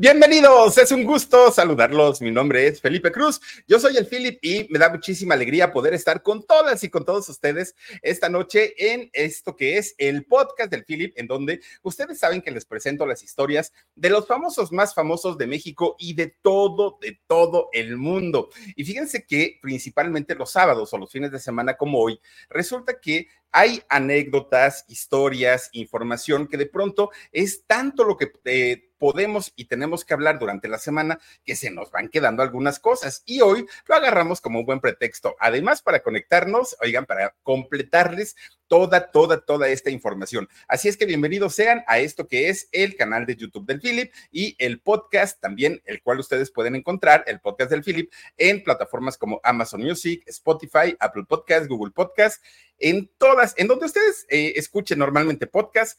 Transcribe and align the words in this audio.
Bienvenidos, 0.00 0.78
es 0.78 0.92
un 0.92 1.04
gusto 1.04 1.52
saludarlos. 1.52 2.22
Mi 2.22 2.30
nombre 2.30 2.66
es 2.66 2.80
Felipe 2.80 3.12
Cruz, 3.12 3.38
yo 3.68 3.78
soy 3.78 3.98
el 3.98 4.06
Philip 4.06 4.38
y 4.40 4.66
me 4.70 4.78
da 4.78 4.88
muchísima 4.88 5.34
alegría 5.34 5.74
poder 5.74 5.92
estar 5.92 6.22
con 6.22 6.42
todas 6.46 6.82
y 6.84 6.88
con 6.88 7.04
todos 7.04 7.28
ustedes 7.28 7.76
esta 8.00 8.30
noche 8.30 8.72
en 8.94 9.10
esto 9.12 9.54
que 9.56 9.76
es 9.76 9.94
el 9.98 10.24
podcast 10.24 10.70
del 10.70 10.86
Philip, 10.86 11.12
en 11.16 11.26
donde 11.26 11.60
ustedes 11.82 12.18
saben 12.18 12.40
que 12.40 12.50
les 12.50 12.64
presento 12.64 13.04
las 13.04 13.22
historias 13.22 13.74
de 13.94 14.08
los 14.08 14.26
famosos 14.26 14.72
más 14.72 14.94
famosos 14.94 15.36
de 15.36 15.46
México 15.46 15.96
y 15.98 16.14
de 16.14 16.34
todo, 16.40 16.96
de 17.02 17.20
todo 17.26 17.68
el 17.74 17.98
mundo. 17.98 18.48
Y 18.76 18.84
fíjense 18.84 19.26
que 19.26 19.58
principalmente 19.60 20.34
los 20.34 20.50
sábados 20.50 20.94
o 20.94 20.96
los 20.96 21.12
fines 21.12 21.30
de 21.30 21.38
semana 21.38 21.76
como 21.76 22.00
hoy, 22.00 22.18
resulta 22.48 22.98
que 22.98 23.28
hay 23.52 23.82
anécdotas, 23.90 24.86
historias, 24.88 25.68
información 25.72 26.46
que 26.46 26.56
de 26.56 26.64
pronto 26.64 27.10
es 27.32 27.66
tanto 27.66 28.04
lo 28.04 28.16
que... 28.16 28.32
Eh, 28.46 28.86
podemos 29.00 29.52
y 29.56 29.64
tenemos 29.64 30.04
que 30.04 30.12
hablar 30.12 30.38
durante 30.38 30.68
la 30.68 30.78
semana 30.78 31.18
que 31.42 31.56
se 31.56 31.70
nos 31.70 31.90
van 31.90 32.08
quedando 32.08 32.42
algunas 32.42 32.78
cosas 32.78 33.22
y 33.24 33.40
hoy 33.40 33.66
lo 33.88 33.94
agarramos 33.94 34.42
como 34.42 34.60
un 34.60 34.66
buen 34.66 34.80
pretexto. 34.80 35.34
Además, 35.40 35.80
para 35.80 36.02
conectarnos, 36.02 36.76
oigan, 36.82 37.06
para 37.06 37.34
completarles 37.42 38.36
toda, 38.68 39.10
toda, 39.10 39.40
toda 39.40 39.68
esta 39.68 39.90
información. 39.90 40.48
Así 40.68 40.88
es 40.88 40.98
que 40.98 41.06
bienvenidos 41.06 41.54
sean 41.54 41.82
a 41.88 41.98
esto 41.98 42.28
que 42.28 42.50
es 42.50 42.68
el 42.70 42.94
canal 42.94 43.24
de 43.24 43.36
YouTube 43.36 43.66
del 43.66 43.80
Philip 43.80 44.12
y 44.30 44.54
el 44.58 44.80
podcast 44.80 45.40
también, 45.40 45.82
el 45.86 46.02
cual 46.02 46.20
ustedes 46.20 46.52
pueden 46.52 46.76
encontrar, 46.76 47.24
el 47.26 47.40
podcast 47.40 47.70
del 47.70 47.82
Philip, 47.82 48.12
en 48.36 48.62
plataformas 48.62 49.16
como 49.16 49.40
Amazon 49.42 49.82
Music, 49.82 50.22
Spotify, 50.26 50.94
Apple 51.00 51.24
Podcast, 51.26 51.66
Google 51.66 51.90
Podcast, 51.90 52.44
en 52.78 53.10
todas, 53.18 53.54
en 53.56 53.66
donde 53.66 53.86
ustedes 53.86 54.26
eh, 54.28 54.52
escuchen 54.56 54.98
normalmente 54.98 55.46
podcast, 55.46 55.98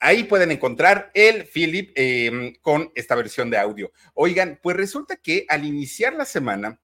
Ahí 0.00 0.24
pueden 0.24 0.52
encontrar 0.52 1.10
el 1.12 1.44
Philip 1.44 1.90
em, 1.96 2.54
con 2.60 2.92
esta 2.94 3.16
versión 3.16 3.50
de 3.50 3.58
audio. 3.58 3.90
Oigan, 4.14 4.60
pues 4.62 4.76
resulta 4.76 5.16
que 5.16 5.44
al 5.48 5.64
iniciar 5.64 6.14
la 6.14 6.24
semana, 6.24 6.80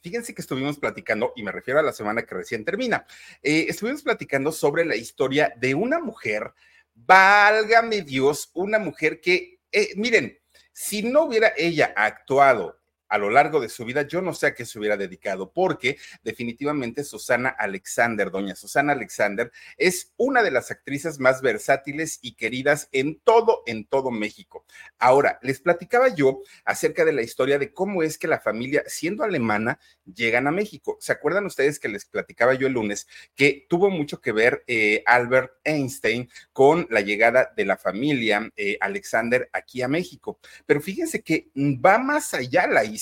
fíjense 0.00 0.34
que 0.34 0.42
estuvimos 0.42 0.78
platicando, 0.78 1.32
y 1.34 1.42
me 1.42 1.50
refiero 1.50 1.80
a 1.80 1.82
la 1.82 1.92
semana 1.92 2.22
que 2.24 2.36
recién 2.36 2.64
termina, 2.64 3.06
eh, 3.42 3.66
estuvimos 3.68 4.02
platicando 4.02 4.52
sobre 4.52 4.84
la 4.84 4.94
historia 4.94 5.52
de 5.56 5.74
una 5.74 5.98
mujer, 5.98 6.52
válgame 6.94 8.02
Dios, 8.02 8.50
una 8.54 8.78
mujer 8.78 9.20
que, 9.20 9.58
eh, 9.72 9.90
miren, 9.96 10.38
si 10.72 11.02
no 11.02 11.22
hubiera 11.22 11.52
ella 11.56 11.92
actuado 11.96 12.78
a 13.08 13.18
lo 13.18 13.30
largo 13.30 13.60
de 13.60 13.68
su 13.68 13.84
vida, 13.84 14.02
yo 14.02 14.22
no 14.22 14.34
sé 14.34 14.48
a 14.48 14.54
qué 14.54 14.64
se 14.64 14.78
hubiera 14.78 14.96
dedicado, 14.96 15.50
porque 15.52 15.98
definitivamente 16.22 17.04
Susana 17.04 17.48
Alexander, 17.48 18.30
doña 18.30 18.54
Susana 18.54 18.92
Alexander, 18.92 19.50
es 19.76 20.12
una 20.16 20.42
de 20.42 20.50
las 20.50 20.70
actrices 20.70 21.18
más 21.18 21.42
versátiles 21.42 22.18
y 22.22 22.32
queridas 22.32 22.88
en 22.92 23.18
todo, 23.20 23.62
en 23.66 23.84
todo 23.84 24.10
México. 24.10 24.64
Ahora, 24.98 25.38
les 25.42 25.60
platicaba 25.60 26.08
yo 26.14 26.40
acerca 26.64 27.04
de 27.04 27.12
la 27.12 27.22
historia 27.22 27.58
de 27.58 27.72
cómo 27.72 28.02
es 28.02 28.18
que 28.18 28.28
la 28.28 28.40
familia, 28.40 28.82
siendo 28.86 29.24
alemana, 29.24 29.78
llegan 30.04 30.46
a 30.46 30.50
México. 30.50 30.98
¿Se 31.00 31.12
acuerdan 31.12 31.46
ustedes 31.46 31.78
que 31.78 31.88
les 31.88 32.04
platicaba 32.04 32.54
yo 32.54 32.66
el 32.66 32.74
lunes 32.74 33.06
que 33.34 33.66
tuvo 33.68 33.90
mucho 33.90 34.20
que 34.20 34.32
ver 34.32 34.64
eh, 34.66 35.02
Albert 35.06 35.52
Einstein 35.64 36.30
con 36.52 36.86
la 36.90 37.00
llegada 37.00 37.52
de 37.56 37.64
la 37.64 37.76
familia 37.76 38.50
eh, 38.56 38.76
Alexander 38.80 39.48
aquí 39.52 39.82
a 39.82 39.88
México? 39.88 40.38
Pero 40.66 40.80
fíjense 40.80 41.22
que 41.22 41.50
va 41.56 41.98
más 41.98 42.34
allá 42.34 42.66
la 42.66 42.84
historia 42.84 42.97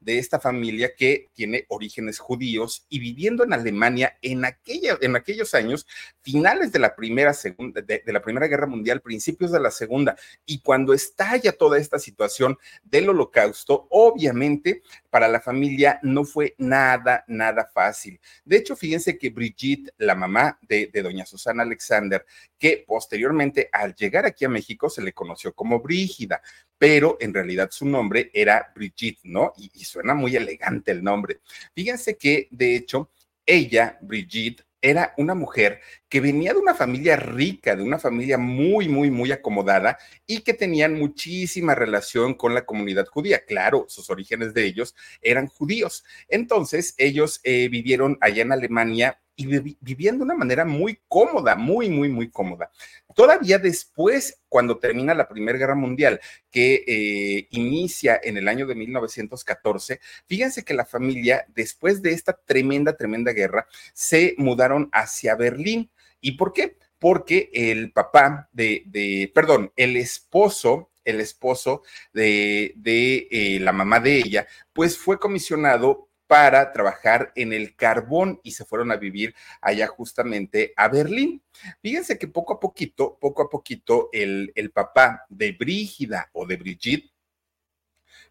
de 0.00 0.18
esta 0.18 0.40
familia 0.40 0.94
que 0.96 1.28
tiene 1.32 1.64
orígenes 1.68 2.18
judíos 2.18 2.86
y 2.88 2.98
viviendo 2.98 3.44
en 3.44 3.52
Alemania 3.52 4.16
en, 4.22 4.44
aquella, 4.44 4.96
en 5.00 5.16
aquellos 5.16 5.54
años, 5.54 5.86
finales 6.20 6.72
de 6.72 6.78
la 6.78 6.94
primera, 6.94 7.34
segunda, 7.34 7.80
de, 7.80 8.02
de 8.04 8.12
la 8.12 8.22
Primera 8.22 8.46
Guerra 8.46 8.66
Mundial, 8.66 9.00
principios 9.00 9.52
de 9.52 9.60
la 9.60 9.70
Segunda, 9.70 10.16
y 10.46 10.60
cuando 10.60 10.92
estalla 10.92 11.52
toda 11.52 11.78
esta 11.78 11.98
situación 11.98 12.56
del 12.82 13.08
holocausto, 13.08 13.86
obviamente 13.90 14.82
para 15.10 15.28
la 15.28 15.40
familia 15.40 15.98
no 16.02 16.24
fue 16.24 16.54
nada, 16.58 17.24
nada 17.28 17.68
fácil. 17.72 18.20
De 18.44 18.56
hecho, 18.56 18.76
fíjense 18.76 19.18
que 19.18 19.30
Brigitte, 19.30 19.92
la 19.98 20.14
mamá 20.14 20.58
de, 20.62 20.90
de, 20.92 21.02
doña 21.02 21.26
Susana 21.26 21.62
Alexander, 21.62 22.24
que 22.58 22.84
posteriormente 22.86 23.68
al 23.72 23.94
llegar 23.94 24.26
aquí 24.26 24.44
a 24.44 24.48
México 24.48 24.90
se 24.90 25.02
le 25.02 25.12
conoció 25.12 25.54
como 25.54 25.80
Brígida, 25.80 26.42
pero 26.78 27.18
en 27.20 27.34
realidad 27.34 27.70
su 27.70 27.84
nombre 27.84 28.30
era 28.32 28.72
Brigitte, 28.74 29.20
¿no? 29.24 29.52
Y, 29.56 29.84
suena 29.84 30.14
muy 30.14 30.36
elegante 30.36 30.92
el 30.92 31.02
nombre. 31.02 31.40
Fíjense 31.74 32.16
que, 32.16 32.48
de 32.50 32.76
hecho, 32.76 33.10
ella, 33.44 33.98
Brigitte, 34.00 34.64
era 34.80 35.12
una 35.16 35.34
mujer 35.34 35.80
que 36.08 36.20
venía 36.20 36.52
de 36.52 36.60
una 36.60 36.74
familia 36.74 37.16
rica, 37.16 37.74
de 37.74 37.82
una 37.82 37.98
familia 37.98 38.38
muy, 38.38 38.88
muy, 38.88 39.10
muy 39.10 39.32
acomodada 39.32 39.98
y 40.24 40.42
que 40.42 40.54
tenían 40.54 40.94
muchísima 40.94 41.74
relación 41.74 42.34
con 42.34 42.54
la 42.54 42.64
comunidad 42.64 43.06
judía. 43.06 43.44
Claro, 43.44 43.86
sus 43.88 44.08
orígenes 44.08 44.54
de 44.54 44.66
ellos 44.66 44.94
eran 45.20 45.48
judíos. 45.48 46.04
Entonces, 46.28 46.94
ellos 46.96 47.40
eh, 47.42 47.68
vivieron 47.68 48.18
allá 48.20 48.42
en 48.42 48.52
Alemania 48.52 49.18
y 49.38 49.46
vivían 49.80 50.18
de 50.18 50.24
una 50.24 50.34
manera 50.34 50.64
muy 50.64 50.98
cómoda, 51.06 51.54
muy, 51.54 51.88
muy, 51.88 52.08
muy 52.08 52.28
cómoda. 52.28 52.72
Todavía 53.14 53.60
después, 53.60 54.40
cuando 54.48 54.78
termina 54.78 55.14
la 55.14 55.28
Primera 55.28 55.56
Guerra 55.56 55.76
Mundial, 55.76 56.20
que 56.50 56.82
eh, 56.84 57.46
inicia 57.50 58.20
en 58.20 58.36
el 58.36 58.48
año 58.48 58.66
de 58.66 58.74
1914, 58.74 60.00
fíjense 60.26 60.64
que 60.64 60.74
la 60.74 60.84
familia, 60.84 61.46
después 61.54 62.02
de 62.02 62.14
esta 62.14 62.32
tremenda, 62.32 62.96
tremenda 62.96 63.32
guerra, 63.32 63.68
se 63.92 64.34
mudaron 64.38 64.88
hacia 64.92 65.36
Berlín. 65.36 65.88
¿Y 66.20 66.32
por 66.32 66.52
qué? 66.52 66.76
Porque 66.98 67.48
el 67.52 67.92
papá 67.92 68.48
de, 68.50 68.82
de 68.86 69.30
perdón, 69.32 69.72
el 69.76 69.96
esposo 69.96 70.90
el 71.04 71.20
esposo 71.20 71.82
de, 72.12 72.74
de 72.76 73.28
eh, 73.30 73.60
la 73.60 73.72
mamá 73.72 73.98
de 73.98 74.18
ella, 74.18 74.46
pues 74.74 74.98
fue 74.98 75.18
comisionado 75.18 76.07
para 76.28 76.72
trabajar 76.72 77.32
en 77.34 77.52
el 77.52 77.74
carbón 77.74 78.38
y 78.44 78.52
se 78.52 78.64
fueron 78.64 78.92
a 78.92 78.96
vivir 78.96 79.34
allá 79.60 79.88
justamente 79.88 80.72
a 80.76 80.86
Berlín. 80.88 81.42
Fíjense 81.82 82.18
que 82.18 82.28
poco 82.28 82.52
a 82.52 82.60
poquito, 82.60 83.18
poco 83.20 83.42
a 83.42 83.48
poquito, 83.48 84.10
el, 84.12 84.52
el 84.54 84.70
papá 84.70 85.24
de 85.28 85.52
Brígida 85.52 86.30
o 86.32 86.46
de 86.46 86.56
Brigitte 86.56 87.10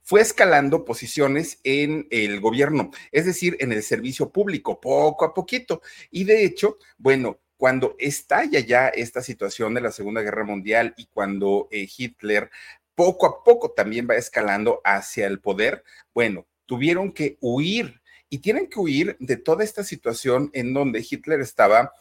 fue 0.04 0.22
escalando 0.22 0.86
posiciones 0.86 1.60
en 1.66 2.08
el 2.12 2.40
gobierno, 2.40 2.92
es 3.12 3.26
decir, 3.26 3.58
en 3.60 3.74
el 3.74 3.84
servicio 3.84 4.32
público, 4.32 4.80
poco 4.80 5.26
a 5.26 5.34
poquito. 5.34 5.82
Y 6.12 6.24
de 6.24 6.46
hecho, 6.46 6.78
bueno, 6.98 7.42
cuando 7.58 7.96
estalla 8.00 8.60
ya 8.60 8.88
esta 8.88 9.22
situación 9.22 9.74
de 9.74 9.82
la 9.82 9.92
Segunda 9.92 10.22
Guerra 10.22 10.46
Mundial 10.46 10.94
y 10.96 11.08
cuando 11.08 11.68
eh, 11.72 11.90
Hitler 11.98 12.52
poco 12.96 13.26
a 13.26 13.44
poco 13.44 13.72
también 13.72 14.08
va 14.10 14.16
escalando 14.16 14.82
hacia 14.86 15.28
el 15.28 15.40
poder, 15.40 15.84
bueno, 16.14 16.48
tuvieron 16.68 17.12
que 17.12 17.38
huir 17.42 18.02
y 18.30 18.40
tienen 18.40 18.68
que 18.68 18.80
huir 18.80 19.18
de 19.20 19.38
toda 19.38 19.64
esta 19.64 19.84
situación 19.84 20.52
en 20.54 20.74
donde 20.74 21.06
Hitler 21.10 21.42
estaba 21.42 21.94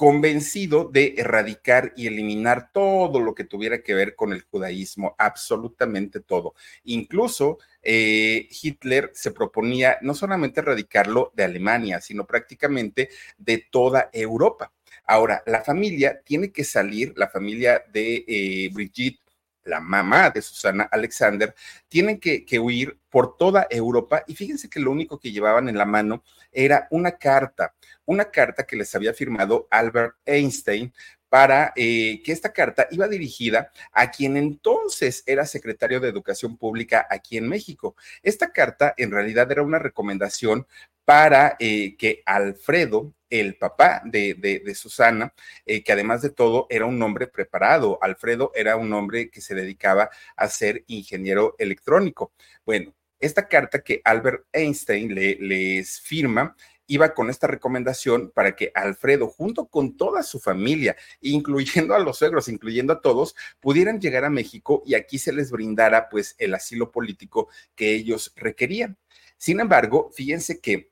convencido 0.00 0.88
de 0.90 1.16
erradicar 1.18 1.92
y 1.94 2.06
eliminar 2.06 2.72
todo 2.72 3.20
lo 3.20 3.34
que 3.34 3.44
tuviera 3.44 3.82
que 3.82 3.92
ver 3.92 4.16
con 4.16 4.32
el 4.32 4.40
judaísmo, 4.40 5.14
absolutamente 5.18 6.20
todo. 6.20 6.54
Incluso 6.84 7.58
eh, 7.82 8.48
Hitler 8.62 9.10
se 9.12 9.30
proponía 9.30 9.98
no 10.00 10.14
solamente 10.14 10.60
erradicarlo 10.60 11.32
de 11.36 11.44
Alemania, 11.44 12.00
sino 12.00 12.26
prácticamente 12.26 13.10
de 13.36 13.66
toda 13.70 14.08
Europa. 14.10 14.72
Ahora, 15.04 15.42
la 15.44 15.62
familia 15.62 16.22
tiene 16.24 16.50
que 16.50 16.64
salir, 16.64 17.12
la 17.16 17.28
familia 17.28 17.84
de 17.92 18.24
eh, 18.26 18.70
Brigitte 18.72 19.20
la 19.64 19.80
mamá 19.80 20.30
de 20.30 20.42
Susana 20.42 20.88
Alexander, 20.90 21.54
tienen 21.88 22.18
que, 22.18 22.44
huir 22.58 22.98
por 23.08 23.36
toda 23.36 23.66
Europa 23.70 24.24
y 24.26 24.34
fíjense 24.34 24.68
que 24.68 24.80
lo 24.80 24.90
único 24.90 25.18
que 25.18 25.32
llevaban 25.32 25.68
en 25.68 25.78
la 25.78 25.84
mano 25.84 26.22
era 26.52 26.86
una 26.90 27.12
carta, 27.12 27.74
una 28.04 28.26
carta 28.30 28.64
que 28.64 28.76
les 28.76 28.94
había 28.94 29.14
firmado 29.14 29.66
Albert 29.70 30.16
Einstein 30.24 30.92
para 31.28 31.72
eh, 31.76 32.22
que 32.24 32.32
esta 32.32 32.52
carta 32.52 32.88
iba 32.90 33.06
dirigida 33.06 33.70
a 33.92 34.10
quien 34.10 34.36
entonces 34.36 35.22
era 35.26 35.46
secretario 35.46 36.00
de 36.00 36.08
Educación 36.08 36.56
Pública 36.56 37.06
aquí 37.08 37.36
en 37.36 37.48
México. 37.48 37.94
Esta 38.22 38.52
carta 38.52 38.94
en 38.96 39.12
realidad 39.12 39.50
era 39.50 39.62
una 39.62 39.78
recomendación 39.78 40.66
para 41.04 41.56
eh, 41.58 41.96
que 41.96 42.22
Alfredo, 42.26 43.12
el 43.28 43.56
papá 43.56 44.02
de, 44.04 44.62
Susana, 44.74 45.32
eh, 45.66 45.82
que 45.82 45.92
además 45.92 46.22
de 46.22 46.30
todo 46.30 46.66
era 46.70 46.86
un 46.86 47.00
hombre 47.02 47.26
preparado. 47.26 47.98
Alfredo 48.02 48.52
era 48.54 48.76
un 48.76 48.92
hombre 48.92 49.30
que 49.30 49.40
se 49.40 49.54
dedicaba 49.54 50.10
a 50.36 50.48
ser 50.48 50.84
ingeniero 50.88 51.54
electrónico. 51.58 52.32
Bueno, 52.64 52.94
esta 53.18 53.48
carta 53.48 53.82
que 53.82 54.00
Albert 54.04 54.46
Einstein 54.52 55.14
le, 55.14 55.36
les 55.36 56.00
firma 56.00 56.56
iba 56.90 57.14
con 57.14 57.30
esta 57.30 57.46
recomendación 57.46 58.32
para 58.34 58.56
que 58.56 58.72
Alfredo, 58.74 59.28
junto 59.28 59.68
con 59.68 59.96
toda 59.96 60.24
su 60.24 60.40
familia, 60.40 60.96
incluyendo 61.20 61.94
a 61.94 62.00
los 62.00 62.18
suegros, 62.18 62.48
incluyendo 62.48 62.92
a 62.92 63.00
todos, 63.00 63.36
pudieran 63.60 64.00
llegar 64.00 64.24
a 64.24 64.30
México 64.30 64.82
y 64.84 64.94
aquí 64.94 65.16
se 65.18 65.32
les 65.32 65.52
brindara 65.52 66.08
pues 66.08 66.34
el 66.38 66.52
asilo 66.52 66.90
político 66.90 67.48
que 67.76 67.94
ellos 67.94 68.32
requerían. 68.34 68.98
Sin 69.40 69.58
embargo, 69.58 70.10
fíjense 70.12 70.60
que 70.60 70.90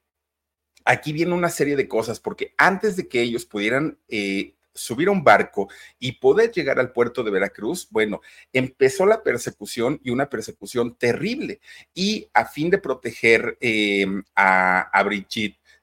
aquí 0.87 1.13
viene 1.13 1.35
una 1.35 1.51
serie 1.51 1.77
de 1.77 1.87
cosas, 1.87 2.19
porque 2.19 2.55
antes 2.57 2.97
de 2.97 3.07
que 3.07 3.21
ellos 3.21 3.45
pudieran 3.45 3.99
eh, 4.09 4.55
subir 4.73 5.09
a 5.09 5.11
un 5.11 5.23
barco 5.23 5.69
y 5.99 6.13
poder 6.13 6.51
llegar 6.51 6.81
al 6.81 6.93
puerto 6.93 7.23
de 7.23 7.31
Veracruz, 7.31 7.89
bueno, 7.91 8.23
empezó 8.51 9.05
la 9.05 9.23
persecución 9.23 10.01
y 10.03 10.09
una 10.09 10.31
persecución 10.31 10.97
terrible. 10.97 11.61
Y 11.93 12.31
a 12.33 12.47
fin 12.47 12.71
de 12.71 12.79
proteger 12.79 13.59
eh, 13.61 14.07
a, 14.35 14.99
a 14.99 15.05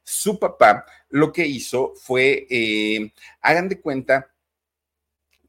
su 0.03 0.39
papá 0.39 0.87
lo 1.09 1.31
que 1.31 1.45
hizo 1.45 1.93
fue, 1.93 2.47
eh, 2.49 3.13
hagan 3.41 3.69
de 3.69 3.79
cuenta, 3.79 4.33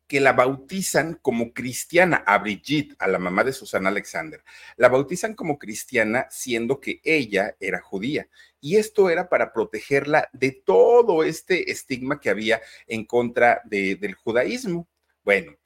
que 0.07 0.21
la 0.21 0.33
bautizan 0.33 1.19
como 1.21 1.53
cristiana 1.53 2.23
a 2.27 2.39
Brigitte, 2.39 2.95
a 2.99 3.09
la 3.09 3.19
mamá 3.19 3.45
de 3.45 3.53
Susana 3.53 3.89
Alexander. 3.89 4.43
La 4.77 4.89
bautizan 4.89 5.35
como 5.35 5.59
cristiana 5.59 6.27
siendo 6.31 6.81
que 6.81 7.01
ella 7.03 7.57
era 7.61 7.81
judía. 7.81 8.29
Y 8.61 8.77
esto 8.77 9.11
era 9.11 9.29
para 9.29 9.53
protegerla 9.53 10.29
de 10.33 10.53
todo 10.53 11.25
este 11.25 11.71
estigma 11.71 12.21
que 12.21 12.31
había 12.31 12.61
en 12.87 13.05
contra 13.05 13.61
de, 13.65 13.97
del 13.97 14.15
judaísmo. 14.15 14.89
Bueno, 15.25 15.57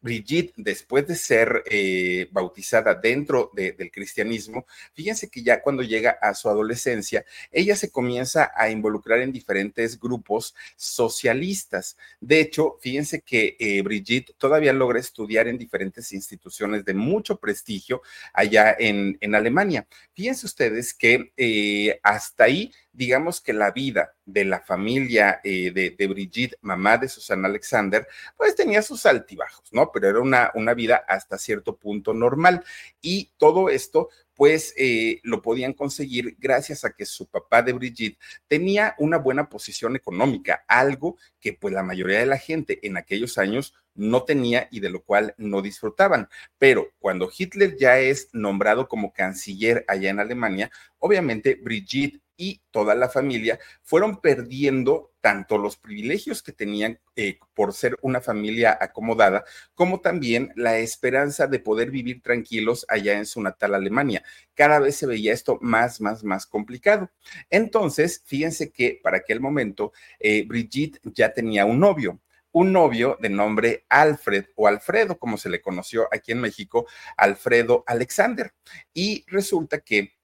Brigitte, 0.00 0.52
después 0.56 1.06
de 1.06 1.14
ser 1.14 1.62
eh, 1.66 2.28
bautizada 2.30 2.94
dentro 2.94 3.50
del 3.54 3.90
cristianismo, 3.90 4.66
fíjense 4.94 5.28
que 5.28 5.42
ya 5.42 5.62
cuando 5.62 5.82
llega 5.82 6.18
a 6.22 6.34
su 6.34 6.48
adolescencia, 6.48 7.24
ella 7.50 7.76
se 7.76 7.90
comienza 7.90 8.52
a 8.54 8.70
involucrar 8.70 9.20
en 9.20 9.32
diferentes 9.32 9.98
grupos 9.98 10.54
socialistas. 10.76 11.96
De 12.20 12.40
hecho, 12.40 12.78
fíjense 12.80 13.20
que 13.20 13.56
eh, 13.58 13.82
Brigitte 13.82 14.34
todavía 14.38 14.72
logra 14.72 14.98
estudiar 14.98 15.48
en 15.48 15.58
diferentes 15.58 16.12
instituciones 16.12 16.84
de 16.84 16.94
mucho 16.94 17.36
prestigio 17.38 18.02
allá 18.32 18.74
en, 18.78 19.18
en 19.20 19.34
Alemania. 19.34 19.86
Fíjense 20.14 20.46
ustedes 20.46 20.94
que 20.94 21.32
eh, 21.36 22.00
hasta 22.02 22.44
ahí 22.44 22.72
digamos 23.00 23.40
que 23.40 23.54
la 23.54 23.70
vida 23.70 24.14
de 24.26 24.44
la 24.44 24.60
familia 24.60 25.40
eh, 25.42 25.70
de, 25.72 26.06
Brigitte, 26.06 26.58
mamá 26.60 26.98
de 26.98 27.08
Susana 27.08 27.48
Alexander, 27.48 28.06
pues 28.36 28.54
tenía 28.54 28.82
sus 28.82 29.06
altibajos, 29.06 29.72
¿no? 29.72 29.90
Pero 29.90 30.10
era 30.10 30.20
una, 30.20 30.50
una 30.54 30.74
vida 30.74 31.02
hasta 31.08 31.38
cierto 31.38 31.76
punto 31.76 32.12
normal. 32.12 32.62
Y 33.00 33.30
todo 33.38 33.70
esto, 33.70 34.10
pues 34.40 34.72
eh, 34.78 35.20
lo 35.22 35.42
podían 35.42 35.74
conseguir 35.74 36.34
gracias 36.38 36.86
a 36.86 36.92
que 36.94 37.04
su 37.04 37.26
papá 37.26 37.60
de 37.60 37.74
Brigitte 37.74 38.18
tenía 38.48 38.94
una 38.96 39.18
buena 39.18 39.50
posición 39.50 39.96
económica, 39.96 40.64
algo 40.66 41.18
que 41.38 41.52
pues 41.52 41.74
la 41.74 41.82
mayoría 41.82 42.20
de 42.20 42.24
la 42.24 42.38
gente 42.38 42.78
en 42.86 42.96
aquellos 42.96 43.36
años 43.36 43.74
no 43.94 44.22
tenía 44.22 44.66
y 44.70 44.80
de 44.80 44.88
lo 44.88 45.02
cual 45.02 45.34
no 45.36 45.60
disfrutaban. 45.60 46.26
Pero 46.56 46.88
cuando 47.00 47.30
Hitler 47.36 47.76
ya 47.78 47.98
es 47.98 48.30
nombrado 48.32 48.88
como 48.88 49.12
canciller 49.12 49.84
allá 49.86 50.08
en 50.08 50.20
Alemania, 50.20 50.70
obviamente 51.00 51.60
Brigitte 51.62 52.22
y 52.38 52.62
toda 52.70 52.94
la 52.94 53.10
familia 53.10 53.58
fueron 53.82 54.22
perdiendo 54.22 55.09
tanto 55.20 55.58
los 55.58 55.76
privilegios 55.76 56.42
que 56.42 56.52
tenían 56.52 56.98
eh, 57.16 57.38
por 57.54 57.72
ser 57.72 57.96
una 58.02 58.20
familia 58.20 58.76
acomodada, 58.80 59.44
como 59.74 60.00
también 60.00 60.52
la 60.56 60.78
esperanza 60.78 61.46
de 61.46 61.58
poder 61.58 61.90
vivir 61.90 62.22
tranquilos 62.22 62.86
allá 62.88 63.18
en 63.18 63.26
su 63.26 63.40
natal 63.42 63.74
Alemania. 63.74 64.22
Cada 64.54 64.78
vez 64.78 64.96
se 64.96 65.06
veía 65.06 65.32
esto 65.32 65.58
más, 65.60 66.00
más, 66.00 66.24
más 66.24 66.46
complicado. 66.46 67.10
Entonces, 67.50 68.22
fíjense 68.24 68.70
que 68.70 69.00
para 69.02 69.18
aquel 69.18 69.40
momento, 69.40 69.92
eh, 70.18 70.44
Brigitte 70.46 71.00
ya 71.04 71.32
tenía 71.32 71.64
un 71.64 71.80
novio 71.80 72.20
un 72.52 72.72
novio 72.72 73.16
de 73.20 73.28
nombre 73.28 73.84
Alfred 73.88 74.46
o 74.56 74.66
Alfredo, 74.66 75.18
como 75.18 75.38
se 75.38 75.48
le 75.48 75.60
conoció 75.60 76.08
aquí 76.10 76.32
en 76.32 76.40
México, 76.40 76.86
Alfredo 77.16 77.84
Alexander. 77.86 78.52
Y 78.92 79.24
resulta 79.28 79.80
que 79.80 80.14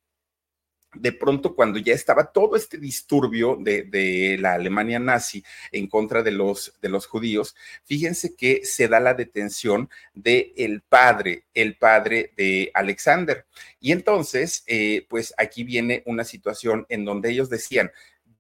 de 1.01 1.13
pronto 1.13 1.55
cuando 1.55 1.79
ya 1.79 1.95
estaba 1.95 2.33
todo 2.33 2.57
este 2.57 2.79
disturbio 2.79 3.57
de, 3.61 4.37
la 4.41 4.55
Alemania 4.55 4.99
nazi 4.99 5.43
en 5.73 5.87
contra 5.87 6.23
de 6.23 6.33
los, 6.33 6.73
judíos, 7.07 7.55
fíjense 7.85 8.35
que 8.35 8.65
se 8.65 8.89
da 8.89 9.01
la 9.01 9.15
detención 9.15 9.89
de 10.15 10.53
el 10.57 10.83
padre, 10.83 11.45
el 11.55 11.77
padre 11.77 12.33
de 12.37 12.71
Alexander. 12.75 13.47
Y 13.81 13.93
entonces, 13.93 14.65
eh, 14.67 15.07
pues 15.09 15.35
aquí 15.37 15.65
viene 15.65 16.03
una 16.07 16.25
situación 16.25 16.87
en 16.89 17.05
donde 17.05 17.31
ellos 17.31 17.49
decían, 17.51 17.91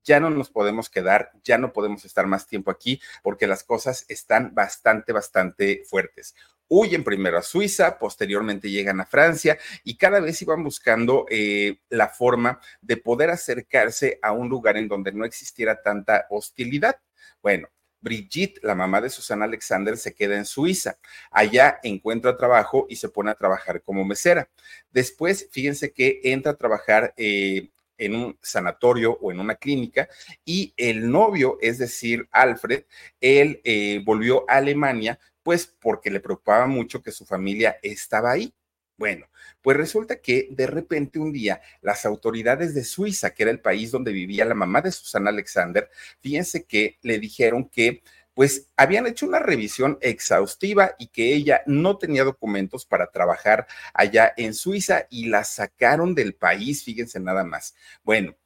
ya 0.06 0.20
no 0.20 0.30
nos 0.30 0.48
podemos 0.48 0.88
quedar, 0.88 1.32
ya 1.44 1.58
no 1.58 1.74
podemos 1.74 2.06
estar 2.06 2.26
más 2.26 2.46
tiempo 2.46 2.70
aquí 2.70 3.00
porque 3.22 3.46
las 3.46 3.62
cosas 3.62 4.06
están 4.08 4.54
bastante, 4.54 5.12
bastante 5.12 5.82
fuertes 5.84 6.34
huyen 6.68 7.04
primero 7.04 7.38
a 7.38 7.42
Suiza, 7.42 7.98
posteriormente 7.98 8.70
llegan 8.70 9.00
a 9.00 9.06
Francia 9.06 9.58
y 9.84 9.96
cada 9.96 10.20
vez 10.20 10.40
iban 10.42 10.62
buscando 10.64 11.26
eh, 11.30 11.78
la 11.88 12.08
forma 12.08 12.60
de 12.80 12.96
poder 12.96 13.30
acercarse 13.30 14.18
a 14.22 14.32
un 14.32 14.48
lugar 14.48 14.76
en 14.76 14.88
donde 14.88 15.12
no 15.12 15.24
existiera 15.24 15.82
tanta 15.82 16.26
hostilidad. 16.30 16.96
Bueno, 17.42 17.68
Brigitte, 18.00 18.60
la 18.62 18.74
mamá 18.74 19.00
de 19.00 19.10
Susana 19.10 19.46
Alexander, 19.46 19.96
se 19.96 20.14
queda 20.14 20.36
en 20.36 20.44
Suiza. 20.44 20.98
Allá 21.30 21.80
encuentra 21.82 22.36
trabajo 22.36 22.86
y 22.88 22.96
se 22.96 23.08
pone 23.08 23.30
a 23.30 23.34
trabajar 23.34 23.82
como 23.82 24.04
mesera. 24.04 24.48
Después, 24.90 25.48
fíjense 25.50 25.92
que 25.92 26.20
entra 26.24 26.52
a 26.52 26.56
trabajar 26.56 27.14
eh, 27.16 27.70
en 27.98 28.14
un 28.14 28.38
sanatorio 28.42 29.18
o 29.20 29.32
en 29.32 29.40
una 29.40 29.56
clínica 29.56 30.08
y 30.44 30.72
el 30.76 31.10
novio, 31.10 31.58
es 31.60 31.78
decir, 31.78 32.28
Alfred, 32.30 32.84
él 33.20 33.60
eh, 33.64 34.02
volvió 34.04 34.48
a 34.48 34.56
Alemania 34.56 35.18
pues 35.42 35.66
porque 35.66 36.10
le 36.10 36.20
preocupaba 36.20 36.66
mucho 36.66 37.02
que 37.02 37.12
su 37.12 37.24
familia 37.24 37.78
estaba 37.82 38.32
ahí. 38.32 38.52
Bueno, 38.98 39.28
pues 39.60 39.76
resulta 39.76 40.20
que 40.20 40.48
de 40.50 40.66
repente 40.66 41.18
un 41.18 41.30
día 41.30 41.60
las 41.82 42.06
autoridades 42.06 42.74
de 42.74 42.82
Suiza, 42.82 43.30
que 43.30 43.42
era 43.42 43.52
el 43.52 43.60
país 43.60 43.90
donde 43.90 44.10
vivía 44.10 44.44
la 44.44 44.54
mamá 44.54 44.80
de 44.80 44.90
Susana 44.90 45.30
Alexander, 45.30 45.88
fíjense 46.20 46.64
que 46.64 46.98
le 47.02 47.18
dijeron 47.18 47.68
que 47.68 48.02
pues 48.36 48.68
habían 48.76 49.06
hecho 49.06 49.24
una 49.24 49.38
revisión 49.38 49.96
exhaustiva 50.02 50.94
y 50.98 51.06
que 51.06 51.34
ella 51.34 51.62
no 51.64 51.96
tenía 51.96 52.22
documentos 52.22 52.84
para 52.84 53.10
trabajar 53.10 53.66
allá 53.94 54.34
en 54.36 54.52
Suiza 54.52 55.06
y 55.08 55.28
la 55.28 55.42
sacaron 55.42 56.14
del 56.14 56.34
país, 56.34 56.84
fíjense 56.84 57.18
nada 57.18 57.44
más. 57.44 57.74
Bueno, 58.04 58.36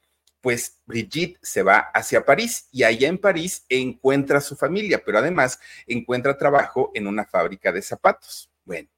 pues 0.40 0.78
Brigitte 0.87 1.40
se 1.42 1.64
va 1.64 1.90
hacia 1.92 2.25
París 2.25 2.68
y 2.70 2.85
allá 2.85 3.09
en 3.09 3.18
París 3.18 3.66
encuentra 3.68 4.38
a 4.38 4.42
su 4.42 4.54
familia, 4.54 5.02
pero 5.04 5.18
además 5.18 5.59
encuentra 5.88 6.38
trabajo 6.38 6.92
en 6.94 7.09
una 7.09 7.26
fábrica 7.26 7.73
de 7.73 7.82
zapatos. 7.82 8.49
Bueno, 8.64 8.88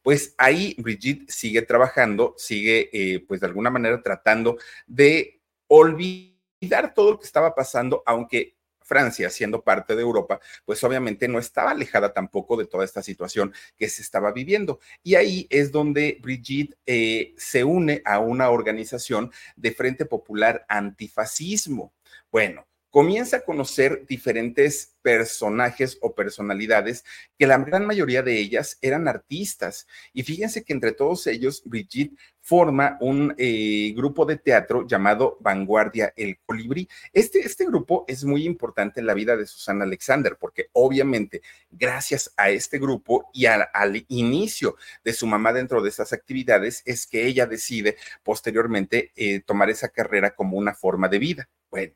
pues 0.00 0.32
ahí 0.38 0.76
Brigitte 0.78 1.28
sigue 1.28 1.62
trabajando, 1.62 2.36
sigue 2.38 2.88
eh, 2.92 3.18
pues 3.26 3.40
de 3.40 3.48
alguna 3.48 3.70
manera 3.70 4.00
tratando 4.00 4.58
de 4.86 5.40
olvidar 5.66 6.94
todo 6.94 7.10
lo 7.10 7.18
que 7.18 7.26
estaba 7.26 7.52
pasando, 7.52 8.04
aunque 8.06 8.55
Francia, 8.86 9.28
siendo 9.30 9.62
parte 9.62 9.96
de 9.96 10.02
Europa, 10.02 10.40
pues 10.64 10.82
obviamente 10.84 11.28
no 11.28 11.38
estaba 11.38 11.72
alejada 11.72 12.12
tampoco 12.12 12.56
de 12.56 12.66
toda 12.66 12.84
esta 12.84 13.02
situación 13.02 13.52
que 13.76 13.88
se 13.88 14.02
estaba 14.02 14.32
viviendo. 14.32 14.78
Y 15.02 15.16
ahí 15.16 15.46
es 15.50 15.72
donde 15.72 16.18
Brigitte 16.22 16.76
eh, 16.86 17.34
se 17.36 17.64
une 17.64 18.00
a 18.04 18.20
una 18.20 18.50
organización 18.50 19.32
de 19.56 19.72
Frente 19.72 20.06
Popular 20.06 20.64
Antifascismo. 20.68 21.92
Bueno, 22.30 22.65
comienza 22.90 23.38
a 23.38 23.40
conocer 23.42 24.06
diferentes 24.06 24.96
personajes 25.02 25.98
o 26.00 26.14
personalidades 26.14 27.04
que 27.38 27.46
la 27.46 27.58
gran 27.58 27.86
mayoría 27.86 28.22
de 28.22 28.38
ellas 28.38 28.78
eran 28.82 29.06
artistas. 29.06 29.86
Y 30.12 30.22
fíjense 30.22 30.64
que 30.64 30.72
entre 30.72 30.92
todos 30.92 31.26
ellos, 31.26 31.62
Brigitte 31.64 32.16
forma 32.40 32.96
un 33.00 33.34
eh, 33.38 33.92
grupo 33.96 34.24
de 34.24 34.36
teatro 34.36 34.86
llamado 34.86 35.36
Vanguardia 35.40 36.12
El 36.16 36.38
Colibrí. 36.46 36.88
Este, 37.12 37.40
este 37.40 37.66
grupo 37.66 38.04
es 38.06 38.24
muy 38.24 38.44
importante 38.44 39.00
en 39.00 39.06
la 39.06 39.14
vida 39.14 39.36
de 39.36 39.46
Susana 39.46 39.84
Alexander, 39.84 40.36
porque 40.40 40.68
obviamente 40.72 41.42
gracias 41.70 42.32
a 42.36 42.50
este 42.50 42.78
grupo 42.78 43.30
y 43.32 43.46
al 43.46 44.04
inicio 44.08 44.76
de 45.04 45.12
su 45.12 45.26
mamá 45.26 45.52
dentro 45.52 45.82
de 45.82 45.88
estas 45.88 46.12
actividades 46.12 46.82
es 46.84 47.06
que 47.06 47.26
ella 47.26 47.46
decide 47.46 47.96
posteriormente 48.22 49.12
eh, 49.16 49.40
tomar 49.40 49.70
esa 49.70 49.88
carrera 49.88 50.34
como 50.34 50.56
una 50.56 50.74
forma 50.74 51.08
de 51.08 51.18
vida. 51.18 51.48
Bueno, 51.70 51.94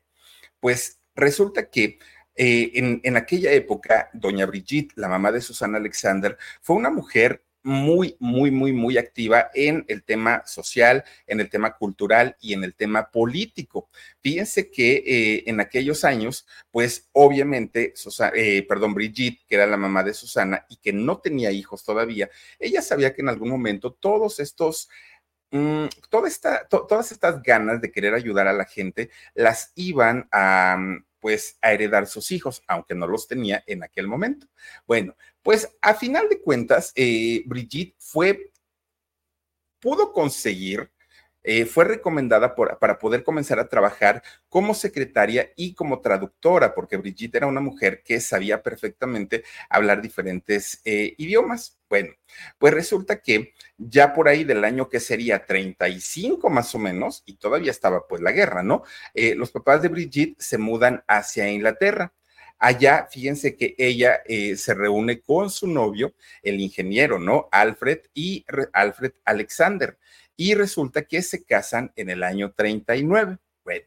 pues 0.61 1.01
resulta 1.13 1.69
que 1.69 1.99
eh, 2.35 2.71
en, 2.75 3.01
en, 3.03 3.17
aquella 3.17 3.51
época, 3.51 4.09
doña 4.13 4.45
Brigitte, 4.45 4.93
la 4.95 5.09
mamá 5.09 5.33
de 5.33 5.41
Susana 5.41 5.77
Alexander, 5.77 6.37
fue 6.61 6.77
una 6.77 6.89
mujer 6.89 7.43
muy, 7.63 8.15
muy, 8.19 8.51
muy, 8.51 8.73
muy 8.73 8.97
activa 8.97 9.51
en 9.53 9.85
el 9.87 10.03
tema 10.03 10.43
social, 10.45 11.03
en 11.27 11.39
el 11.39 11.49
tema 11.49 11.75
cultural 11.77 12.35
y 12.39 12.53
en 12.53 12.63
el 12.63 12.73
tema 12.73 13.11
político. 13.11 13.89
Fíjense 14.21 14.71
que 14.71 15.03
eh, 15.05 15.43
en 15.47 15.59
aquellos 15.59 16.03
años, 16.03 16.47
pues 16.71 17.09
obviamente, 17.11 17.93
eh, 18.35 18.65
perdón, 18.67 18.93
Brigitte, 18.93 19.41
que 19.47 19.55
era 19.55 19.67
la 19.67 19.77
mamá 19.77 20.03
de 20.03 20.13
Susana 20.13 20.65
y 20.69 20.77
que 20.77 20.93
no 20.93 21.19
tenía 21.19 21.51
hijos 21.51 21.83
todavía, 21.83 22.29
ella 22.59 22.81
sabía 22.81 23.13
que 23.13 23.21
en 23.21 23.29
algún 23.29 23.49
momento 23.49 23.91
todos 23.93 24.39
estos 24.39 24.89
Mm, 25.51 25.87
todas 26.09 27.11
estas 27.11 27.43
ganas 27.43 27.81
de 27.81 27.91
querer 27.91 28.13
ayudar 28.13 28.47
a 28.47 28.53
la 28.53 28.65
gente 28.65 29.09
las 29.33 29.73
iban 29.75 30.27
a, 30.31 30.77
mm, 30.79 31.05
pues, 31.19 31.57
a 31.61 31.73
heredar 31.73 32.07
sus 32.07 32.31
hijos, 32.31 32.63
aunque 32.67 32.95
no 32.95 33.05
los 33.05 33.27
tenía 33.27 33.63
en 33.67 33.83
aquel 33.83 34.07
momento. 34.07 34.47
Bueno, 34.87 35.15
pues 35.43 35.69
a 35.81 35.93
final 35.93 36.29
de 36.29 36.41
cuentas, 36.41 36.93
eh, 36.95 37.43
Brigitte 37.45 37.95
fue, 37.99 38.51
pudo 39.79 40.13
conseguir 40.13 40.89
eh, 41.43 41.65
fue 41.65 41.85
recomendada 41.85 42.55
para 42.55 42.99
poder 42.99 43.23
comenzar 43.23 43.59
a 43.59 43.67
trabajar 43.67 44.21
como 44.47 44.73
secretaria 44.73 45.51
y 45.55 45.73
como 45.73 46.01
traductora, 46.01 46.75
porque 46.75 46.97
Brigitte 46.97 47.35
era 47.35 47.47
una 47.47 47.61
mujer 47.61 48.03
que 48.03 48.19
sabía 48.19 48.61
perfectamente 48.61 49.43
hablar 49.69 50.01
diferentes 50.01 50.81
eh, 50.85 51.15
idiomas. 51.17 51.79
Bueno, 51.89 52.13
pues 52.57 52.73
resulta 52.73 53.21
que 53.21 53.53
ya 53.77 54.13
por 54.13 54.27
ahí 54.27 54.43
del 54.43 54.63
año 54.63 54.87
que 54.87 54.99
sería 54.99 55.45
35 55.45 56.49
más 56.49 56.73
o 56.75 56.79
menos, 56.79 57.23
y 57.25 57.35
todavía 57.37 57.71
estaba 57.71 58.07
pues 58.07 58.21
la 58.21 58.31
guerra, 58.31 58.63
¿no? 58.63 58.83
Eh, 59.13 59.35
los 59.35 59.51
papás 59.51 59.81
de 59.81 59.89
Brigitte 59.89 60.41
se 60.41 60.57
mudan 60.57 61.03
hacia 61.07 61.49
Inglaterra. 61.49 62.13
Allá, 62.59 63.07
fíjense 63.09 63.55
que 63.57 63.73
ella 63.79 64.21
se 64.55 64.75
reúne 64.75 65.19
con 65.21 65.49
su 65.49 65.65
novio, 65.65 66.13
el 66.43 66.59
ingeniero, 66.59 67.17
¿no? 67.17 67.49
Alfred 67.51 68.01
y 68.13 68.45
Alfred 68.71 69.13
Alexander 69.25 69.97
y 70.41 70.55
resulta 70.55 71.03
que 71.03 71.21
se 71.21 71.43
casan 71.43 71.93
en 71.95 72.09
el 72.09 72.23
año 72.23 72.51
39. 72.53 73.37
Bueno, 73.63 73.85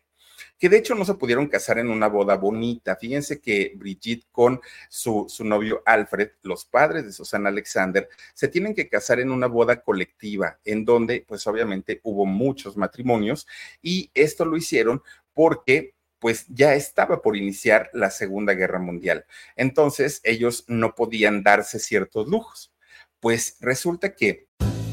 que 0.56 0.68
de 0.68 0.76
hecho 0.76 0.94
no 0.94 1.04
se 1.04 1.14
pudieron 1.14 1.48
casar 1.48 1.80
en 1.80 1.90
una 1.90 2.06
boda 2.06 2.36
bonita. 2.36 2.94
Fíjense 2.94 3.40
que 3.40 3.72
Brigitte 3.74 4.28
con 4.30 4.60
su, 4.88 5.26
su 5.28 5.42
novio 5.42 5.82
Alfred, 5.84 6.30
los 6.42 6.64
padres 6.64 7.06
de 7.06 7.12
Susana 7.12 7.48
Alexander, 7.48 8.08
se 8.34 8.46
tienen 8.46 8.72
que 8.72 8.88
casar 8.88 9.18
en 9.18 9.32
una 9.32 9.48
boda 9.48 9.82
colectiva, 9.82 10.60
en 10.64 10.84
donde 10.84 11.24
pues 11.26 11.44
obviamente 11.48 12.00
hubo 12.04 12.24
muchos 12.24 12.76
matrimonios 12.76 13.48
y 13.82 14.12
esto 14.14 14.44
lo 14.44 14.56
hicieron 14.56 15.02
porque 15.32 15.96
pues 16.20 16.46
ya 16.46 16.76
estaba 16.76 17.20
por 17.20 17.36
iniciar 17.36 17.90
la 17.92 18.10
Segunda 18.10 18.54
Guerra 18.54 18.78
Mundial. 18.78 19.26
Entonces 19.56 20.20
ellos 20.22 20.66
no 20.68 20.94
podían 20.94 21.42
darse 21.42 21.80
ciertos 21.80 22.28
lujos. 22.28 22.72
Pues 23.18 23.56
resulta 23.60 24.14
que 24.14 24.46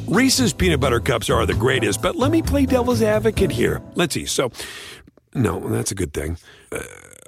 Reese's 0.08 0.54
peanut 0.54 0.80
butter 0.80 1.00
cups 1.00 1.30
are 1.30 1.46
the 1.46 1.54
greatest, 1.54 2.02
but 2.02 2.16
let 2.16 2.32
me 2.32 2.42
play 2.42 2.66
devil's 2.66 3.02
advocate 3.02 3.52
here. 3.52 3.82
Let's 3.96 4.14
see. 4.14 4.26
So, 4.26 4.52
no, 5.34 5.60
that's 5.70 5.92
a 5.92 5.96
good 5.96 6.14
thing. 6.14 6.38
Uh, 6.72 6.82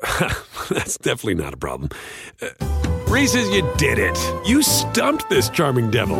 that's 0.70 0.98
definitely 0.98 1.36
not 1.36 1.54
a 1.54 1.58
problem. 1.58 1.90
Uh, 2.42 2.50
Reese's, 3.08 3.50
you 3.50 3.62
did 3.78 4.00
it. 4.00 4.18
You 4.46 4.64
stumped 4.64 5.30
this 5.30 5.50
charming 5.50 5.92
devil. 5.92 6.18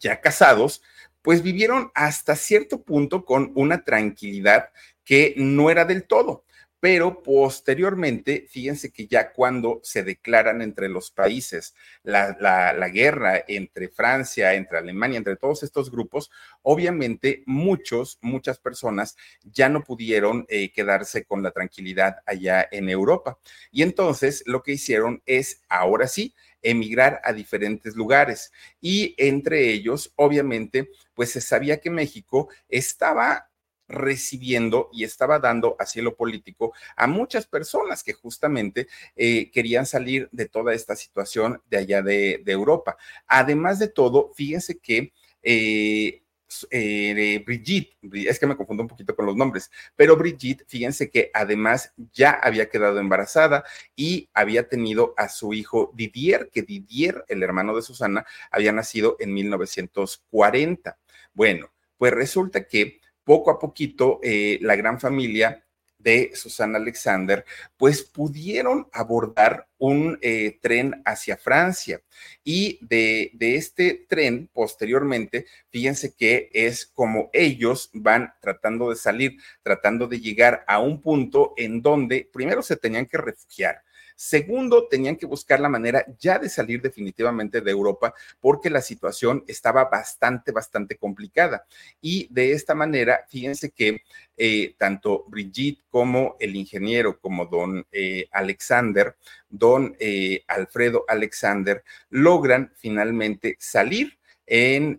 Ya 0.00 0.20
casados, 0.20 0.80
pues 1.22 1.42
vivieron 1.42 1.90
hasta 1.94 2.36
cierto 2.36 2.82
punto 2.82 3.24
con 3.24 3.52
una 3.56 3.82
tranquilidad 3.82 4.70
que 5.04 5.34
no 5.36 5.70
era 5.70 5.84
del 5.84 6.04
todo 6.04 6.44
pero 6.82 7.22
posteriormente, 7.22 8.48
fíjense 8.50 8.90
que 8.90 9.06
ya 9.06 9.30
cuando 9.30 9.78
se 9.84 10.02
declaran 10.02 10.62
entre 10.62 10.88
los 10.88 11.12
países 11.12 11.76
la, 12.02 12.88
guerra 12.92 13.44
entre 13.46 13.86
Francia, 13.86 14.54
entre 14.54 14.78
Alemania, 14.78 15.18
entre 15.18 15.36
todos 15.36 15.62
estos 15.62 15.92
grupos, 15.92 16.32
obviamente 16.62 17.44
muchos, 17.46 18.18
muchas 18.20 18.58
personas 18.58 19.16
ya 19.44 19.68
no 19.68 19.84
pudieron 19.84 20.44
eh, 20.48 20.72
quedarse 20.72 21.24
con 21.24 21.40
la 21.44 21.52
tranquilidad 21.52 22.16
allá 22.26 22.66
en 22.72 22.88
Europa. 22.88 23.38
Y 23.70 23.82
entonces 23.84 24.42
lo 24.46 24.64
que 24.64 24.72
hicieron 24.72 25.22
es, 25.24 25.62
ahora 25.68 26.08
sí, 26.08 26.34
emigrar 26.62 27.20
a 27.22 27.32
diferentes 27.32 27.94
lugares. 27.94 28.50
Y 28.80 29.14
entre 29.18 29.70
ellos, 29.70 30.12
obviamente, 30.16 30.90
pues 31.14 31.30
se 31.30 31.40
sabía 31.40 31.80
que 31.80 31.90
México 31.90 32.48
estaba 32.68 33.51
recibiendo 33.88 34.88
y 34.92 35.04
estaba 35.04 35.38
dando 35.38 35.76
asilo 35.78 36.16
político 36.16 36.72
a 36.96 37.06
muchas 37.06 37.46
personas 37.46 38.02
que 38.02 38.12
justamente 38.12 38.88
eh, 39.16 39.50
querían 39.50 39.86
salir 39.86 40.28
de 40.32 40.48
toda 40.48 40.74
esta 40.74 40.96
situación 40.96 41.62
de 41.68 41.76
allá 41.78 42.02
de, 42.02 42.42
Europa. 42.46 42.96
Además 43.26 43.78
de 43.78 43.88
todo, 43.88 44.32
fíjense 44.34 44.78
que 44.78 45.12
eh, 45.42 46.22
eh, 46.70 47.42
Brigitte, 47.44 47.96
es 48.28 48.38
que 48.38 48.46
me 48.46 48.56
confundo 48.56 48.82
un 48.82 48.88
poquito 48.88 49.14
con 49.16 49.26
los 49.26 49.36
nombres, 49.36 49.70
pero 49.96 50.16
Brigitte, 50.16 50.64
fíjense 50.66 51.10
que 51.10 51.30
además 51.32 51.94
ya 52.12 52.32
había 52.32 52.68
quedado 52.68 53.00
embarazada 53.00 53.64
y 53.96 54.28
había 54.34 54.68
tenido 54.68 55.14
a 55.16 55.28
su 55.28 55.54
hijo 55.54 55.92
Didier, 55.94 56.50
que 56.52 56.62
Didier, 56.62 57.24
el 57.28 57.42
hermano 57.42 57.74
de 57.74 57.82
Susana, 57.82 58.26
había 58.50 58.72
nacido 58.72 59.16
en 59.18 59.32
1940. 59.32 60.98
Bueno, 61.32 61.72
pues 61.96 62.12
resulta 62.12 62.66
que 62.66 63.00
poco 63.24 63.50
a 63.50 63.58
poquito 63.58 64.20
eh, 64.22 64.58
la 64.62 64.76
gran 64.76 65.00
familia 65.00 65.64
de 66.02 66.32
Susana 66.34 66.78
Alexander, 66.78 67.44
pues 67.76 68.02
pudieron 68.02 68.88
abordar 68.92 69.68
un 69.78 70.18
eh, 70.20 70.58
tren 70.60 71.00
hacia 71.04 71.36
Francia. 71.36 72.00
Y 72.42 72.78
de, 72.84 73.30
de, 73.34 73.54
este 73.56 74.04
tren, 74.08 74.50
posteriormente, 74.52 75.46
fíjense 75.70 76.14
que 76.14 76.50
es 76.52 76.86
como 76.86 77.30
ellos 77.32 77.90
van 77.92 78.34
tratando 78.40 78.90
de 78.90 78.96
salir, 78.96 79.36
tratando 79.62 80.08
de 80.08 80.20
llegar 80.20 80.64
a 80.66 80.80
un 80.80 81.00
punto 81.00 81.54
en 81.56 81.82
donde 81.82 82.28
primero 82.32 82.62
se 82.62 82.76
tenían 82.76 83.06
que 83.06 83.18
refugiar 83.18 83.82
Segundo, 84.16 84.88
tenían 84.88 85.16
que 85.16 85.26
buscar 85.26 85.60
la 85.60 85.68
manera 85.68 86.04
ya 86.18 86.38
de 86.38 86.48
salir 86.48 86.80
definitivamente 86.80 87.60
de 87.60 87.70
Europa 87.70 88.14
porque 88.40 88.70
la 88.70 88.80
situación 88.80 89.44
estaba 89.46 89.84
bastante, 89.86 90.52
bastante 90.52 90.96
complicada. 90.96 91.64
Y 92.00 92.28
de 92.30 92.52
esta 92.52 92.74
manera, 92.74 93.24
fíjense 93.28 93.70
que 93.70 94.02
eh, 94.36 94.74
tanto 94.78 95.24
Brigitte 95.28 95.82
como 95.90 96.36
el 96.40 96.56
ingeniero, 96.56 97.20
como 97.20 97.46
don 97.46 97.86
eh, 97.92 98.28
Alexander, 98.32 99.16
don 99.48 99.94
eh, 100.00 100.42
Alfredo 100.48 101.04
Alexander, 101.06 101.84
logran 102.10 102.72
finalmente 102.76 103.56
salir 103.58 104.18
en 104.46 104.98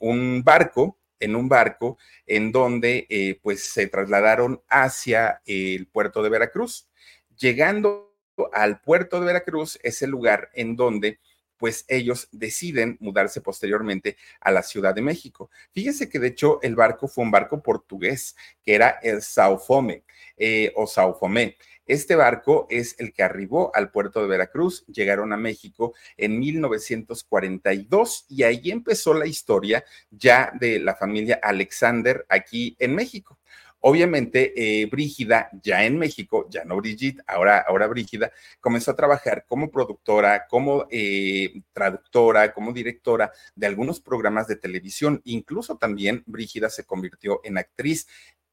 un 0.00 0.42
barco 0.42 0.96
en 1.20 1.36
un 1.36 1.48
barco 1.48 1.98
en 2.26 2.52
donde 2.52 3.38
pues 3.42 3.64
se 3.64 3.88
trasladaron 3.88 4.62
hacia 4.68 5.42
el 5.44 5.86
puerto 5.86 6.22
de 6.22 6.30
Veracruz. 6.30 6.88
Llegando 7.36 8.07
al 8.52 8.80
puerto 8.80 9.20
de 9.20 9.26
Veracruz 9.26 9.78
es 9.82 10.02
el 10.02 10.10
lugar 10.10 10.50
en 10.54 10.76
donde 10.76 11.18
pues 11.58 11.84
ellos 11.88 12.28
deciden 12.32 12.96
mudarse 13.00 13.40
posteriormente 13.40 14.16
a 14.40 14.50
la 14.50 14.62
Ciudad 14.62 14.94
de 14.94 15.02
México. 15.02 15.50
Fíjense 15.72 16.08
que 16.08 16.20
de 16.20 16.28
hecho 16.28 16.60
el 16.62 16.76
barco 16.76 17.08
fue 17.08 17.24
un 17.24 17.30
barco 17.30 17.62
portugués, 17.62 18.36
que 18.64 18.74
era 18.74 18.98
el 19.02 19.20
Sao 19.22 19.58
Fome 19.58 20.04
eh, 20.36 20.72
o 20.76 20.86
Sao 20.86 21.14
Fome. 21.14 21.56
Este 21.84 22.14
barco 22.16 22.66
es 22.68 22.94
el 22.98 23.12
que 23.14 23.22
arribó 23.22 23.74
al 23.74 23.90
puerto 23.90 24.20
de 24.20 24.28
Veracruz, 24.28 24.84
llegaron 24.86 25.32
a 25.32 25.38
México 25.38 25.94
en 26.18 26.38
1942 26.38 28.26
y 28.28 28.42
ahí 28.42 28.70
empezó 28.70 29.14
la 29.14 29.26
historia 29.26 29.82
ya 30.10 30.52
de 30.60 30.80
la 30.80 30.94
familia 30.94 31.40
Alexander 31.42 32.26
aquí 32.28 32.76
en 32.78 32.94
México. 32.94 33.38
Obviamente, 33.80 34.52
eh, 34.56 34.86
Brígida, 34.86 35.50
ya 35.62 35.84
en 35.84 35.98
México, 35.98 36.48
ya 36.50 36.64
no 36.64 36.76
Brigitte, 36.76 37.22
ahora, 37.26 37.58
ahora 37.60 37.86
Brígida, 37.86 38.32
comenzó 38.60 38.90
a 38.90 38.96
trabajar 38.96 39.44
como 39.46 39.70
productora, 39.70 40.46
como 40.48 40.86
eh, 40.90 41.62
traductora, 41.72 42.52
como 42.52 42.72
directora 42.72 43.30
de 43.54 43.66
algunos 43.66 44.00
programas 44.00 44.48
de 44.48 44.56
televisión. 44.56 45.20
Incluso 45.24 45.76
también 45.78 46.24
Brígida 46.26 46.70
se 46.70 46.84
convirtió 46.84 47.40
en 47.44 47.58
actriz 47.58 48.08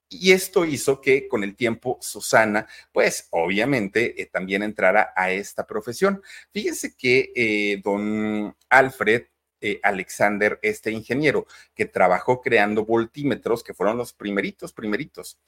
Y 0.10 0.32
esto 0.34 0.65
hizo 0.65 1.01
que 1.01 1.27
con 1.27 1.44
el 1.44 1.55
tiempo 1.55 1.98
Susana, 2.01 2.67
pues 2.94 3.27
obviamente 3.32 4.22
eh, 4.22 4.27
también 4.27 4.62
entrara 4.63 5.12
a 5.15 5.32
esta 5.32 5.65
profesión. 5.65 6.22
Fíjense 6.53 6.96
que 6.96 7.82
don 7.84 8.55
Alfred 8.70 9.24
eh, 9.65 9.79
Alexander, 9.81 10.60
este 10.62 10.91
ingeniero 10.91 11.48
que 11.74 11.86
trabajó 11.86 12.39
creando 12.39 12.86
voltímetros, 12.86 13.63
que 13.63 13.74
fueron 13.74 13.98
los 13.98 14.13
primeritos, 14.13 14.74
primeritos 14.74 15.39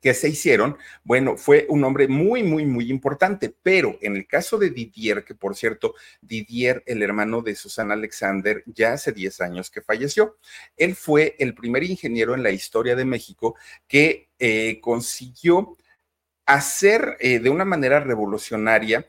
que 0.00 0.14
se 0.14 0.30
hicieron, 0.30 0.78
bueno, 1.04 1.36
fue 1.36 1.66
un 1.68 1.84
hombre 1.84 2.08
muy, 2.08 2.42
muy, 2.42 2.64
muy 2.64 2.90
importante, 2.90 3.54
pero 3.62 3.98
en 4.00 4.16
el 4.16 4.26
caso 4.26 4.56
de 4.56 4.70
Didier, 4.70 5.22
que 5.22 5.34
por 5.34 5.54
cierto, 5.54 5.94
Didier, 6.22 6.82
el 6.86 7.02
hermano 7.02 7.42
de 7.42 7.54
Susana 7.54 7.92
Alexander, 7.92 8.62
ya 8.64 8.94
hace 8.94 9.12
10 9.12 9.42
años 9.42 9.70
que 9.70 9.82
falleció, 9.82 10.38
él 10.78 10.94
fue 10.94 11.36
el 11.38 11.54
primer 11.54 11.84
ingeniero 11.84 12.34
en 12.34 12.42
la 12.42 12.50
historia 12.50 12.96
de 12.96 13.04
México 13.04 13.56
que 13.86 14.30
eh, 14.38 14.80
consiguió 14.80 15.76
hacer 16.46 17.18
eh, 17.20 17.38
de 17.38 17.50
una 17.50 17.66
manera 17.66 18.00
revolucionaria 18.00 19.06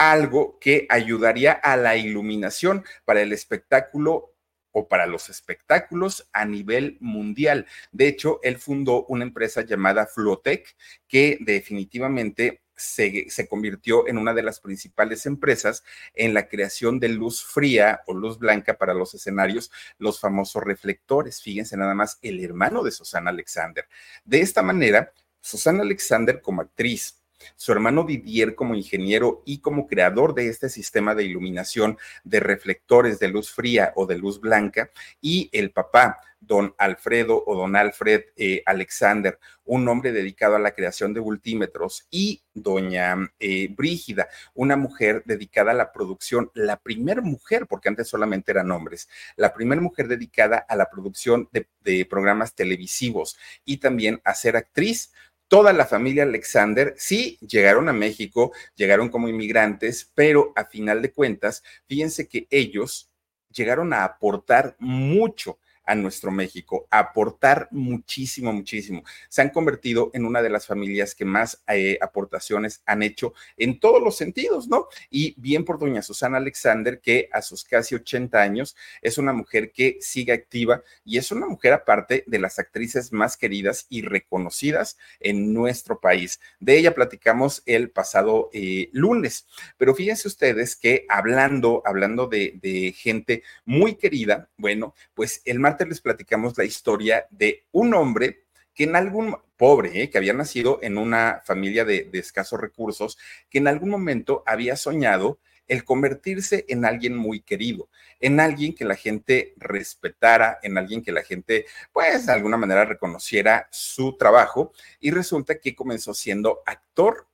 algo 0.00 0.58
que 0.58 0.86
ayudaría 0.88 1.52
a 1.52 1.76
la 1.76 1.94
iluminación 1.94 2.84
para 3.04 3.20
el 3.20 3.34
espectáculo 3.34 4.34
o 4.72 4.88
para 4.88 5.06
los 5.06 5.28
espectáculos 5.28 6.26
a 6.32 6.46
nivel 6.46 6.96
mundial. 7.00 7.66
De 7.92 8.08
hecho, 8.08 8.40
él 8.42 8.56
fundó 8.56 9.04
una 9.08 9.24
empresa 9.24 9.60
llamada 9.60 10.06
Flotec, 10.06 10.74
que 11.06 11.36
definitivamente 11.42 12.62
se, 12.74 13.28
se, 13.28 13.46
convirtió 13.46 14.08
en 14.08 14.16
una 14.16 14.32
de 14.32 14.42
las 14.42 14.60
principales 14.60 15.26
empresas 15.26 15.84
en 16.14 16.32
la 16.32 16.48
creación 16.48 16.98
de 16.98 17.10
luz 17.10 17.44
fría 17.44 18.00
o 18.06 18.14
luz 18.14 18.38
blanca 18.38 18.78
para 18.78 18.94
los 18.94 19.12
escenarios, 19.12 19.70
los 19.98 20.18
famosos 20.18 20.62
reflectores. 20.64 21.42
Fíjense 21.42 21.76
nada 21.76 21.94
más, 21.94 22.18
el 22.22 22.42
hermano 22.42 22.82
de 22.82 22.90
Susana 22.90 23.28
Alexander. 23.28 23.86
De 24.24 24.40
esta 24.40 24.62
manera, 24.62 25.12
Susana 25.42 25.82
Alexander 25.82 26.40
como 26.40 26.62
actriz, 26.62 27.19
su 27.56 27.72
hermano 27.72 28.04
Didier 28.04 28.54
como 28.54 28.74
ingeniero 28.74 29.42
y 29.44 29.58
como 29.58 29.86
creador 29.86 30.34
de 30.34 30.48
este 30.48 30.68
sistema 30.68 31.14
de 31.14 31.24
iluminación 31.24 31.98
de 32.24 32.40
reflectores 32.40 33.18
de 33.18 33.28
luz 33.28 33.50
fría 33.50 33.92
o 33.96 34.06
de 34.06 34.18
luz 34.18 34.40
blanca, 34.40 34.90
y 35.20 35.48
el 35.52 35.72
papá, 35.72 36.20
don 36.40 36.74
Alfredo 36.78 37.44
o 37.46 37.54
don 37.54 37.76
Alfred 37.76 38.22
eh, 38.36 38.62
Alexander, 38.64 39.38
un 39.64 39.86
hombre 39.88 40.10
dedicado 40.10 40.56
a 40.56 40.58
la 40.58 40.72
creación 40.72 41.12
de 41.12 41.20
multímetros, 41.20 42.06
y 42.10 42.42
doña 42.54 43.16
eh, 43.38 43.68
Brígida, 43.68 44.28
una 44.54 44.76
mujer 44.76 45.22
dedicada 45.26 45.72
a 45.72 45.74
la 45.74 45.92
producción, 45.92 46.50
la 46.54 46.78
primer 46.78 47.22
mujer, 47.22 47.66
porque 47.66 47.88
antes 47.88 48.08
solamente 48.08 48.50
eran 48.52 48.70
hombres, 48.70 49.08
la 49.36 49.52
primera 49.52 49.80
mujer 49.80 50.08
dedicada 50.08 50.58
a 50.68 50.76
la 50.76 50.90
producción 50.90 51.48
de, 51.52 51.68
de 51.82 52.06
programas 52.06 52.54
televisivos 52.54 53.36
y 53.64 53.76
también 53.76 54.20
a 54.24 54.34
ser 54.34 54.56
actriz 54.56 55.12
toda 55.50 55.72
la 55.72 55.84
familia 55.84 56.22
Alexander 56.22 56.94
sí 56.96 57.36
llegaron 57.40 57.88
a 57.88 57.92
México, 57.92 58.52
llegaron 58.76 59.08
como 59.08 59.28
inmigrantes, 59.28 60.08
pero 60.14 60.52
a 60.54 60.64
final 60.64 61.02
de 61.02 61.12
cuentas, 61.12 61.64
fíjense 61.88 62.28
que 62.28 62.46
ellos 62.50 63.10
llegaron 63.50 63.92
a 63.92 64.04
aportar 64.04 64.76
mucho 64.78 65.58
a 65.90 65.96
nuestro 65.96 66.30
México, 66.30 66.86
aportar 66.88 67.66
muchísimo, 67.72 68.52
muchísimo. 68.52 69.02
Se 69.28 69.42
han 69.42 69.50
convertido 69.50 70.12
en 70.14 70.24
una 70.24 70.40
de 70.40 70.48
las 70.48 70.64
familias 70.64 71.16
que 71.16 71.24
más 71.24 71.64
eh, 71.66 71.98
aportaciones 72.00 72.80
han 72.86 73.02
hecho 73.02 73.34
en 73.56 73.80
todos 73.80 74.00
los 74.00 74.16
sentidos, 74.16 74.68
¿no? 74.68 74.86
Y 75.10 75.34
bien 75.36 75.64
por 75.64 75.80
doña 75.80 76.00
Susana 76.02 76.36
Alexander, 76.36 77.00
que 77.00 77.28
a 77.32 77.42
sus 77.42 77.64
casi 77.64 77.96
80 77.96 78.40
años 78.40 78.76
es 79.02 79.18
una 79.18 79.32
mujer 79.32 79.72
que 79.72 79.98
sigue 80.00 80.32
activa 80.32 80.84
y 81.04 81.18
es 81.18 81.32
una 81.32 81.48
mujer 81.48 81.72
aparte 81.72 82.22
de 82.24 82.38
las 82.38 82.60
actrices 82.60 83.12
más 83.12 83.36
queridas 83.36 83.86
y 83.88 84.02
reconocidas 84.02 84.96
en 85.18 85.52
nuestro 85.52 85.98
país. 85.98 86.38
De 86.60 86.78
ella 86.78 86.94
platicamos 86.94 87.64
el 87.66 87.90
pasado 87.90 88.48
eh, 88.52 88.90
lunes, 88.92 89.48
pero 89.76 89.92
fíjense 89.96 90.28
ustedes 90.28 90.76
que 90.76 91.04
hablando, 91.08 91.82
hablando 91.84 92.28
de, 92.28 92.60
de 92.62 92.92
gente 92.92 93.42
muy 93.64 93.96
querida, 93.96 94.48
bueno, 94.56 94.94
pues 95.14 95.42
el 95.44 95.58
martes 95.58 95.79
les 95.86 96.00
platicamos 96.00 96.56
la 96.56 96.64
historia 96.64 97.26
de 97.30 97.64
un 97.72 97.94
hombre 97.94 98.44
que 98.74 98.84
en 98.84 98.96
algún 98.96 99.36
pobre, 99.56 100.02
eh, 100.02 100.10
que 100.10 100.18
había 100.18 100.32
nacido 100.32 100.78
en 100.82 100.98
una 100.98 101.42
familia 101.44 101.84
de, 101.84 102.04
de 102.04 102.18
escasos 102.18 102.60
recursos, 102.60 103.18
que 103.50 103.58
en 103.58 103.68
algún 103.68 103.90
momento 103.90 104.42
había 104.46 104.76
soñado 104.76 105.38
el 105.70 105.84
convertirse 105.84 106.64
en 106.68 106.84
alguien 106.84 107.16
muy 107.16 107.42
querido, 107.42 107.88
en 108.18 108.40
alguien 108.40 108.74
que 108.74 108.84
la 108.84 108.96
gente 108.96 109.54
respetara, 109.56 110.58
en 110.64 110.76
alguien 110.76 111.00
que 111.00 111.12
la 111.12 111.22
gente, 111.22 111.64
pues, 111.92 112.26
de 112.26 112.32
alguna 112.32 112.56
manera 112.56 112.84
reconociera 112.84 113.68
su 113.70 114.16
trabajo. 114.16 114.72
Y 114.98 115.12
resulta 115.12 115.60
que 115.60 115.76
comenzó 115.76 116.12
siendo 116.12 116.60
actor 116.66 117.28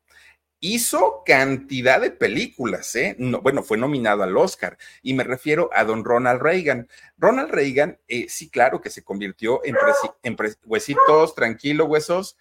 hizo 0.60 1.22
cantidad 1.24 2.00
de 2.00 2.10
películas, 2.10 2.94
¿eh? 2.96 3.14
No, 3.18 3.40
bueno, 3.40 3.62
fue 3.62 3.78
nominado 3.78 4.22
al 4.22 4.36
Oscar 4.36 4.78
y 5.02 5.14
me 5.14 5.24
refiero 5.24 5.70
a 5.72 5.84
don 5.84 6.04
Ronald 6.04 6.40
Reagan. 6.40 6.88
Ronald 7.18 7.50
Reagan, 7.50 7.98
eh, 8.08 8.26
sí, 8.28 8.50
claro 8.50 8.80
que 8.80 8.90
se 8.90 9.04
convirtió 9.04 9.64
en, 9.64 9.76
en 10.22 10.36
huesitos, 10.64 11.34
tranquilo, 11.34 11.84
huesos. 11.86 12.36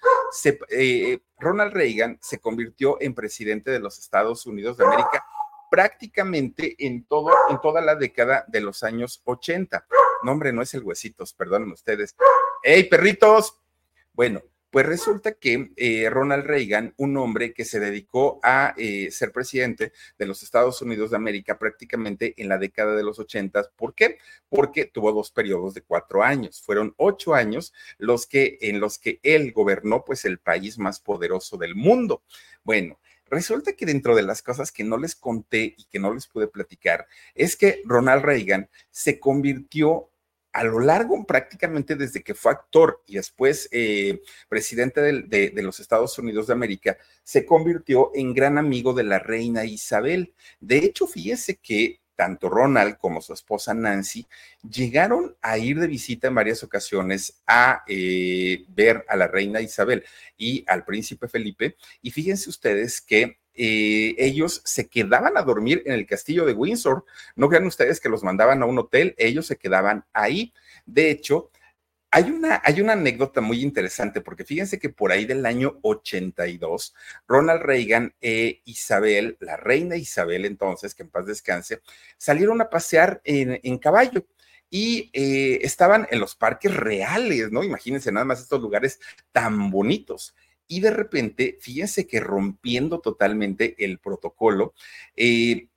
Eh, 0.70 1.20
Ronald 1.40 1.74
Reagan 1.74 2.18
se 2.22 2.40
convirtió 2.40 2.98
en 3.02 3.14
presidente 3.14 3.72
de 3.72 3.80
los 3.80 4.00
Estados 4.00 4.46
Unidos 4.46 4.78
de 4.78 4.86
América 4.86 5.26
prácticamente 5.70 6.76
en, 6.80 7.06
todo, 7.06 7.32
en 7.50 7.60
toda 7.60 7.82
la 7.82 7.96
década 7.96 8.46
de 8.48 8.62
los 8.62 8.84
años 8.84 9.22
80. 9.26 9.86
No, 10.24 10.32
hombre, 10.32 10.54
no 10.54 10.62
es 10.62 10.74
el 10.74 10.84
huesitos, 10.84 11.34
perdonen 11.34 11.72
ustedes. 11.72 12.16
¡Ey, 12.64 12.86
perritos! 12.86 13.60
Bueno, 14.14 14.42
pues 14.76 14.88
resulta 14.88 15.32
que 15.32 15.72
eh, 15.78 16.10
Ronald 16.10 16.44
Reagan, 16.44 16.94
un 16.98 17.16
hombre 17.16 17.54
que 17.54 17.64
se 17.64 17.80
dedicó 17.80 18.42
a 18.44 18.74
eh, 18.76 19.10
ser 19.10 19.32
presidente 19.32 19.94
de 20.20 20.26
los 20.26 20.44
Estados 20.44 20.82
Unidos 20.82 21.12
de 21.12 21.16
América 21.16 21.58
prácticamente 21.58 22.34
en 22.36 22.50
la 22.50 22.58
década 22.58 22.94
de 22.94 23.02
los 23.02 23.18
ochentas, 23.18 23.70
¿por 23.78 23.96
qué? 23.96 24.18
Porque 24.50 24.84
tuvo 24.84 25.14
dos 25.14 25.32
periodos 25.32 25.76
de 25.76 25.82
cuatro 25.82 26.24
años. 26.24 26.62
Fueron 26.62 26.94
ocho 26.98 27.34
años 27.34 27.74
los 27.98 28.28
que 28.28 28.58
en 28.60 28.82
los 28.82 29.00
que 29.00 29.22
él 29.24 29.54
gobernó, 29.54 30.04
pues, 30.04 30.26
el 30.26 30.40
país 30.40 30.78
más 30.78 31.00
poderoso 31.00 31.56
del 31.56 31.76
mundo. 31.76 32.24
Bueno, 32.66 33.00
Resulta 33.28 33.74
que 33.74 33.88
dentro 33.88 34.16
de 34.16 34.22
las 34.22 34.44
cosas 34.44 34.72
que 34.72 34.84
no 34.84 35.00
les 35.00 35.16
conté 35.16 35.74
y 35.76 35.86
que 35.86 35.98
no 35.98 36.14
les 36.14 36.28
pude 36.28 36.48
platicar, 36.48 37.08
es 37.34 37.56
que 37.56 37.82
Ronald 37.84 38.24
Reagan 38.24 38.70
se 38.92 39.20
convirtió 39.20 40.12
a 40.56 40.64
lo 40.64 40.80
largo, 40.80 41.26
prácticamente 41.26 41.98
desde 41.98 42.24
que 42.24 42.34
fue 42.34 42.54
actor 42.54 43.04
y 43.08 43.16
después 43.16 43.68
eh, 43.74 44.22
presidente 44.48 45.02
de, 45.02 45.52
los 45.62 45.82
Estados 45.82 46.18
Unidos 46.18 46.48
de 46.48 46.54
América, 46.54 46.98
se 47.24 47.46
convirtió 47.46 48.12
en 48.16 48.34
gran 48.34 48.58
amigo 48.58 48.94
de 48.94 49.04
la 49.04 49.20
reina 49.20 49.66
Isabel. 49.66 50.34
De 50.62 50.78
hecho, 50.78 51.08
fíjese 51.08 51.58
que 51.58 52.00
tanto 52.16 52.48
Ronald 52.48 52.96
como 52.98 53.20
su 53.20 53.34
esposa 53.34 53.74
Nancy 53.74 54.26
llegaron 54.64 55.36
a 55.42 55.58
ir 55.58 55.78
de 55.78 55.88
visita 55.88 56.30
en 56.30 56.36
varias 56.36 56.64
ocasiones 56.64 57.42
a 57.46 57.84
eh, 57.86 58.64
ver 58.70 59.04
a 59.10 59.18
la 59.18 59.28
reina 59.28 59.60
Isabel 59.60 60.06
y 60.38 60.64
al 60.68 60.86
príncipe 60.86 61.28
Felipe. 61.28 61.76
Y 62.02 62.12
fíjense 62.12 62.50
ustedes 62.50 63.02
que 63.02 63.40
eh, 63.56 64.16
ellos 64.18 64.62
se 64.66 64.88
quedaban 64.88 65.38
a 65.38 65.42
dormir 65.42 65.84
en 65.86 65.94
el 65.94 66.06
castillo 66.06 66.46
de 66.46 66.54
Windsor. 66.54 67.06
No 67.36 67.50
crean 67.50 67.66
ustedes 67.66 68.00
que 68.00 68.10
los 68.10 68.24
mandaban 68.24 68.62
a 68.62 68.66
un 68.66 68.78
hotel, 68.78 69.16
ellos 69.18 69.48
se 69.48 69.58
quedaban 69.58 70.06
ahí. 70.14 70.54
De 70.86 71.10
hecho, 71.10 71.52
hay 72.12 72.32
una, 72.32 72.62
hay 72.64 72.80
una 72.80 72.94
anécdota 72.94 73.42
muy 73.42 73.62
interesante 73.62 74.22
porque 74.22 74.46
fíjense 74.46 74.80
que 74.80 74.90
por 74.90 75.12
ahí 75.12 75.26
del 75.26 75.46
año 75.46 75.80
82, 75.82 76.96
Ronald 77.28 77.62
Reagan 77.62 78.16
e 78.22 78.62
Isabel, 78.64 79.38
la 79.42 79.58
reina 79.58 79.98
Isabel 79.98 80.46
entonces, 80.46 80.96
que 80.96 81.04
en 81.04 81.10
paz 81.10 81.26
descanse, 81.26 81.82
salieron 82.18 82.62
a 82.62 82.70
pasear 82.70 83.20
en, 83.26 83.60
en 83.62 83.78
caballo 83.78 84.26
y 84.70 85.10
eh, 85.14 85.60
estaban 85.62 86.08
en 86.10 86.20
los 86.20 86.36
parques 86.36 86.76
reales, 86.76 87.52
¿no? 87.52 87.64
Imagínense 87.64 88.12
nada 88.12 88.26
más 88.26 88.42
estos 88.42 88.62
lugares 88.62 89.00
tan 89.32 89.70
bonitos 89.70 90.36
y 90.68 90.80
de 90.80 90.92
repente, 90.92 91.58
fíjense 91.62 92.08
que 92.08 92.20
rompiendo 92.20 93.00
totalmente 93.00 93.76
el 93.84 94.00
protocolo, 94.00 94.74
eh, 95.16 95.68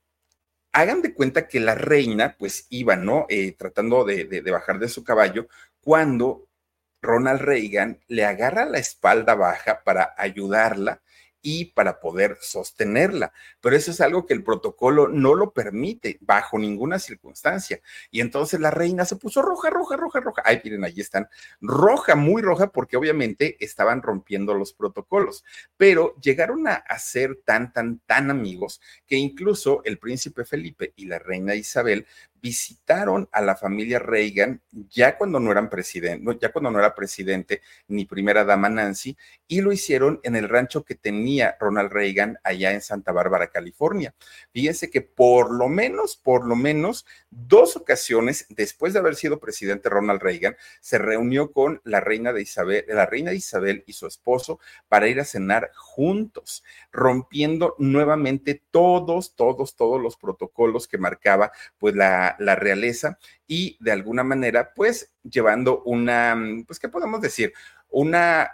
hagan 0.72 1.02
de 1.02 1.14
cuenta 1.14 1.48
que 1.48 1.60
la 1.60 1.74
reina 1.74 2.36
pues 2.38 2.66
iba, 2.70 2.96
¿no? 2.96 3.26
Eh, 3.28 3.52
tratando 3.58 4.04
de, 4.04 4.24
de, 4.24 4.50
bajar 4.50 4.78
de 4.78 4.88
su 4.88 5.04
caballo 5.04 5.48
cuando 5.80 6.48
Ronald 7.00 7.40
Reagan 7.40 8.00
le 8.08 8.24
agarra 8.24 8.64
la 8.64 8.78
espalda 8.78 9.34
baja 9.34 9.82
para 9.84 10.14
ayudarla 10.16 11.00
y 11.50 11.64
para 11.64 11.98
poder 11.98 12.36
sostenerla. 12.42 13.32
Pero 13.62 13.74
eso 13.74 13.90
es 13.90 14.02
algo 14.02 14.26
que 14.26 14.34
el 14.34 14.44
protocolo 14.44 15.08
no 15.08 15.34
lo 15.34 15.54
permite 15.54 16.18
bajo 16.20 16.58
ninguna 16.58 16.98
circunstancia. 16.98 17.80
Y 18.10 18.20
entonces 18.20 18.60
la 18.60 18.70
reina 18.70 19.06
se 19.06 19.16
puso 19.16 19.40
roja, 19.40 19.70
roja, 19.70 19.96
roja, 19.96 20.20
roja. 20.20 20.42
Ay, 20.44 20.60
miren, 20.62 20.84
ahí 20.84 21.00
están. 21.00 21.26
Roja, 21.62 22.16
muy 22.16 22.42
roja, 22.42 22.70
porque 22.70 22.98
obviamente 22.98 23.56
estaban 23.64 24.02
rompiendo 24.02 24.52
los 24.52 24.74
protocolos. 24.74 25.42
Pero 25.78 26.14
llegaron 26.20 26.68
a, 26.68 26.74
a 26.74 26.98
ser 26.98 27.40
tan, 27.46 27.72
tan, 27.72 28.00
tan 28.00 28.30
amigos 28.30 28.82
que 29.06 29.16
incluso 29.16 29.80
el 29.84 29.98
príncipe 29.98 30.44
Felipe 30.44 30.92
y 30.96 31.06
la 31.06 31.18
reina 31.18 31.54
Isabel 31.54 32.06
visitaron 32.40 33.28
a 33.32 33.40
la 33.40 33.56
familia 33.56 33.98
Reagan 33.98 34.60
ya 34.70 35.16
cuando 35.16 35.40
no 35.40 35.50
eran 35.50 35.68
presidente, 35.68 36.38
ya 36.40 36.52
cuando 36.52 36.70
no 36.70 36.78
era 36.78 36.94
presidente 36.94 37.62
ni 37.88 38.04
primera 38.04 38.44
dama 38.44 38.68
Nancy, 38.68 39.16
y 39.46 39.60
lo 39.60 39.72
hicieron 39.72 40.20
en 40.22 40.36
el 40.36 40.48
rancho 40.48 40.84
que 40.84 40.94
tenía 40.94 41.56
Ronald 41.58 41.92
Reagan 41.92 42.38
allá 42.44 42.72
en 42.72 42.80
Santa 42.80 43.12
Bárbara, 43.12 43.48
California. 43.48 44.14
Fíjense 44.52 44.90
que 44.90 45.00
por 45.00 45.52
lo 45.52 45.68
menos, 45.68 46.16
por 46.16 46.46
lo 46.46 46.56
menos 46.56 47.06
dos 47.30 47.76
ocasiones 47.76 48.46
después 48.48 48.92
de 48.92 48.98
haber 49.00 49.16
sido 49.16 49.38
presidente 49.40 49.88
Ronald 49.88 50.22
Reagan, 50.22 50.56
se 50.80 50.98
reunió 50.98 51.52
con 51.52 51.80
la 51.84 52.00
reina 52.00 52.32
de 52.32 52.42
Isabel, 52.42 52.84
la 52.88 53.06
reina 53.06 53.32
Isabel 53.32 53.84
y 53.86 53.92
su 53.92 54.06
esposo 54.06 54.60
para 54.88 55.08
ir 55.08 55.20
a 55.20 55.24
cenar 55.24 55.70
juntos, 55.74 56.64
rompiendo 56.92 57.74
nuevamente 57.78 58.62
todos, 58.70 59.34
todos, 59.34 59.76
todos 59.76 60.00
los 60.00 60.16
protocolos 60.16 60.88
que 60.88 60.98
marcaba 60.98 61.52
pues 61.78 61.94
la, 61.94 62.27
la 62.38 62.54
realeza 62.54 63.18
y 63.46 63.76
de 63.80 63.92
alguna 63.92 64.24
manera 64.24 64.72
pues 64.74 65.14
llevando 65.22 65.82
una, 65.84 66.36
pues, 66.66 66.78
¿qué 66.78 66.88
podemos 66.88 67.20
decir? 67.20 67.52
Una 67.88 68.50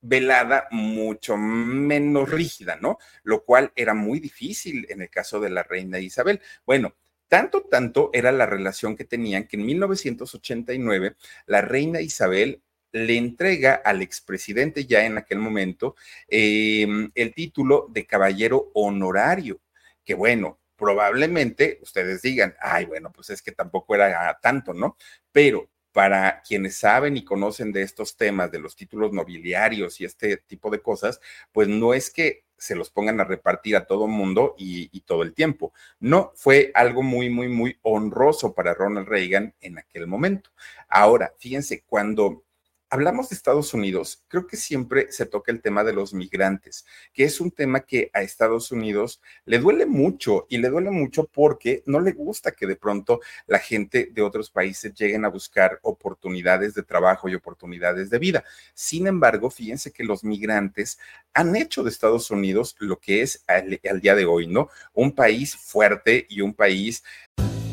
velada 0.00 0.68
mucho 0.70 1.36
menos 1.36 2.30
rígida, 2.30 2.76
¿no? 2.76 2.98
Lo 3.22 3.44
cual 3.44 3.72
era 3.74 3.94
muy 3.94 4.20
difícil 4.20 4.86
en 4.88 5.02
el 5.02 5.10
caso 5.10 5.40
de 5.40 5.50
la 5.50 5.62
reina 5.62 5.98
Isabel. 5.98 6.40
Bueno, 6.64 6.94
tanto, 7.28 7.62
tanto 7.62 8.10
era 8.12 8.30
la 8.32 8.46
relación 8.46 8.96
que 8.96 9.04
tenían 9.04 9.48
que 9.48 9.56
en 9.56 9.66
1989 9.66 11.16
la 11.46 11.60
reina 11.60 12.00
Isabel 12.00 12.62
le 12.92 13.16
entrega 13.16 13.74
al 13.74 14.00
expresidente 14.00 14.86
ya 14.86 15.04
en 15.04 15.18
aquel 15.18 15.38
momento 15.38 15.96
em, 16.28 17.10
el 17.14 17.34
título 17.34 17.88
de 17.90 18.06
caballero 18.06 18.70
honorario, 18.74 19.60
que 20.04 20.14
bueno, 20.14 20.60
probablemente 20.76 21.78
ustedes 21.82 22.22
digan, 22.22 22.54
ay, 22.60 22.84
bueno, 22.84 23.12
pues 23.12 23.30
es 23.30 23.42
que 23.42 23.52
tampoco 23.52 23.94
era 23.94 24.38
tanto, 24.40 24.74
¿no? 24.74 24.96
Pero 25.32 25.68
para 25.92 26.42
quienes 26.42 26.76
saben 26.76 27.16
y 27.16 27.24
conocen 27.24 27.72
de 27.72 27.82
estos 27.82 28.16
temas, 28.16 28.50
de 28.50 28.58
los 28.58 28.76
títulos 28.76 29.12
nobiliarios 29.12 30.00
y 30.00 30.04
este 30.04 30.36
tipo 30.36 30.70
de 30.70 30.82
cosas, 30.82 31.20
pues 31.52 31.68
no 31.68 31.94
es 31.94 32.10
que 32.10 32.44
se 32.58 32.74
los 32.74 32.90
pongan 32.90 33.20
a 33.20 33.24
repartir 33.24 33.76
a 33.76 33.86
todo 33.86 34.06
mundo 34.06 34.54
y, 34.58 34.88
y, 34.92 35.00
todo 35.02 35.22
el 35.22 35.34
tiempo. 35.34 35.72
No, 36.00 36.32
fue 36.34 36.70
algo 36.74 37.02
muy, 37.02 37.30
muy, 37.30 37.48
muy 37.48 37.78
honroso 37.82 38.54
para 38.54 38.74
Ronald 38.74 39.08
Reagan 39.08 39.54
en 39.60 39.78
aquel 39.78 40.06
momento. 40.06 40.50
Ahora, 40.88 41.34
fíjense, 41.38 41.82
cuando 41.86 42.45
hablamos 42.90 43.28
de 43.28 43.36
Estados 43.36 43.74
Unidos, 43.74 44.22
creo 44.28 44.46
que 44.46 44.56
siempre 44.56 45.10
se 45.10 45.26
toca 45.26 45.50
el 45.50 45.60
tema 45.60 45.82
de 45.84 45.92
los 45.92 46.14
migrantes, 46.14 46.86
que 47.12 47.24
es 47.24 47.40
un 47.40 47.50
tema 47.50 47.80
que 47.80 48.10
a 48.12 48.22
Estados 48.22 48.70
Unidos 48.70 49.20
le 49.44 49.58
duele 49.58 49.86
mucho 49.86 50.46
y 50.48 50.58
le 50.58 50.68
duele 50.68 50.90
mucho 50.90 51.24
porque 51.24 51.82
no 51.86 52.00
le 52.00 52.12
gusta 52.12 52.52
que 52.52 52.66
de 52.66 52.76
pronto 52.76 53.20
la 53.46 53.58
gente 53.58 54.10
de 54.12 54.22
otros 54.22 54.50
países 54.50 54.94
lleguen 54.94 55.24
a 55.24 55.28
buscar 55.28 55.78
oportunidades 55.82 56.74
de 56.74 56.82
trabajo 56.82 57.28
y 57.28 57.34
oportunidades 57.34 58.10
de 58.10 58.18
vida. 58.18 58.44
Sin 58.74 59.06
embargo, 59.06 59.50
fíjense 59.50 59.92
que 59.92 60.04
los 60.04 60.22
migrantes 60.22 60.98
han 61.34 61.56
hecho 61.56 61.82
de 61.82 61.90
Estados 61.90 62.30
Unidos 62.30 62.76
lo 62.78 62.98
que 62.98 63.22
es 63.22 63.44
al, 63.46 63.80
día 64.00 64.14
de 64.14 64.26
hoy, 64.26 64.46
¿no? 64.46 64.68
Un 64.94 65.14
país 65.14 65.56
fuerte 65.56 66.26
y 66.28 66.40
un 66.40 66.54
país 66.54 67.02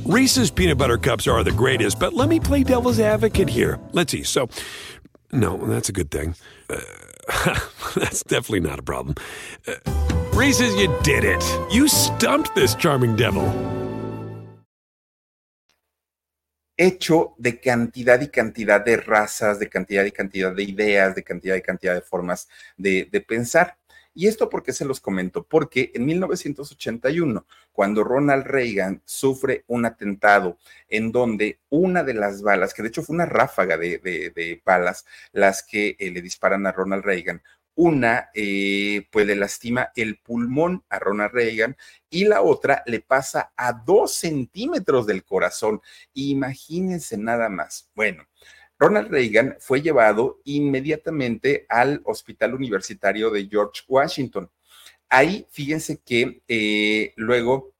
Reese's 0.05 0.51
peanut 0.51 0.77
butter 0.77 0.97
cups 0.97 1.29
are 1.29 1.45
the 1.45 1.51
greatest, 1.51 1.97
but 1.97 2.13
let 2.13 2.27
me 2.27 2.37
play 2.37 2.61
devil's 2.61 2.99
advocate 2.99 3.47
here. 3.47 3.79
Let's 3.93 4.11
see. 4.11 4.23
So, 4.23 4.49
no, 5.33 5.57
that's 5.57 5.89
a 5.89 5.91
good 5.91 6.11
thing. 6.11 6.35
Uh, 6.69 6.79
that's 7.95 8.23
definitely 8.23 8.61
not 8.61 8.79
a 8.79 8.83
problem. 8.83 9.15
Uh, 9.67 9.75
Reese's, 10.33 10.75
you 10.75 10.93
did 11.03 11.23
it. 11.23 11.43
You 11.71 11.87
stumped 11.87 12.55
this 12.55 12.75
charming 12.75 13.15
devil. 13.15 13.51
Hecho 16.75 17.35
de 17.37 17.59
cantidad 17.59 18.19
y 18.19 18.27
cantidad 18.29 18.83
de 18.83 18.97
razas, 18.97 19.59
de 19.59 19.69
cantidad 19.69 20.05
y 20.05 20.11
cantidad 20.11 20.51
de 20.51 20.63
ideas, 20.63 21.13
de 21.13 21.23
cantidad 21.23 21.55
y 21.55 21.61
cantidad 21.61 21.93
de 21.93 22.01
formas 22.01 22.47
de, 22.77 23.07
de 23.11 23.21
pensar. 23.21 23.77
¿Y 24.13 24.27
esto 24.27 24.49
por 24.49 24.63
qué 24.63 24.73
se 24.73 24.85
los 24.85 24.99
comento? 24.99 25.43
Porque 25.43 25.91
en 25.93 26.05
1981, 26.05 27.45
cuando 27.71 28.03
Ronald 28.03 28.45
Reagan 28.45 29.01
sufre 29.05 29.63
un 29.67 29.85
atentado 29.85 30.57
en 30.87 31.11
donde 31.11 31.59
una 31.69 32.03
de 32.03 32.13
las 32.13 32.41
balas, 32.41 32.73
que 32.73 32.83
de 32.83 32.89
hecho 32.89 33.03
fue 33.03 33.15
una 33.15 33.25
ráfaga 33.25 33.77
de 33.77 34.61
balas, 34.63 35.05
las 35.31 35.63
que 35.63 35.95
eh, 35.99 36.11
le 36.11 36.21
disparan 36.21 36.65
a 36.67 36.71
Ronald 36.71 37.03
Reagan, 37.03 37.41
una 37.75 38.29
eh, 38.33 39.07
pues 39.11 39.25
le 39.25 39.35
lastima 39.35 39.91
el 39.95 40.19
pulmón 40.19 40.83
a 40.89 40.99
Ronald 40.99 41.33
Reagan 41.33 41.75
y 42.09 42.25
la 42.25 42.41
otra 42.41 42.83
le 42.85 42.99
pasa 42.99 43.53
a 43.57 43.73
dos 43.73 44.13
centímetros 44.13 45.07
del 45.07 45.23
corazón. 45.23 45.81
Imagínense 46.13 47.17
nada 47.17 47.49
más. 47.49 47.89
Bueno, 47.95 48.27
Ronald 48.83 49.09
Reagan 49.09 49.55
fue 49.59 49.81
llevado 49.81 50.41
inmediatamente 50.43 51.65
al 51.69 52.01
Hospital 52.03 52.53
Universitario 52.53 53.29
de 53.29 53.47
George 53.47 53.83
Washington. 53.87 54.51
Ahí, 55.07 55.47
fíjense 55.51 56.01
que 56.03 56.41
eh, 56.49 57.13
luego 57.15 57.73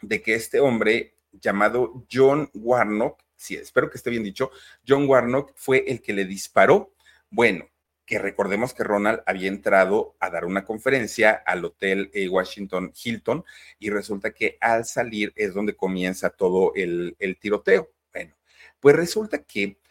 de 0.00 0.22
que 0.22 0.32
este 0.32 0.58
hombre 0.58 1.18
llamado 1.32 2.06
John 2.10 2.48
Warnock, 2.54 3.22
sí, 3.36 3.56
espero 3.56 3.90
que 3.90 3.98
esté 3.98 4.08
bien 4.08 4.24
dicho, 4.24 4.50
John 4.88 5.06
Warnock 5.06 5.52
fue 5.54 5.84
el 5.86 6.00
que 6.00 6.14
le 6.14 6.24
disparó. 6.24 6.94
Bueno, 7.28 7.68
que 8.06 8.18
recordemos 8.18 8.72
que 8.72 8.84
Ronald 8.84 9.20
había 9.26 9.48
entrado 9.48 10.16
a 10.18 10.30
dar 10.30 10.46
una 10.46 10.64
conferencia 10.64 11.42
al 11.44 11.62
hotel 11.62 12.10
eh, 12.14 12.26
Washington 12.26 12.90
Hilton 13.04 13.44
y 13.78 13.90
resulta 13.90 14.32
que 14.32 14.56
al 14.62 14.86
salir 14.86 15.34
es 15.36 15.52
donde 15.52 15.76
comienza 15.76 16.30
todo 16.30 16.72
el, 16.74 17.16
el 17.18 17.38
tiroteo. 17.38 17.90
Bueno, 18.14 18.34
pues 18.80 18.96
resulta 18.96 19.44
que 19.44 19.81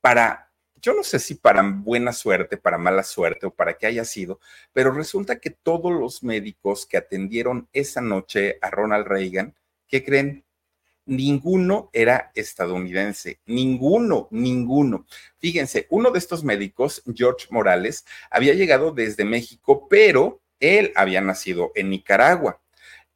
para, 0.00 0.50
yo 0.76 0.94
no 0.94 1.02
sé 1.02 1.18
si 1.18 1.34
para 1.34 1.62
buena 1.62 2.12
suerte, 2.12 2.56
para 2.56 2.78
mala 2.78 3.02
suerte 3.02 3.46
o 3.46 3.54
para 3.54 3.74
que 3.74 3.86
haya 3.86 4.04
sido, 4.04 4.40
pero 4.72 4.92
resulta 4.92 5.40
que 5.40 5.50
todos 5.50 5.92
los 5.92 6.22
médicos 6.22 6.86
que 6.86 6.96
atendieron 6.96 7.68
esa 7.72 8.00
noche 8.00 8.58
a 8.60 8.70
Ronald 8.70 9.06
Reagan, 9.06 9.54
¿qué 9.86 10.04
creen? 10.04 10.44
Ninguno 11.04 11.88
era 11.94 12.30
estadounidense, 12.34 13.40
ninguno, 13.46 14.28
ninguno. 14.30 15.06
Fíjense, 15.38 15.86
uno 15.88 16.10
de 16.10 16.18
estos 16.18 16.44
médicos, 16.44 17.02
George 17.14 17.46
Morales, 17.50 18.04
había 18.30 18.52
llegado 18.52 18.92
desde 18.92 19.24
México, 19.24 19.88
pero 19.88 20.42
él 20.60 20.92
había 20.96 21.22
nacido 21.22 21.72
en 21.74 21.90
Nicaragua 21.90 22.60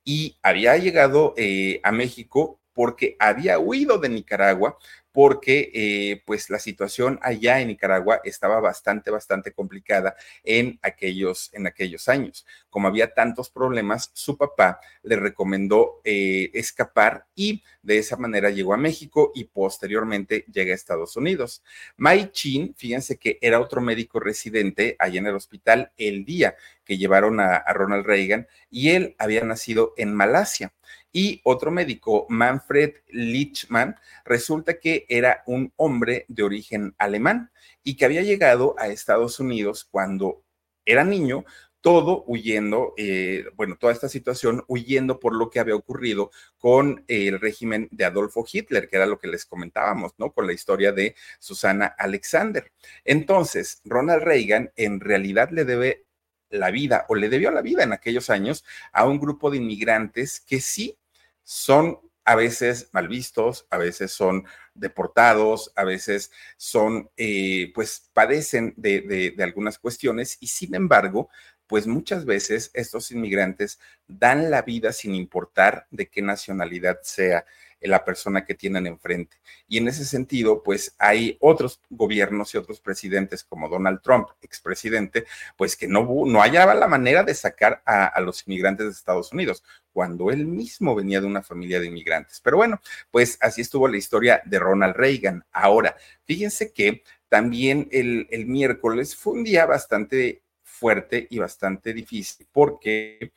y 0.05 0.39
había 0.43 0.77
llegado 0.77 1.35
eh, 1.37 1.81
a 1.83 1.93
México 1.93 2.61
porque 2.73 3.17
había 3.19 3.59
huido 3.59 3.99
de 3.99 4.09
Nicaragua 4.09 4.79
porque 5.13 5.71
eh, 5.75 6.23
pues 6.25 6.49
la 6.49 6.59
situación 6.59 7.19
allá 7.23 7.61
en 7.61 7.69
Nicaragua 7.69 8.21
estaba 8.25 8.61
bastante, 8.61 9.11
bastante 9.11 9.53
complicada 9.53 10.17
en 10.43 10.79
aquellos, 10.83 11.51
en 11.53 11.67
aquellos 11.67 12.09
años. 12.09 12.47
Como 12.71 12.89
había 12.89 13.13
tantos 13.13 13.51
problemas, 13.51 14.11
su 14.15 14.39
papá 14.39 14.81
le 15.03 15.17
recomendó 15.17 16.01
eh, 16.05 16.51
escapar 16.55 17.27
y 17.35 17.63
de 17.83 17.99
esa 17.99 18.17
manera 18.17 18.51
llegó 18.51 18.73
a 18.73 18.79
México 18.79 19.33
y 19.35 19.45
posteriormente 19.45 20.47
llega 20.51 20.73
a 20.73 20.77
Estados 20.77 21.17
Unidos. 21.17 21.63
Mai 21.97 22.31
Chin, 22.33 22.75
fíjense 22.77 23.19
que 23.19 23.39
era 23.43 23.61
otro 23.61 23.83
médico 23.83 24.19
residente 24.19 24.97
allá 24.99 25.21
en 25.21 25.27
el 25.27 25.35
hospital 25.35 25.93
el 25.99 26.25
día 26.25 26.57
que 26.85 26.97
llevaron 26.97 27.39
a, 27.39 27.57
a 27.57 27.73
Ronald 27.75 28.07
Reagan 28.07 28.49
y 28.71 28.91
él 28.91 29.15
había 29.19 29.45
nacido 29.45 29.93
en 29.97 30.15
Malasia 30.15 30.73
y 31.13 31.41
otro 31.45 31.71
médico, 31.71 32.27
Manfred 32.31 32.95
Lichmann, 33.11 33.97
resulta 34.25 34.79
era 35.09 35.43
un 35.47 35.73
hombre 35.77 36.25
de 36.29 36.43
origen 36.43 36.95
alemán 36.99 37.51
y 37.83 37.97
que 37.97 38.05
había 38.05 38.23
llegado 38.23 38.75
a 38.79 38.89
Estados 38.89 39.41
Unidos 39.41 39.87
cuando 39.91 40.43
era 40.85 41.05
niño, 41.05 41.45
todo 41.83 42.23
huyendo, 42.27 42.95
eh, 42.97 43.45
bueno, 43.57 43.77
toda 43.77 43.93
esta 43.93 44.09
situación 44.09 44.65
huyendo 44.69 45.19
por 45.19 45.35
lo 45.35 45.51
que 45.51 45.59
había 45.59 45.75
ocurrido 45.75 46.31
con 46.57 47.05
el 47.09 47.41
régimen 47.41 47.89
de 47.91 48.05
Adolfo 48.05 48.45
Hitler, 48.51 48.89
que 48.89 48.97
era 48.97 49.07
lo 49.07 49.19
que 49.19 49.27
les 49.27 49.45
comentábamos, 49.45 50.13
¿no? 50.17 50.33
Con 50.33 50.47
la 50.47 50.53
historia 50.53 50.93
de 50.93 51.17
Susana 51.41 51.87
Alexander. 51.99 52.73
Entonces, 53.05 53.81
Ronald 53.85 54.23
Reagan 54.23 54.73
en 54.77 55.01
realidad 55.01 55.51
le 55.51 55.65
debe 55.65 56.07
la 56.51 56.71
vida 56.71 57.05
o 57.09 57.17
le 57.17 57.29
debió 57.29 57.51
la 57.51 57.63
vida 57.63 57.83
en 57.83 57.93
aquellos 57.93 58.31
años 58.31 58.65
a 58.93 59.05
un 59.07 59.19
grupo 59.19 59.51
de 59.51 59.57
inmigrantes 59.57 60.41
que 60.41 60.61
sí 60.61 60.97
son 61.43 61.99
a 62.25 62.37
veces 62.37 62.89
mal 62.93 63.09
vistos, 63.09 63.67
a 63.71 63.79
veces 63.79 64.13
son 64.13 64.45
deportados, 64.75 65.73
a 65.77 65.85
veces 65.85 66.31
son, 66.57 67.11
eh, 67.17 67.73
pues 67.75 68.11
padecen 68.13 68.75
de, 68.77 69.01
de, 69.01 69.31
de, 69.33 69.45
algunas 69.45 69.79
cuestiones 69.79 70.39
y 70.41 70.49
sin 70.49 70.75
embargo, 70.75 71.29
pues 71.67 71.87
muchas 71.87 72.25
veces 72.25 72.71
estos 72.75 73.11
inmigrantes 73.11 73.81
dan 74.07 74.51
la 74.51 74.63
vida 74.63 74.93
sin 74.93 75.15
importar 75.15 75.87
de 75.91 76.09
qué 76.09 76.23
nacionalidad 76.23 76.99
sea 77.03 77.45
la 77.89 78.05
persona 78.05 78.45
que 78.45 78.55
tienen 78.55 78.87
enfrente. 78.87 79.37
Y 79.69 79.79
en 79.79 79.89
ese 79.89 80.05
sentido, 80.05 80.63
pues 80.63 80.95
hay 80.99 81.37
otros 81.41 81.81
gobiernos 81.91 82.55
y 82.55 82.59
otros 82.59 82.81
presidentes 82.81 83.45
como 83.45 83.69
Donald 83.69 84.01
Trump, 84.03 84.29
expresidente, 84.43 85.25
pues 85.57 85.77
que 85.77 85.89
no, 85.89 86.07
no 86.27 86.41
hallaba 86.41 86.75
la 86.75 86.89
manera 86.89 87.23
de 87.23 87.35
sacar 87.35 87.83
a, 87.85 88.07
a 88.07 88.21
los 88.21 88.47
inmigrantes 88.47 88.87
de 88.87 88.93
Estados 88.93 89.33
Unidos 89.33 89.63
cuando 89.93 90.31
él 90.31 90.47
mismo 90.47 90.95
venía 90.95 91.21
de 91.21 91.27
una 91.27 91.43
familia 91.43 91.79
de 91.81 91.87
inmigrantes. 91.87 92.41
Pero 92.41 92.57
bueno, 92.57 92.81
pues 93.11 93.39
así 93.41 93.61
estuvo 93.61 93.89
la 93.89 93.97
historia 93.97 94.43
de 94.45 94.59
Ronald 94.59 94.97
Reagan. 94.97 95.45
Ahora, 95.53 95.97
fíjense 96.25 96.73
que 96.73 97.03
también 97.29 97.89
el, 97.93 98.27
el 98.31 98.47
miércoles 98.47 99.17
fue 99.17 99.35
un 99.35 99.45
día 99.45 99.67
bastante 99.67 100.43
fuerte 100.63 101.27
y 101.31 101.39
bastante 101.39 101.93
difícil 101.93 102.47
porque 102.51 103.33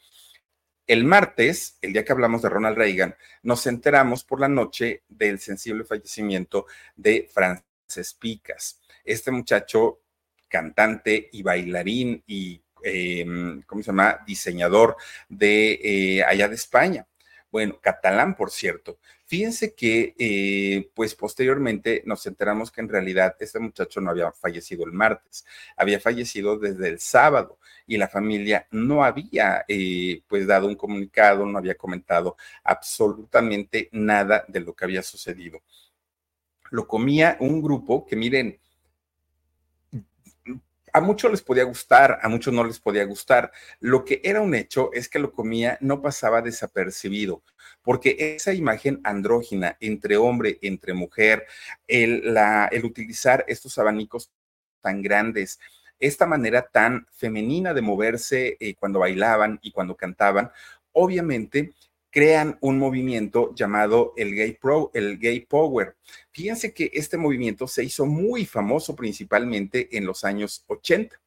el 0.87 1.03
martes, 1.03 1.77
el 1.81 1.93
día 1.93 2.05
que 2.05 2.11
hablamos 2.11 2.41
de 2.41 2.49
Ronald 2.49 2.77
Reagan, 2.77 3.15
nos 3.43 3.65
enteramos 3.67 4.23
por 4.23 4.39
la 4.39 4.47
noche 4.47 5.03
del 5.07 5.39
sensible 5.39 5.83
fallecimiento 5.83 6.67
de 6.95 7.29
Frances 7.33 8.13
Picas. 8.13 8.79
Este 9.03 9.31
muchacho, 9.31 10.01
cantante 10.47 11.29
y 11.31 11.43
bailarín 11.43 12.23
y, 12.27 12.61
eh, 12.83 13.25
¿cómo 13.65 13.81
se 13.81 13.87
llama?, 13.87 14.19
diseñador 14.25 14.95
de 15.27 15.79
eh, 15.83 16.23
allá 16.23 16.47
de 16.47 16.55
España. 16.55 17.07
Bueno, 17.51 17.79
catalán, 17.81 18.35
por 18.35 18.51
cierto. 18.51 18.99
Fíjense 19.27 19.73
que, 19.73 20.13
eh, 20.19 20.91
pues 20.93 21.15
posteriormente 21.15 22.03
nos 22.05 22.27
enteramos 22.27 22.71
que 22.71 22.81
en 22.81 22.89
realidad 22.89 23.35
este 23.39 23.59
muchacho 23.59 23.99
no 23.99 24.11
había 24.11 24.31
fallecido 24.31 24.85
el 24.85 24.91
martes, 24.91 25.45
había 25.75 25.99
fallecido 25.99 26.59
desde 26.59 26.89
el 26.89 26.99
sábado 26.99 27.57
y 27.87 27.97
la 27.97 28.07
familia 28.07 28.67
no 28.69 29.03
había, 29.03 29.65
eh, 29.67 30.21
pues, 30.27 30.45
dado 30.45 30.67
un 30.67 30.75
comunicado, 30.75 31.43
no 31.47 31.57
había 31.57 31.75
comentado 31.75 32.37
absolutamente 32.63 33.89
nada 33.93 34.45
de 34.47 34.59
lo 34.59 34.75
que 34.75 34.85
había 34.85 35.01
sucedido. 35.01 35.61
Lo 36.71 36.87
comía 36.87 37.37
un 37.39 37.61
grupo 37.61 38.05
que, 38.05 38.15
miren, 38.15 38.59
a 40.95 41.01
muchos 41.01 41.29
les 41.29 41.41
podía 41.41 41.65
gustar, 41.65 42.19
a 42.21 42.29
muchos 42.29 42.53
no 42.53 42.63
les 42.63 42.79
podía 42.79 43.03
gustar. 43.03 43.51
Lo 43.81 44.05
que 44.05 44.21
era 44.23 44.39
un 44.39 44.55
hecho 44.55 44.91
es 44.93 45.09
que 45.09 45.19
lo 45.19 45.33
comía 45.33 45.77
no 45.81 46.01
pasaba 46.01 46.41
desapercibido, 46.41 47.43
porque 47.81 48.15
esa 48.37 48.53
imagen 48.53 49.01
andrógina 49.03 49.75
entre 49.81 50.15
hombre, 50.15 50.57
entre 50.61 50.93
mujer, 50.93 51.47
el, 51.85 52.33
utilizar 52.81 53.43
estos 53.49 53.77
abanicos 53.77 54.31
tan 54.79 55.01
grandes, 55.01 55.59
esta 55.99 56.25
manera 56.25 56.61
tan 56.61 57.05
femenina 57.11 57.73
de 57.73 57.81
moverse 57.81 58.55
eh, 58.61 58.75
cuando 58.75 58.99
bailaban 58.99 59.59
y 59.61 59.71
cuando 59.71 59.97
cantaban, 59.97 60.49
obviamente 60.93 61.73
crean 62.15 62.57
un 62.61 62.79
movimiento 62.79 63.53
llamado 63.55 64.13
el 64.15 64.33
Gay 64.33 64.53
Pro, 64.53 64.89
el 64.93 65.17
Gay 65.17 65.41
Power. 65.41 65.97
Fíjense 66.31 66.73
que 66.73 66.89
este 66.93 67.17
movimiento 67.17 67.67
se 67.67 67.83
hizo 67.83 68.05
muy 68.05 68.45
famoso 68.45 68.95
principalmente 68.95 69.97
en 69.97 70.05
los 70.05 70.23
años 70.23 70.63
80. 70.67 71.19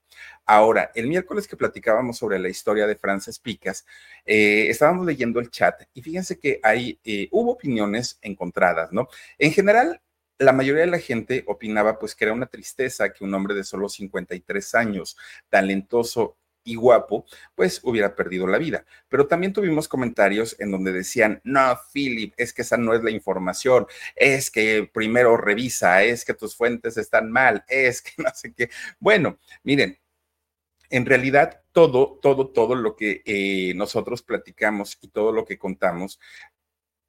Ahora, 0.47 0.91
el 0.95 1.07
miércoles 1.07 1.47
que 1.47 1.59
platicábamos 1.59 2.17
sobre 2.17 2.39
la 2.39 2.49
historia 2.49 2.87
de 2.87 2.97
Frances 2.97 3.39
Picas, 3.39 3.85
eh, 4.25 4.69
estábamos 4.71 5.05
leyendo 5.05 5.41
el 5.41 5.51
chat 5.51 5.83
y 5.93 6.01
fíjense 6.01 6.39
que 6.39 6.59
hay, 6.63 6.99
eh, 7.05 7.29
hubo 7.33 7.53
opiniones 7.53 8.19
encontradas, 8.23 8.91
¿no? 8.91 9.09
En 9.37 9.53
general, 9.53 10.01
la 10.39 10.55
mayoría 10.55 10.85
de 10.87 10.91
la 10.91 11.01
gente 11.01 11.45
opinaba 11.49 11.99
pues 11.99 12.15
que 12.15 12.25
era 12.25 12.33
una 12.33 12.47
tristeza 12.47 13.13
que 13.13 13.25
un 13.25 13.35
hombre 13.35 13.55
de 13.55 13.65
solo 13.65 13.91
53 13.91 14.75
años, 14.75 15.19
talentoso 15.51 16.39
y 16.69 16.75
guapo, 16.75 17.25
pues 17.55 17.81
hubiera 17.83 18.15
perdido 18.15 18.47
la 18.47 18.59
vida. 18.59 18.85
Pero 19.09 19.27
también 19.27 19.53
tuvimos 19.53 19.89
comentarios 19.89 20.55
en 20.59 20.71
donde 20.71 20.93
decían, 20.93 21.41
no, 21.45 21.79
Philip, 21.93 22.35
es 22.37 22.53
que 22.53 22.63
esa 22.63 22.77
no 22.77 22.95
es 22.95 23.03
la 23.03 23.11
información, 23.11 23.87
es 24.15 24.51
que 24.51 24.89
primero 24.93 25.37
revisa, 25.37 26.03
es 26.05 26.25
que 26.25 26.35
tus 26.35 26.55
fuentes 26.55 26.97
están 26.99 27.33
mal, 27.33 27.65
es 27.69 28.03
que 28.03 28.11
no 28.23 28.31
sé 28.35 28.53
qué. 28.53 28.71
Bueno, 29.01 29.39
miren, 29.63 29.99
en 30.91 31.07
realidad 31.07 31.63
todo, 31.73 32.19
todo, 32.21 32.49
todo 32.49 32.75
lo 32.75 32.97
que 32.97 33.23
eh, 33.25 33.73
nosotros 33.75 34.23
platicamos 34.23 34.99
y 35.01 35.09
todo 35.09 35.33
lo 35.33 35.45
que 35.45 35.59
contamos 35.59 36.21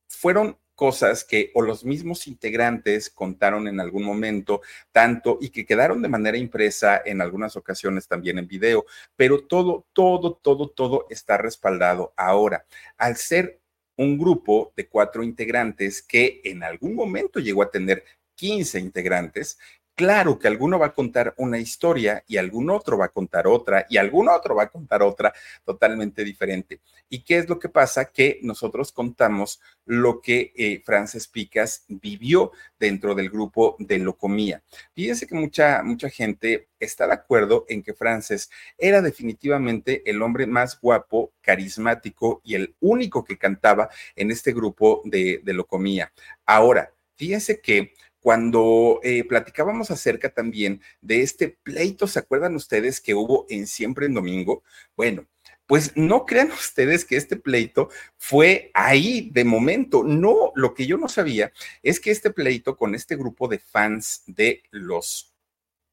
fueron 0.08 0.58
cosas 0.80 1.26
que 1.26 1.52
o 1.56 1.62
los 1.62 1.84
mismos 1.84 2.26
integrantes 2.26 3.10
contaron 3.10 3.68
en 3.68 3.82
algún 3.82 4.04
momento, 4.04 4.62
tanto 4.94 5.38
y 5.42 5.50
que 5.50 5.66
quedaron 5.66 6.02
de 6.02 6.08
manera 6.08 6.38
impresa 6.38 7.02
en 7.04 7.20
algunas 7.20 7.58
ocasiones 7.58 8.08
también 8.08 8.38
en 8.38 8.48
video, 8.48 8.86
pero 9.18 9.46
todo, 9.46 9.88
todo, 9.92 10.36
todo, 10.36 10.70
todo 10.70 11.06
está 11.10 11.36
respaldado 11.36 12.14
ahora. 12.16 12.66
Al 12.98 13.18
ser 13.18 13.60
un 13.98 14.18
grupo 14.18 14.72
de 14.78 14.88
cuatro 14.88 15.22
integrantes 15.22 16.02
que 16.02 16.40
en 16.46 16.64
algún 16.64 16.96
momento 16.96 17.42
llegó 17.42 17.62
a 17.64 17.72
tener 17.72 18.06
15 18.36 18.80
integrantes, 18.80 19.60
Claro 20.00 20.40
que 20.40 20.48
alguno 20.48 20.80
va 20.80 20.86
a 20.86 20.94
contar 20.94 21.34
una 21.36 21.60
historia 21.60 22.24
y 22.26 22.38
algún 22.38 22.70
otro 22.70 22.98
va 22.98 23.08
a 23.08 23.10
contar 23.10 23.48
otra 23.48 23.86
y 23.90 23.98
algún 23.98 24.30
otro 24.30 24.56
va 24.56 24.64
a 24.64 24.70
contar 24.70 25.04
otra 25.04 25.34
totalmente 25.66 26.24
diferente. 26.24 26.80
¿Y 27.10 27.22
qué 27.22 27.38
es 27.40 27.50
lo 27.50 27.60
que 27.60 27.68
pasa? 27.68 28.06
Que 28.06 28.40
nosotros 28.42 28.94
contamos 28.94 29.60
lo 29.84 30.22
que 30.22 30.54
eh, 30.56 30.82
Frances 30.86 31.28
Picas 31.28 31.84
vivió 31.90 32.54
dentro 32.80 33.14
del 33.14 33.30
grupo 33.30 33.76
de 33.78 34.00
Locomía. 34.00 34.64
Fíjense 34.94 35.28
que 35.28 35.36
mucha, 35.36 35.84
mucha 35.84 36.10
gente 36.10 36.70
está 36.80 37.06
de 37.06 37.16
acuerdo 37.16 37.66
en 37.68 37.84
que 37.84 37.94
Frances 37.94 38.50
era 38.78 39.02
definitivamente 39.02 40.10
el 40.10 40.22
hombre 40.22 40.48
más 40.48 40.80
guapo, 40.80 41.34
carismático 41.42 42.40
y 42.46 42.56
el 42.56 42.74
único 42.80 43.26
que 43.26 43.38
cantaba 43.38 43.90
en 44.16 44.32
este 44.32 44.54
grupo 44.54 45.02
de, 45.04 45.42
de 45.44 45.54
Locomía. 45.54 46.14
Ahora, 46.46 46.94
fíjense 47.18 47.60
que 47.60 47.92
cuando 48.20 49.00
eh, 49.04 49.24
platicábamos 49.24 49.92
acerca 49.92 50.30
también 50.30 50.82
de 51.02 51.22
este 51.22 51.58
pleito, 51.64 52.08
¿se 52.08 52.20
acuerdan 52.20 52.56
ustedes 52.56 53.00
que 53.00 53.14
hubo 53.14 53.46
en 53.50 53.68
Siempre 53.68 54.06
en 54.06 54.14
Domingo? 54.14 54.64
Bueno, 54.96 55.26
pues 55.66 55.96
no 55.96 56.26
crean 56.26 56.52
ustedes 56.52 57.06
que 57.06 57.16
este 57.16 57.36
pleito 57.36 57.90
fue 58.18 58.72
ahí 58.74 59.30
de 59.32 59.46
momento. 59.46 60.04
No, 60.04 60.52
lo 60.56 60.74
que 60.74 60.86
yo 60.86 60.98
no 60.98 61.08
sabía 61.08 61.52
es 61.84 62.00
que 62.00 62.12
este 62.12 62.32
pleito 62.32 62.76
con 62.76 62.96
este 62.96 63.16
grupo 63.16 63.48
de 63.48 63.60
fans 63.60 64.24
de 64.26 64.64
los 64.72 65.34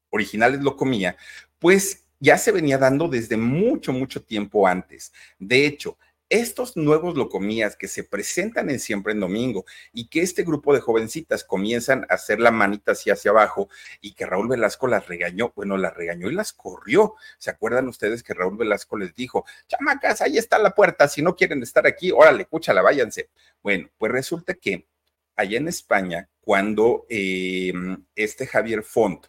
originales 0.09 0.61
lo 0.61 0.75
comía, 0.75 1.15
pues 1.59 2.05
ya 2.19 2.37
se 2.37 2.51
venía 2.51 2.77
dando 2.77 3.07
desde 3.07 3.37
mucho, 3.37 3.93
mucho 3.93 4.23
tiempo 4.23 4.67
antes. 4.67 5.13
De 5.37 5.65
hecho, 5.65 5.97
estos 6.29 6.75
nuevos 6.75 7.15
locomías 7.15 7.75
que 7.75 7.87
se 7.87 8.03
presentan 8.03 8.69
en 8.69 8.79
Siempre 8.79 9.13
en 9.13 9.19
Domingo 9.19 9.65
y 9.93 10.07
que 10.09 10.21
este 10.21 10.43
grupo 10.43 10.73
de 10.73 10.81
jovencitas 10.81 11.43
comienzan 11.43 12.05
a 12.09 12.15
hacer 12.15 12.39
la 12.39 12.51
manita 12.51 12.91
así 12.91 13.09
hacia 13.09 13.31
abajo 13.31 13.69
y 14.01 14.13
que 14.13 14.25
Raúl 14.25 14.49
Velasco 14.49 14.87
las 14.87 15.07
regañó, 15.07 15.53
bueno, 15.55 15.77
las 15.77 15.95
regañó 15.95 16.29
y 16.29 16.33
las 16.33 16.53
corrió. 16.53 17.15
¿Se 17.37 17.49
acuerdan 17.49 17.87
ustedes 17.87 18.23
que 18.23 18.33
Raúl 18.33 18.57
Velasco 18.57 18.97
les 18.97 19.15
dijo, 19.15 19.45
chamacas, 19.67 20.21
ahí 20.21 20.37
está 20.37 20.57
la 20.59 20.71
puerta, 20.71 21.07
si 21.07 21.21
no 21.21 21.35
quieren 21.35 21.63
estar 21.63 21.87
aquí, 21.87 22.11
órale, 22.11 22.43
escúchala, 22.43 22.81
váyanse? 22.81 23.29
Bueno, 23.63 23.89
pues 23.97 24.11
resulta 24.11 24.53
que 24.53 24.87
allá 25.35 25.57
en 25.57 25.67
España, 25.67 26.29
cuando 26.41 27.05
eh, 27.09 27.71
este 28.15 28.47
Javier 28.47 28.83
Font 28.83 29.27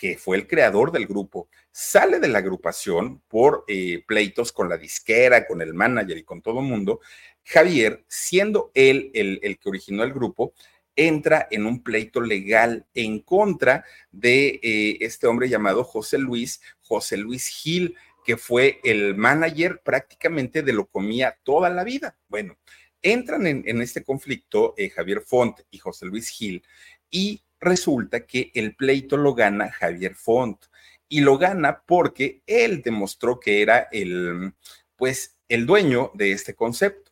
que 0.00 0.16
fue 0.16 0.38
el 0.38 0.46
creador 0.46 0.92
del 0.92 1.06
grupo, 1.06 1.50
sale 1.70 2.20
de 2.20 2.28
la 2.28 2.38
agrupación 2.38 3.20
por 3.28 3.66
eh, 3.68 4.02
pleitos 4.06 4.50
con 4.50 4.70
la 4.70 4.78
disquera, 4.78 5.46
con 5.46 5.60
el 5.60 5.74
manager 5.74 6.16
y 6.16 6.22
con 6.22 6.40
todo 6.40 6.62
mundo. 6.62 7.00
Javier, 7.44 8.02
siendo 8.08 8.70
él 8.72 9.10
el, 9.12 9.58
que 9.58 9.68
originó 9.68 10.02
el 10.02 10.14
grupo, 10.14 10.54
entra 10.96 11.46
en 11.50 11.66
un 11.66 11.82
pleito 11.82 12.22
legal 12.22 12.86
en 12.94 13.20
contra 13.20 13.84
de 14.10 14.58
eh, 14.62 14.96
este 15.00 15.26
hombre 15.26 15.50
llamado 15.50 15.84
José 15.84 16.16
Luis, 16.16 16.62
José 16.80 17.18
Luis 17.18 17.48
Gil, 17.48 17.94
que 18.24 18.38
fue 18.38 18.80
el 18.84 19.14
manager 19.16 19.82
prácticamente 19.84 20.62
de 20.62 20.72
lo 20.72 20.86
comía 20.86 21.36
toda 21.42 21.68
la 21.68 21.84
vida. 21.84 22.16
Bueno, 22.26 22.56
entran 23.02 23.46
en, 23.46 23.64
en 23.66 23.82
este 23.82 24.02
conflicto 24.02 24.72
eh, 24.78 24.88
Javier 24.88 25.20
Font 25.20 25.60
y 25.70 25.76
José 25.76 26.06
Luis 26.06 26.30
Gil 26.30 26.62
y 27.10 27.42
resulta 27.60 28.26
que 28.26 28.50
el 28.54 28.74
pleito 28.74 29.16
lo 29.16 29.34
gana 29.34 29.70
Javier 29.70 30.14
Font 30.14 30.64
y 31.08 31.20
lo 31.20 31.38
gana 31.38 31.82
porque 31.86 32.42
él 32.46 32.82
demostró 32.82 33.38
que 33.40 33.62
era 33.62 33.88
el, 33.92 34.54
pues, 34.96 35.36
el 35.48 35.66
dueño 35.66 36.12
de 36.14 36.32
este 36.32 36.54
concepto. 36.54 37.10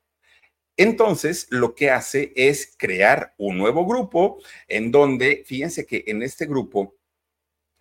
Entonces, 0.76 1.48
lo 1.50 1.74
que 1.74 1.90
hace 1.90 2.32
es 2.36 2.74
crear 2.78 3.34
un 3.36 3.58
nuevo 3.58 3.84
grupo 3.84 4.40
en 4.68 4.92
donde, 4.92 5.42
fíjense 5.44 5.84
que 5.84 6.04
en 6.06 6.22
este 6.22 6.46
grupo 6.46 6.94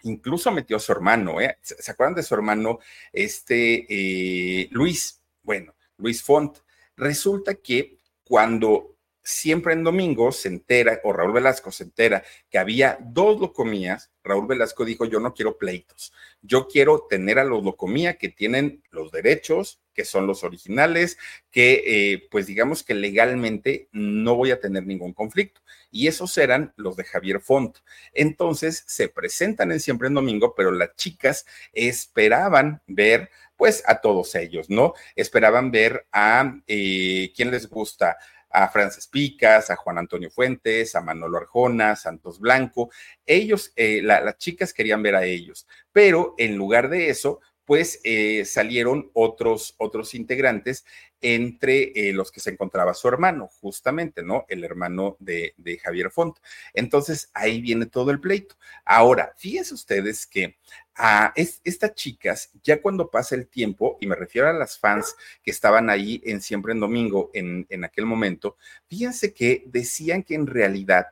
incluso 0.02 0.52
metió 0.52 0.78
a 0.78 0.80
su 0.80 0.92
hermano, 0.92 1.40
¿eh? 1.40 1.58
¿se 1.62 1.92
acuerdan 1.92 2.16
de 2.16 2.24
su 2.24 2.34
hermano, 2.34 2.80
este 3.14 3.86
eh, 3.88 4.68
Luis? 4.72 5.22
Bueno, 5.44 5.76
Luis 5.98 6.24
Font. 6.24 6.58
Resulta 6.96 7.56
que 7.56 7.98
cuando 8.24 8.97
siempre 9.28 9.74
en 9.74 9.84
domingo 9.84 10.32
se 10.32 10.48
entera, 10.48 11.02
o 11.04 11.12
Raúl 11.12 11.34
Velasco 11.34 11.70
se 11.70 11.84
entera, 11.84 12.24
que 12.50 12.58
había 12.58 12.98
dos 13.02 13.42
locomías, 13.42 14.10
Raúl 14.24 14.48
Velasco 14.48 14.86
dijo, 14.86 15.04
yo 15.04 15.20
no 15.20 15.34
quiero 15.34 15.58
pleitos, 15.58 16.14
yo 16.42 16.70
quiero 16.70 17.08
tener 17.10 17.38
a 17.38 17.44
los 17.44 17.62
locomía 17.62 18.18
que 18.18 18.30
tienen 18.30 18.84
los 18.90 19.12
derechos, 19.12 19.82
que 19.94 20.06
son 20.06 20.28
los 20.28 20.46
originales, 20.46 21.18
que 21.52 21.84
eh, 21.86 22.28
pues 22.32 22.46
digamos 22.48 22.84
que 22.84 22.94
legalmente 22.94 23.90
no 23.92 24.36
voy 24.36 24.52
a 24.52 24.62
tener 24.62 24.86
ningún 24.86 25.12
conflicto. 25.12 25.60
Y 25.92 26.08
esos 26.08 26.38
eran 26.38 26.74
los 26.78 26.96
de 26.96 27.04
Javier 27.04 27.42
Font. 27.42 27.80
Entonces 28.14 28.84
se 28.88 29.10
presentan 29.10 29.72
en 29.72 29.80
Siempre 29.80 30.08
en 30.08 30.14
Domingo, 30.14 30.54
pero 30.56 30.72
las 30.72 30.96
chicas 30.96 31.46
esperaban 31.74 32.82
ver 32.88 33.30
pues 33.58 33.84
a 33.88 34.00
todos 34.00 34.36
ellos, 34.36 34.70
¿no? 34.70 34.94
Esperaban 35.16 35.72
ver 35.72 36.06
a 36.12 36.60
eh, 36.68 37.34
quién 37.36 37.50
les 37.50 37.68
gusta, 37.68 38.18
a 38.50 38.70
Frances 38.70 39.08
Picas, 39.08 39.70
a 39.70 39.76
Juan 39.76 39.98
Antonio 39.98 40.30
Fuentes, 40.30 40.96
a 40.96 41.02
Manolo 41.02 41.38
Arjona, 41.38 41.96
Santos 41.96 42.40
Blanco. 42.40 42.90
Ellos, 43.26 43.74
eh, 43.76 44.02
las 44.02 44.38
chicas 44.38 44.74
querían 44.74 45.04
ver 45.04 45.16
a 45.16 45.26
ellos, 45.26 45.68
pero 45.92 46.36
en 46.38 46.56
lugar 46.56 46.90
de 46.90 47.10
eso, 47.10 47.42
pues 47.68 48.00
eh, 48.06 48.46
salieron 48.46 49.12
otros, 49.14 49.76
otros 49.78 50.16
integrantes 50.16 50.86
entre 51.20 51.92
eh, 51.96 52.14
los 52.14 52.32
que 52.32 52.40
se 52.40 52.50
encontraba 52.50 52.94
su 52.94 53.10
hermano, 53.10 53.50
justamente, 53.60 54.24
¿no? 54.24 54.46
El 54.48 54.64
hermano 54.64 55.18
de, 55.20 55.54
Javier 55.84 56.10
Font. 56.10 56.38
Entonces, 56.74 57.30
ahí 57.34 57.60
viene 57.60 57.86
todo 57.86 58.12
el 58.12 58.22
pleito. 58.22 58.56
Ahora, 58.86 59.34
fíjense 59.36 59.74
ustedes 59.74 60.26
que 60.26 60.56
a 60.96 61.34
estas 61.36 61.94
chicas, 61.94 62.52
ya 62.64 62.82
cuando 62.82 63.12
pasa 63.12 63.36
el 63.36 63.50
tiempo, 63.50 63.98
y 64.00 64.08
me 64.08 64.16
refiero 64.16 64.48
a 64.48 64.54
las 64.54 64.80
fans 64.80 65.18
que 65.44 65.52
estaban 65.52 65.90
ahí 65.90 66.22
en 66.24 66.40
Siempre 66.40 66.72
en 66.72 66.80
Domingo 66.80 67.32
en, 67.34 67.68
en 67.70 67.84
aquel 67.84 68.06
momento, 68.06 68.56
fíjense 68.88 69.34
que 69.34 69.64
decían 69.66 70.24
que 70.24 70.36
en 70.36 70.48
realidad 70.48 71.08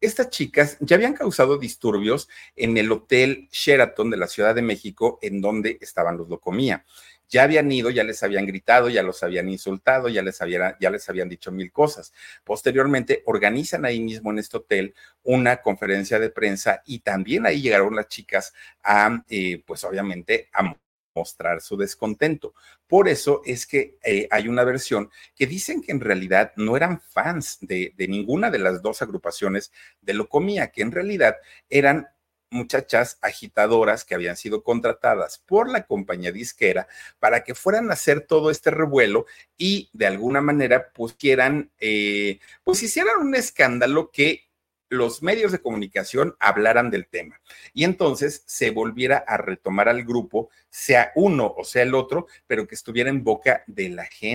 estas 0.00 0.30
chicas 0.30 0.76
ya 0.80 0.96
habían 0.96 1.14
causado 1.14 1.58
disturbios 1.58 2.28
en 2.56 2.76
el 2.78 2.90
Hotel 2.90 3.48
Sheraton 3.52 4.10
de 4.10 4.16
la 4.16 4.26
Ciudad 4.26 4.54
de 4.54 4.62
México, 4.62 5.18
en 5.22 5.40
donde 5.40 5.78
estaban 5.80 6.16
los 6.16 6.28
Locomía. 6.28 6.84
Ya 7.28 7.44
habían 7.44 7.70
ido, 7.70 7.90
ya 7.90 8.02
les 8.02 8.22
habían 8.24 8.44
gritado, 8.44 8.88
ya 8.88 9.04
los 9.04 9.22
habían 9.22 9.48
insultado, 9.48 10.08
ya 10.08 10.22
les, 10.22 10.38
ya 10.80 10.90
les 10.90 11.08
habían 11.08 11.28
dicho 11.28 11.52
mil 11.52 11.70
cosas. 11.70 12.12
Posteriormente, 12.42 13.22
organizan 13.26 13.84
ahí 13.84 14.00
mismo 14.00 14.32
en 14.32 14.40
este 14.40 14.56
hotel 14.56 14.94
una 15.22 15.58
conferencia 15.62 16.18
de 16.18 16.30
prensa 16.30 16.82
y 16.86 17.00
también 17.00 17.46
ahí 17.46 17.62
llegaron 17.62 17.94
las 17.94 18.08
chicas 18.08 18.52
a, 18.82 19.22
eh, 19.28 19.62
pues 19.64 19.84
obviamente, 19.84 20.48
a 20.52 20.74
mostrar 21.14 21.60
su 21.60 21.76
descontento. 21.76 22.54
Por 22.86 23.08
eso 23.08 23.42
es 23.44 23.66
que 23.66 23.98
eh, 24.04 24.28
hay 24.30 24.48
una 24.48 24.64
versión 24.64 25.10
que 25.34 25.46
dicen 25.46 25.82
que 25.82 25.92
en 25.92 26.00
realidad 26.00 26.52
no 26.56 26.76
eran 26.76 27.00
fans 27.00 27.58
de, 27.60 27.94
ninguna 27.98 28.50
de 28.50 28.58
las 28.58 28.82
dos 28.82 29.02
agrupaciones 29.02 29.72
de 30.00 30.14
Locomía, 30.14 30.70
que 30.70 30.82
en 30.82 30.92
realidad 30.92 31.36
eran 31.68 32.08
muchachas 32.52 33.18
agitadoras 33.22 34.04
que 34.04 34.16
habían 34.16 34.36
sido 34.36 34.64
contratadas 34.64 35.38
por 35.38 35.70
la 35.70 35.86
compañía 35.86 36.32
disquera 36.32 36.88
para 37.20 37.44
que 37.44 37.54
fueran 37.54 37.90
a 37.90 37.92
hacer 37.92 38.22
todo 38.22 38.50
este 38.50 38.72
revuelo 38.72 39.26
y 39.56 39.88
de 39.92 40.06
alguna 40.06 40.40
manera 40.40 40.90
pusieran, 40.92 41.70
eh, 41.78 42.40
pues 42.64 42.82
hicieran 42.82 43.20
un 43.20 43.36
escándalo 43.36 44.10
que 44.10 44.49
los 44.90 45.22
medios 45.22 45.52
de 45.52 45.60
comunicación 45.60 46.36
hablaran 46.40 46.90
del 46.90 47.06
tema 47.06 47.40
y 47.72 47.84
entonces 47.84 48.42
se 48.46 48.70
volviera 48.70 49.24
a 49.26 49.36
retomar 49.36 49.88
al 49.88 50.04
grupo, 50.04 50.50
sea 50.68 51.12
uno 51.14 51.54
o 51.56 51.64
sea 51.64 51.82
el 51.82 51.94
otro, 51.94 52.26
pero 52.46 52.66
que 52.66 52.74
estuviera 52.74 53.08
en 53.08 53.24
boca 53.24 53.64
de 53.66 53.88
la 53.88 54.04
gente. 54.04 54.34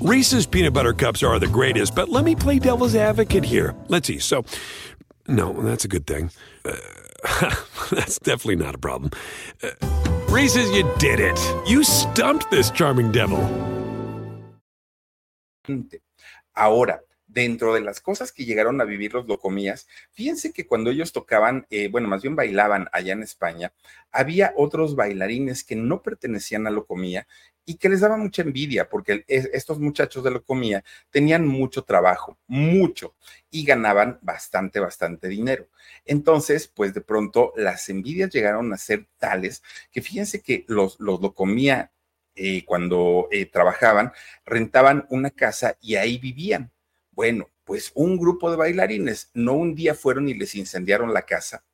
Reese's 0.00 0.46
peanut 0.46 0.74
butter 0.74 0.92
cups 0.92 1.22
are 1.22 1.40
the 1.40 1.46
greatest, 1.46 1.94
but 1.94 2.10
let 2.10 2.24
me 2.24 2.36
play 2.36 2.58
devil's 2.58 2.94
advocate 2.94 3.42
here. 3.42 3.74
Let's 3.88 4.06
see. 4.06 4.18
So, 4.18 4.44
no, 5.26 5.54
that's 5.62 5.86
a 5.86 5.88
good 5.88 6.06
thing. 6.06 6.30
Uh, 6.62 6.74
that's 7.90 8.18
definitely 8.18 8.56
not 8.56 8.74
a 8.74 8.78
problem. 8.78 9.12
Uh, 9.62 9.70
Reese's, 10.28 10.70
you 10.72 10.84
did 10.98 11.20
it. 11.20 11.38
You 11.66 11.84
stumped 11.84 12.50
this 12.50 12.70
charming 12.70 13.12
devil. 13.12 13.40
Ahora, 16.54 17.00
dentro 17.34 17.74
de 17.74 17.80
las 17.80 18.00
cosas 18.00 18.32
que 18.32 18.44
llegaron 18.44 18.80
a 18.80 18.84
vivir 18.84 19.12
los 19.12 19.26
locomías, 19.26 19.88
fíjense 20.12 20.52
que 20.52 20.66
cuando 20.66 20.90
ellos 20.90 21.12
tocaban, 21.12 21.66
eh, 21.68 21.88
bueno, 21.88 22.08
más 22.08 22.22
bien 22.22 22.36
bailaban 22.36 22.88
allá 22.92 23.12
en 23.12 23.22
España, 23.22 23.72
había 24.12 24.54
otros 24.56 24.94
bailarines 24.94 25.64
que 25.64 25.74
no 25.74 26.00
pertenecían 26.00 26.66
a 26.66 26.70
locomía 26.70 27.26
y 27.66 27.76
que 27.76 27.88
les 27.88 28.00
daba 28.00 28.16
mucha 28.16 28.42
envidia 28.42 28.88
porque 28.88 29.24
estos 29.26 29.80
muchachos 29.80 30.22
de 30.22 30.30
locomía 30.30 30.84
tenían 31.10 31.46
mucho 31.46 31.82
trabajo, 31.82 32.38
mucho, 32.46 33.16
y 33.50 33.64
ganaban 33.64 34.18
bastante, 34.22 34.78
bastante 34.80 35.28
dinero. 35.28 35.66
Entonces, 36.04 36.68
pues 36.68 36.94
de 36.94 37.00
pronto 37.00 37.52
las 37.56 37.88
envidias 37.88 38.30
llegaron 38.30 38.72
a 38.72 38.76
ser 38.76 39.08
tales 39.18 39.62
que 39.90 40.02
fíjense 40.02 40.40
que 40.40 40.64
los, 40.68 41.00
los 41.00 41.20
locomía, 41.20 41.90
eh, 42.36 42.64
cuando 42.64 43.28
eh, 43.30 43.46
trabajaban, 43.46 44.12
rentaban 44.44 45.06
una 45.08 45.30
casa 45.30 45.76
y 45.80 45.96
ahí 45.96 46.18
vivían 46.18 46.70
bueno, 47.14 47.50
pues 47.64 47.92
un 47.94 48.18
grupo 48.18 48.50
de 48.50 48.56
bailarines 48.56 49.30
no 49.34 49.54
un 49.54 49.74
día 49.74 49.94
fueron 49.94 50.28
y 50.28 50.34
les 50.34 50.54
incendiaron 50.54 51.14
la 51.14 51.22
casa. 51.22 51.64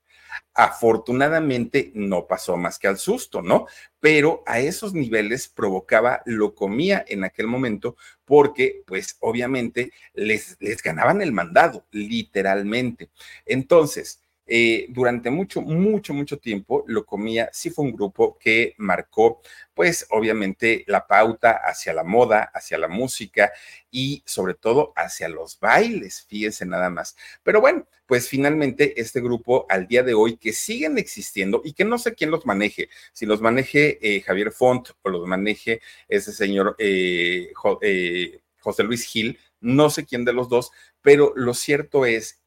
Afortunadamente 0.55 1.90
no 1.94 2.26
pasó 2.26 2.57
más 2.57 2.79
que 2.79 2.87
al 2.87 2.98
susto, 2.98 3.42
¿no? 3.42 3.66
Pero 3.98 4.44
a 4.46 4.61
esos 4.61 4.94
niveles 4.94 5.48
provocaba 5.48 6.22
locomía 6.24 7.05
en 7.09 7.24
aquel 7.24 7.48
momento 7.48 7.96
porque, 8.24 8.83
pues 8.87 9.16
obviamente, 9.20 9.92
les, 10.14 10.57
les 10.61 10.83
ganaban 10.83 11.20
el 11.20 11.33
mandado, 11.33 11.87
literalmente. 11.90 13.11
Entonces, 13.44 14.22
eh, 14.52 14.86
durante 14.88 15.30
mucho, 15.30 15.62
mucho, 15.62 16.12
mucho 16.12 16.38
tiempo, 16.38 16.82
lo 16.88 17.06
comía, 17.06 17.48
sí 17.52 17.70
fue 17.70 17.84
un 17.84 17.92
grupo 17.92 18.36
que 18.36 18.74
marcó, 18.78 19.40
pues 19.74 20.08
obviamente, 20.10 20.82
la 20.88 21.06
pauta 21.06 21.52
hacia 21.52 21.92
la 21.92 22.02
moda, 22.02 22.50
hacia 22.52 22.76
la 22.76 22.88
música 22.88 23.52
y 23.92 24.24
sobre 24.26 24.54
todo 24.54 24.92
hacia 24.96 25.28
los 25.28 25.60
bailes, 25.60 26.26
fíjense 26.28 26.66
nada 26.66 26.90
más. 26.90 27.14
Pero 27.44 27.60
bueno, 27.60 27.86
pues 28.06 28.28
finalmente 28.28 29.00
este 29.00 29.20
grupo 29.20 29.66
al 29.68 29.86
día 29.86 30.02
de 30.02 30.14
hoy 30.14 30.36
que 30.36 30.52
siguen 30.52 30.98
existiendo 30.98 31.62
y 31.64 31.72
que 31.72 31.84
no 31.84 31.96
sé 31.96 32.16
quién 32.16 32.32
los 32.32 32.44
maneje, 32.44 32.88
si 33.12 33.26
los 33.26 33.40
maneje 33.40 34.00
eh, 34.02 34.20
Javier 34.20 34.50
Font 34.50 34.88
o 35.02 35.10
los 35.10 35.28
maneje 35.28 35.80
ese 36.08 36.32
señor 36.32 36.74
eh, 36.80 37.52
José 37.54 38.82
Luis 38.82 39.04
Gil, 39.04 39.38
no 39.60 39.90
sé 39.90 40.04
quién 40.04 40.24
de 40.24 40.32
los 40.32 40.48
dos, 40.48 40.72
pero 41.02 41.32
lo 41.36 41.54
cierto 41.54 42.04
es 42.04 42.40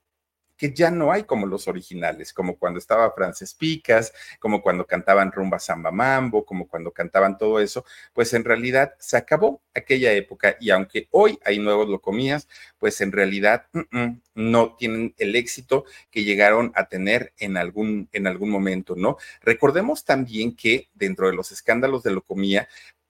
que 0.57 0.73
ya 0.73 0.91
no 0.91 1.11
hay 1.11 1.23
como 1.23 1.45
los 1.45 1.67
originales, 1.67 2.33
como 2.33 2.57
cuando 2.57 2.79
estaba 2.79 3.11
Frances 3.11 3.53
Picas, 3.53 4.13
como 4.39 4.61
cuando 4.61 4.85
cantaban 4.85 5.31
Rumba 5.31 5.59
Samba 5.59 5.91
Mambo, 5.91 6.45
como 6.45 6.67
cuando 6.67 6.91
cantaban 6.91 7.37
todo 7.37 7.59
eso, 7.59 7.85
pues 8.13 8.33
en 8.33 8.43
realidad 8.43 8.93
se 8.99 9.17
acabó 9.17 9.61
aquella 9.73 10.11
época 10.13 10.55
y 10.59 10.69
aunque 10.69 11.07
hoy 11.11 11.39
hay 11.43 11.59
nuevos 11.59 11.89
locomías, 11.89 12.47
pues 12.77 13.01
en 13.01 13.11
realidad 13.11 13.65
no 14.35 14.75
tienen 14.75 15.13
el 15.17 15.35
éxito 15.35 15.85
que 16.11 16.23
llegaron 16.23 16.71
a 16.75 16.87
tener 16.87 17.33
en 17.37 17.57
algún, 17.57 18.09
en 18.11 18.27
algún 18.27 18.49
momento, 18.49 18.95
¿no? 18.95 19.17
Recordemos 19.41 20.05
también 20.05 20.55
que 20.55 20.89
dentro 20.93 21.27
de 21.27 21.35
los 21.35 21.51
escándalos 21.51 22.03
de 22.03 22.11
locomía, 22.11 22.67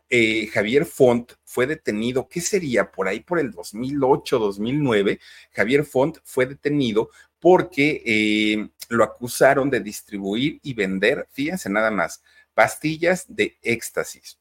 eh, 0.09 0.47
Javier 0.47 0.85
Font 0.85 1.33
fue 1.43 1.65
detenido, 1.65 2.27
¿qué 2.27 2.39
sería? 2.39 2.91
Por 2.91 3.07
ahí 3.07 3.21
por 3.21 3.39
el 3.39 3.51
2008, 3.51 4.37
2009, 4.37 5.19
Javier 5.51 5.83
Font 5.85 6.17
fue 6.23 6.45
detenido 6.45 7.09
porque 7.43 8.01
eh, 8.05 8.69
lo 8.87 9.03
acusaron 9.03 9.69
de 9.69 9.81
distribuir 9.81 10.61
y 10.63 10.73
vender, 10.73 11.27
fíjense 11.33 11.69
nada 11.69 11.91
más, 11.91 12.23
pastillas 12.53 13.25
de 13.27 13.57
éxtasis. 13.61 14.39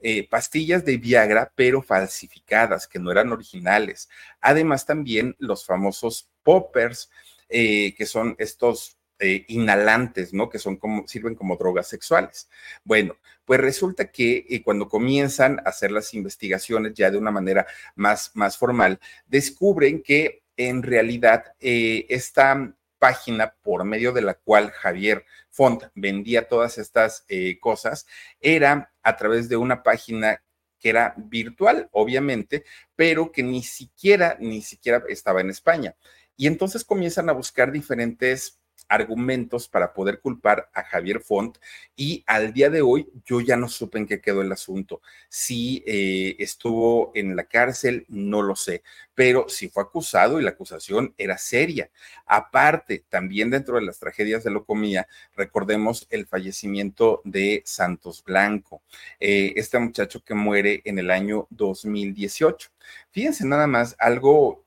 Eh, 0.00 0.28
pastillas 0.28 0.84
de 0.84 0.96
Viagra, 0.96 1.52
pero 1.54 1.80
falsificadas, 1.80 2.88
que 2.88 2.98
no 2.98 3.12
eran 3.12 3.30
originales. 3.30 4.08
Además, 4.40 4.84
también 4.84 5.36
los 5.38 5.64
famosos 5.64 6.28
poppers, 6.42 7.08
eh, 7.48 7.94
que 7.94 8.04
son 8.04 8.34
estos 8.38 8.98
inhalantes, 9.46 10.34
¿no? 10.34 10.50
Que 10.50 10.58
son 10.58 10.76
como, 10.76 11.06
sirven 11.06 11.36
como 11.36 11.56
drogas 11.56 11.86
sexuales. 11.86 12.50
Bueno, 12.82 13.16
pues 13.44 13.60
resulta 13.60 14.10
que 14.10 14.60
cuando 14.64 14.88
comienzan 14.88 15.60
a 15.60 15.70
hacer 15.70 15.92
las 15.92 16.12
investigaciones 16.12 16.94
ya 16.94 17.10
de 17.10 17.16
una 17.16 17.30
manera 17.30 17.64
más, 17.94 18.32
más 18.34 18.58
formal, 18.58 18.98
descubren 19.26 20.02
que 20.02 20.43
en 20.56 20.82
realidad 20.82 21.54
eh, 21.60 22.06
esta 22.08 22.74
página 22.98 23.54
por 23.62 23.84
medio 23.84 24.12
de 24.12 24.22
la 24.22 24.34
cual 24.34 24.70
Javier 24.70 25.24
Font 25.50 25.84
vendía 25.94 26.48
todas 26.48 26.78
estas 26.78 27.24
eh, 27.28 27.58
cosas 27.60 28.06
era 28.40 28.92
a 29.02 29.16
través 29.16 29.48
de 29.48 29.56
una 29.56 29.82
página 29.82 30.42
que 30.78 30.90
era 30.90 31.14
virtual, 31.16 31.88
obviamente, 31.92 32.64
pero 32.96 33.32
que 33.32 33.42
ni 33.42 33.62
siquiera, 33.62 34.36
ni 34.40 34.62
siquiera 34.62 35.02
estaba 35.08 35.40
en 35.40 35.50
España. 35.50 35.96
Y 36.36 36.46
entonces 36.46 36.84
comienzan 36.84 37.28
a 37.28 37.32
buscar 37.32 37.72
diferentes 37.72 38.60
argumentos 38.88 39.68
para 39.68 39.92
poder 39.92 40.20
culpar 40.20 40.70
a 40.74 40.82
Javier 40.82 41.20
Font 41.20 41.58
y 41.96 42.22
al 42.26 42.52
día 42.52 42.70
de 42.70 42.82
hoy 42.82 43.08
yo 43.24 43.40
ya 43.40 43.56
no 43.56 43.68
supe 43.68 43.98
en 43.98 44.06
qué 44.06 44.20
quedó 44.20 44.42
el 44.42 44.52
asunto. 44.52 45.00
Si 45.28 45.82
eh, 45.86 46.36
estuvo 46.38 47.10
en 47.14 47.36
la 47.36 47.44
cárcel, 47.44 48.04
no 48.08 48.42
lo 48.42 48.56
sé, 48.56 48.82
pero 49.14 49.48
si 49.48 49.68
fue 49.68 49.82
acusado 49.82 50.38
y 50.38 50.44
la 50.44 50.50
acusación 50.50 51.14
era 51.16 51.38
seria. 51.38 51.90
Aparte, 52.26 53.04
también 53.08 53.50
dentro 53.50 53.76
de 53.76 53.82
las 53.82 53.98
tragedias 53.98 54.44
de 54.44 54.50
Locomía, 54.50 55.06
recordemos 55.34 56.06
el 56.10 56.26
fallecimiento 56.26 57.20
de 57.24 57.62
Santos 57.64 58.22
Blanco, 58.24 58.82
eh, 59.20 59.52
este 59.56 59.78
muchacho 59.78 60.22
que 60.24 60.34
muere 60.34 60.82
en 60.84 60.98
el 60.98 61.10
año 61.10 61.46
2018. 61.50 62.70
Fíjense 63.10 63.46
nada 63.46 63.66
más, 63.66 63.96
algo 63.98 64.63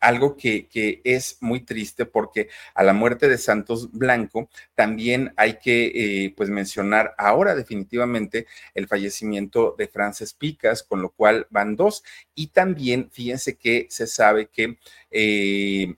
algo 0.00 0.36
que, 0.36 0.68
es 1.04 1.38
muy 1.40 1.60
triste 1.60 2.06
porque 2.06 2.48
a 2.74 2.82
la 2.82 2.92
muerte 2.92 3.28
de 3.28 3.38
Santos 3.38 3.92
Blanco 3.92 4.48
también 4.74 5.32
hay 5.36 5.58
que 5.58 5.92
eh, 6.24 6.34
pues 6.36 6.48
mencionar 6.50 7.14
ahora 7.18 7.54
definitivamente 7.54 8.46
el 8.74 8.88
fallecimiento 8.88 9.74
de 9.78 9.88
Frances 9.88 10.34
Picas, 10.34 10.82
con 10.82 11.02
lo 11.02 11.10
cual 11.10 11.46
van 11.50 11.76
dos. 11.76 12.02
Y 12.34 12.48
también 12.48 13.10
fíjense 13.10 13.56
que 13.56 13.86
se 13.90 14.06
sabe 14.06 14.46
que... 14.48 14.78
Eh, 15.10 15.94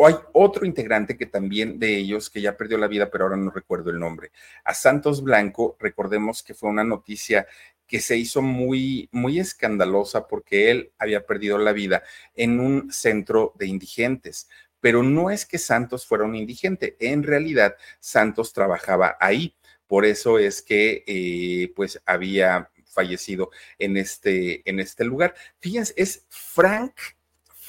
hay 0.00 0.14
otro 0.32 0.64
integrante 0.64 1.16
que 1.16 1.26
también 1.26 1.78
de 1.78 1.96
ellos, 1.96 2.30
que 2.30 2.40
ya 2.40 2.56
perdió 2.56 2.78
la 2.78 2.86
vida, 2.86 3.10
pero 3.10 3.24
ahora 3.24 3.36
no 3.36 3.50
recuerdo 3.50 3.90
el 3.90 3.98
nombre. 3.98 4.30
A 4.62 4.72
Santos 4.72 5.22
Blanco, 5.22 5.76
recordemos 5.80 6.42
que 6.42 6.54
fue 6.54 6.70
una 6.70 6.84
noticia 6.84 7.48
que 7.88 8.00
se 8.00 8.16
hizo 8.16 8.42
muy, 8.42 9.08
muy 9.10 9.40
escandalosa 9.40 10.28
porque 10.28 10.70
él 10.70 10.92
había 10.98 11.26
perdido 11.26 11.58
la 11.58 11.72
vida 11.72 12.04
en 12.36 12.60
un 12.60 12.92
centro 12.92 13.54
de 13.58 13.66
indigentes. 13.66 14.48
Pero 14.80 15.02
no 15.02 15.30
es 15.30 15.44
que 15.44 15.58
Santos 15.58 16.06
fuera 16.06 16.24
un 16.24 16.36
indigente, 16.36 16.96
en 17.00 17.24
realidad 17.24 17.74
Santos 17.98 18.52
trabajaba 18.52 19.16
ahí. 19.18 19.56
Por 19.88 20.04
eso 20.04 20.38
es 20.38 20.62
que 20.62 21.02
eh, 21.06 21.72
pues 21.74 22.00
había 22.04 22.70
fallecido 22.84 23.50
en 23.78 23.96
este, 23.96 24.68
en 24.68 24.80
este 24.80 25.04
lugar. 25.04 25.34
Fíjense, 25.58 25.94
es 25.96 26.26
Frank 26.28 26.94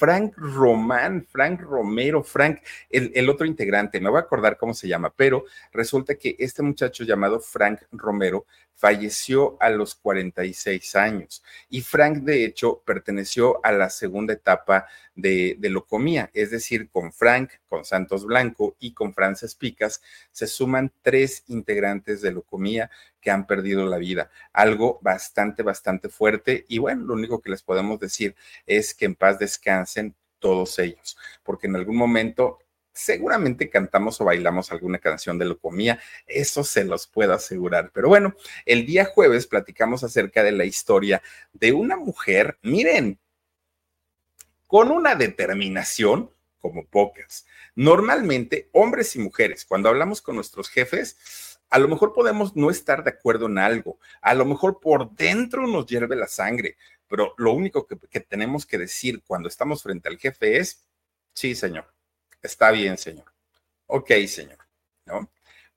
Frank 0.00 0.32
Román, 0.38 1.26
Frank 1.30 1.60
Romero, 1.60 2.24
Frank, 2.24 2.60
el, 2.88 3.28
otro 3.28 3.46
integrante, 3.46 4.00
me 4.00 4.08
voy 4.08 4.16
a 4.16 4.22
acordar 4.22 4.56
cómo 4.56 4.72
se 4.72 4.88
llama, 4.88 5.12
pero 5.14 5.44
resulta 5.72 6.14
que 6.14 6.36
este 6.38 6.62
muchacho 6.62 7.04
llamado 7.04 7.38
Frank 7.38 7.82
Romero 7.92 8.46
falleció 8.74 9.58
a 9.60 9.68
los 9.68 9.94
46 9.94 10.96
años. 10.96 11.44
Y 11.68 11.82
Frank, 11.82 12.22
de 12.22 12.46
hecho, 12.46 12.80
perteneció 12.86 13.60
a 13.62 13.72
la 13.72 13.90
segunda 13.90 14.32
etapa 14.32 14.86
de, 15.14 15.56
de 15.58 15.68
Locomía, 15.68 16.30
es 16.32 16.50
decir, 16.50 16.88
con 16.88 17.12
Frank, 17.12 17.50
con 17.68 17.84
Santos 17.84 18.24
Blanco 18.24 18.76
y 18.80 18.94
con 18.94 19.12
Frances 19.12 19.54
Picas, 19.54 20.00
se 20.32 20.46
suman 20.46 20.90
tres 21.02 21.44
integrantes 21.48 22.22
de 22.22 22.32
Locomía 22.32 22.90
que 23.20 23.30
han 23.30 23.46
perdido 23.46 23.86
la 23.86 23.98
vida. 23.98 24.30
Algo 24.52 24.98
bastante, 25.02 25.62
bastante 25.62 26.08
fuerte. 26.08 26.64
Y 26.68 26.78
bueno, 26.78 27.04
lo 27.06 27.14
único 27.14 27.40
que 27.40 27.50
les 27.50 27.62
podemos 27.62 28.00
decir 28.00 28.34
es 28.66 28.94
que 28.94 29.04
en 29.04 29.14
paz 29.14 29.38
descansen 29.38 30.14
todos 30.38 30.78
ellos, 30.78 31.18
porque 31.42 31.66
en 31.66 31.76
algún 31.76 31.96
momento 31.96 32.58
seguramente 32.92 33.70
cantamos 33.70 34.20
o 34.20 34.24
bailamos 34.24 34.72
alguna 34.72 34.98
canción 34.98 35.38
de 35.38 35.44
Locomía, 35.44 36.00
eso 36.26 36.64
se 36.64 36.84
los 36.84 37.06
puedo 37.06 37.32
asegurar. 37.32 37.90
Pero 37.94 38.08
bueno, 38.08 38.34
el 38.66 38.84
día 38.84 39.04
jueves 39.04 39.46
platicamos 39.46 40.02
acerca 40.02 40.42
de 40.42 40.52
la 40.52 40.64
historia 40.64 41.22
de 41.52 41.72
una 41.72 41.96
mujer, 41.96 42.58
miren, 42.62 43.18
con 44.66 44.90
una 44.90 45.14
determinación 45.14 46.30
como 46.60 46.84
pocas. 46.84 47.46
Normalmente, 47.74 48.68
hombres 48.72 49.16
y 49.16 49.18
mujeres, 49.18 49.64
cuando 49.64 49.88
hablamos 49.88 50.20
con 50.20 50.36
nuestros 50.36 50.68
jefes, 50.68 51.49
a 51.70 51.78
lo 51.78 51.88
mejor 51.88 52.12
podemos 52.12 52.54
no 52.56 52.70
estar 52.70 53.04
de 53.04 53.10
acuerdo 53.10 53.46
en 53.46 53.58
algo, 53.58 53.98
a 54.20 54.34
lo 54.34 54.44
mejor 54.44 54.80
por 54.80 55.10
dentro 55.14 55.66
nos 55.66 55.86
hierve 55.86 56.16
la 56.16 56.28
sangre, 56.28 56.76
pero 57.08 57.34
lo 57.38 57.52
único 57.52 57.86
que, 57.86 57.96
que 58.10 58.20
tenemos 58.20 58.66
que 58.66 58.78
decir 58.78 59.22
cuando 59.26 59.48
estamos 59.48 59.82
frente 59.82 60.08
al 60.08 60.18
jefe 60.18 60.58
es, 60.58 60.84
sí, 61.32 61.54
señor, 61.54 61.86
Está 62.42 62.70
bien, 62.70 62.96
señor. 62.96 63.26
Ok, 63.86 64.10
señor. 64.26 64.58
¿No? 65.06 65.30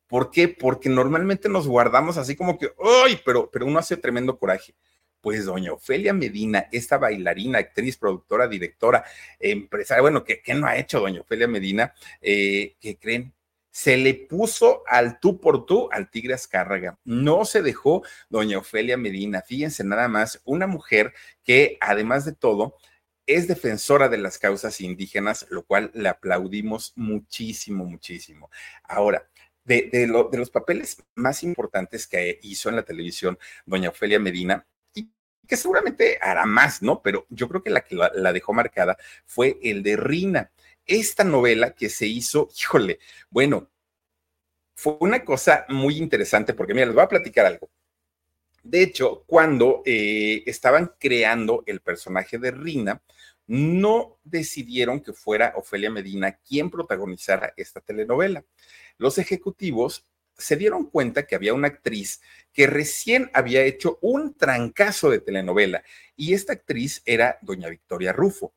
¿Por 0.08 0.32
qué? 0.32 0.48
Porque 0.48 0.90
normalmente 0.90 1.50
nos 1.50 1.68
guardamos 1.68 2.18
así 2.18 2.36
como 2.36 2.58
que, 2.58 2.72
¡ay! 3.06 3.20
Pero, 3.26 3.50
pero 3.52 3.66
uno 3.66 3.80
hace 3.80 3.98
tremendo 3.98 4.38
coraje. 4.38 4.76
Pues 5.22 5.46
doña 5.46 5.74
Ofelia 5.74 6.14
Medina, 6.14 6.68
esta 6.72 6.98
bailarina, 6.98 7.60
actriz, 7.60 7.98
productora, 7.98 8.48
directora, 8.48 9.06
empresaria, 9.40 10.02
bueno, 10.02 10.24
¿qué, 10.26 10.42
no 10.54 10.68
ha 10.68 10.78
hecho 10.78 11.00
doña 11.00 11.22
Ofelia 11.22 11.48
Medina? 11.48 11.94
Eh, 12.22 12.76
¿Qué 12.80 12.98
creen? 12.98 13.34
Se 13.74 13.98
le 13.98 14.14
puso 14.14 14.84
al 14.86 15.20
tú 15.20 15.42
por 15.42 15.66
tú 15.66 15.90
al 15.92 16.12
Tigre 16.12 16.36
Azcárraga. 16.36 17.00
No 17.04 17.44
se 17.44 17.64
dejó 17.64 18.04
doña 18.30 18.60
Ofelia 18.60 18.98
Medina. 18.98 19.42
Fíjense 19.42 19.84
nada 19.84 20.08
más, 20.08 20.42
una 20.46 20.68
mujer 20.68 21.14
que 21.44 21.78
además 21.82 22.24
de 22.24 22.34
todo, 22.34 22.78
es 23.26 23.48
defensora 23.48 24.10
de 24.10 24.18
las 24.18 24.38
causas 24.38 24.82
indígenas, 24.82 25.48
lo 25.50 25.64
cual 25.64 25.92
le 25.94 26.10
aplaudimos 26.10 26.94
muchísimo, 26.96 27.86
muchísimo. 27.86 28.50
Ahora, 28.84 29.28
de, 29.64 30.08
los 30.08 30.50
papeles 30.52 31.04
más 31.16 31.44
importantes 31.44 32.06
que 32.06 32.40
hizo 32.44 32.70
en 32.70 32.76
la 32.76 32.84
televisión 32.84 33.40
doña 33.66 33.90
Ofelia 33.90 34.20
Medina, 34.20 34.68
y 34.94 35.10
que 35.48 35.58
seguramente 35.58 36.20
hará 36.22 36.46
más, 36.46 36.82
¿no? 36.82 37.02
Pero 37.02 37.26
yo 37.30 37.48
creo 37.48 37.64
que 37.64 37.70
la 37.70 37.82
que 37.82 37.96
la, 37.96 38.34
dejó 38.34 38.54
marcada 38.54 38.98
fue 39.26 39.58
el 39.64 39.84
de 39.84 39.96
Rina. 39.96 40.52
Esta 40.86 41.24
novela 41.24 41.74
que 41.74 41.90
se 41.90 42.08
hizo, 42.08 42.50
híjole, 42.60 43.00
bueno, 43.30 43.70
fue 44.76 44.98
una 45.00 45.24
cosa 45.24 45.66
muy 45.70 45.98
interesante 45.98 46.54
porque, 46.54 46.74
mira, 46.74 46.88
les 46.88 46.96
voy 46.96 47.04
a 47.04 47.10
platicar 47.10 47.46
algo. 47.46 47.70
De 48.64 48.82
hecho, 48.82 49.24
cuando 49.28 49.82
eh, 49.86 50.44
estaban 50.46 50.94
creando 51.00 51.64
el 51.66 51.82
personaje 51.82 52.38
de 52.38 52.52
Rina, 52.52 53.02
no 53.46 54.20
decidieron 54.24 55.02
que 55.02 55.14
fuera 55.14 55.54
Ofelia 55.58 55.90
Medina 55.90 56.32
quien 56.32 56.70
protagonizara 56.70 57.54
esta 57.58 57.82
telenovela. 57.82 58.46
Los 58.98 59.18
ejecutivos 59.18 60.06
se 60.38 60.56
dieron 60.56 60.86
cuenta 60.90 61.28
que 61.28 61.36
había 61.36 61.54
una 61.54 61.68
actriz 61.68 62.22
que 62.54 62.68
recién 62.68 63.30
había 63.34 63.64
hecho 63.64 64.00
un 64.02 64.34
trancazo 64.34 65.10
de 65.10 65.20
telenovela 65.20 65.84
y 66.16 66.34
esta 66.34 66.54
actriz 66.54 67.02
era 67.06 67.38
doña 67.42 67.70
Victoria 67.70 68.14
Rufo, 68.14 68.54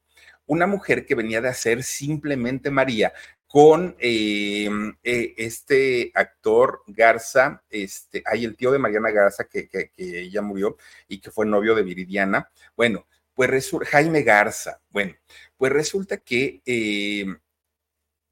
una 0.47 0.66
mujer 0.66 1.05
que 1.07 1.14
venía 1.14 1.40
de 1.40 1.49
hacer 1.49 1.82
simplemente 1.82 2.70
María 2.70 3.12
con 3.47 3.97
eh, 4.01 4.68
eh, 5.03 5.34
este 5.36 6.11
actor 6.14 6.82
Garza, 6.86 7.62
este, 7.70 8.22
hay 8.26 8.44
el 8.44 8.57
tío 8.57 8.72
de 8.72 8.78
Mariana 8.78 9.11
Garza 9.11 9.44
que, 9.44 9.68
que, 9.68 9.90
que 9.90 10.20
ella 10.20 10.42
murió 10.42 10.76
y 11.09 11.20
que 11.20 11.30
fue 11.30 11.47
novio 11.47 11.74
de 11.74 11.82
Viridiana. 11.82 12.51
Bueno, 12.76 13.07
pues 13.34 13.51
resulta, 13.51 13.88
Jaime 13.90 14.22
Garza, 14.22 14.80
bueno, 14.90 15.14
pues 15.57 15.72
resulta 15.72 16.16
que 16.16 16.62
eh, 16.66 17.26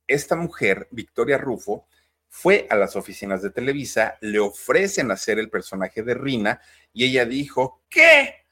esta 0.06 0.36
mujer, 0.36 0.88
Victoria 0.90 1.38
Rufo, 1.38 1.86
fue 2.28 2.66
a 2.68 2.76
las 2.76 2.96
oficinas 2.96 3.42
de 3.42 3.50
Televisa, 3.50 4.18
le 4.20 4.40
ofrecen 4.40 5.10
hacer 5.10 5.38
el 5.38 5.50
personaje 5.50 6.02
de 6.02 6.14
Rina 6.14 6.60
y 6.92 7.04
ella 7.04 7.24
dijo, 7.24 7.82
¿qué? 7.88 8.43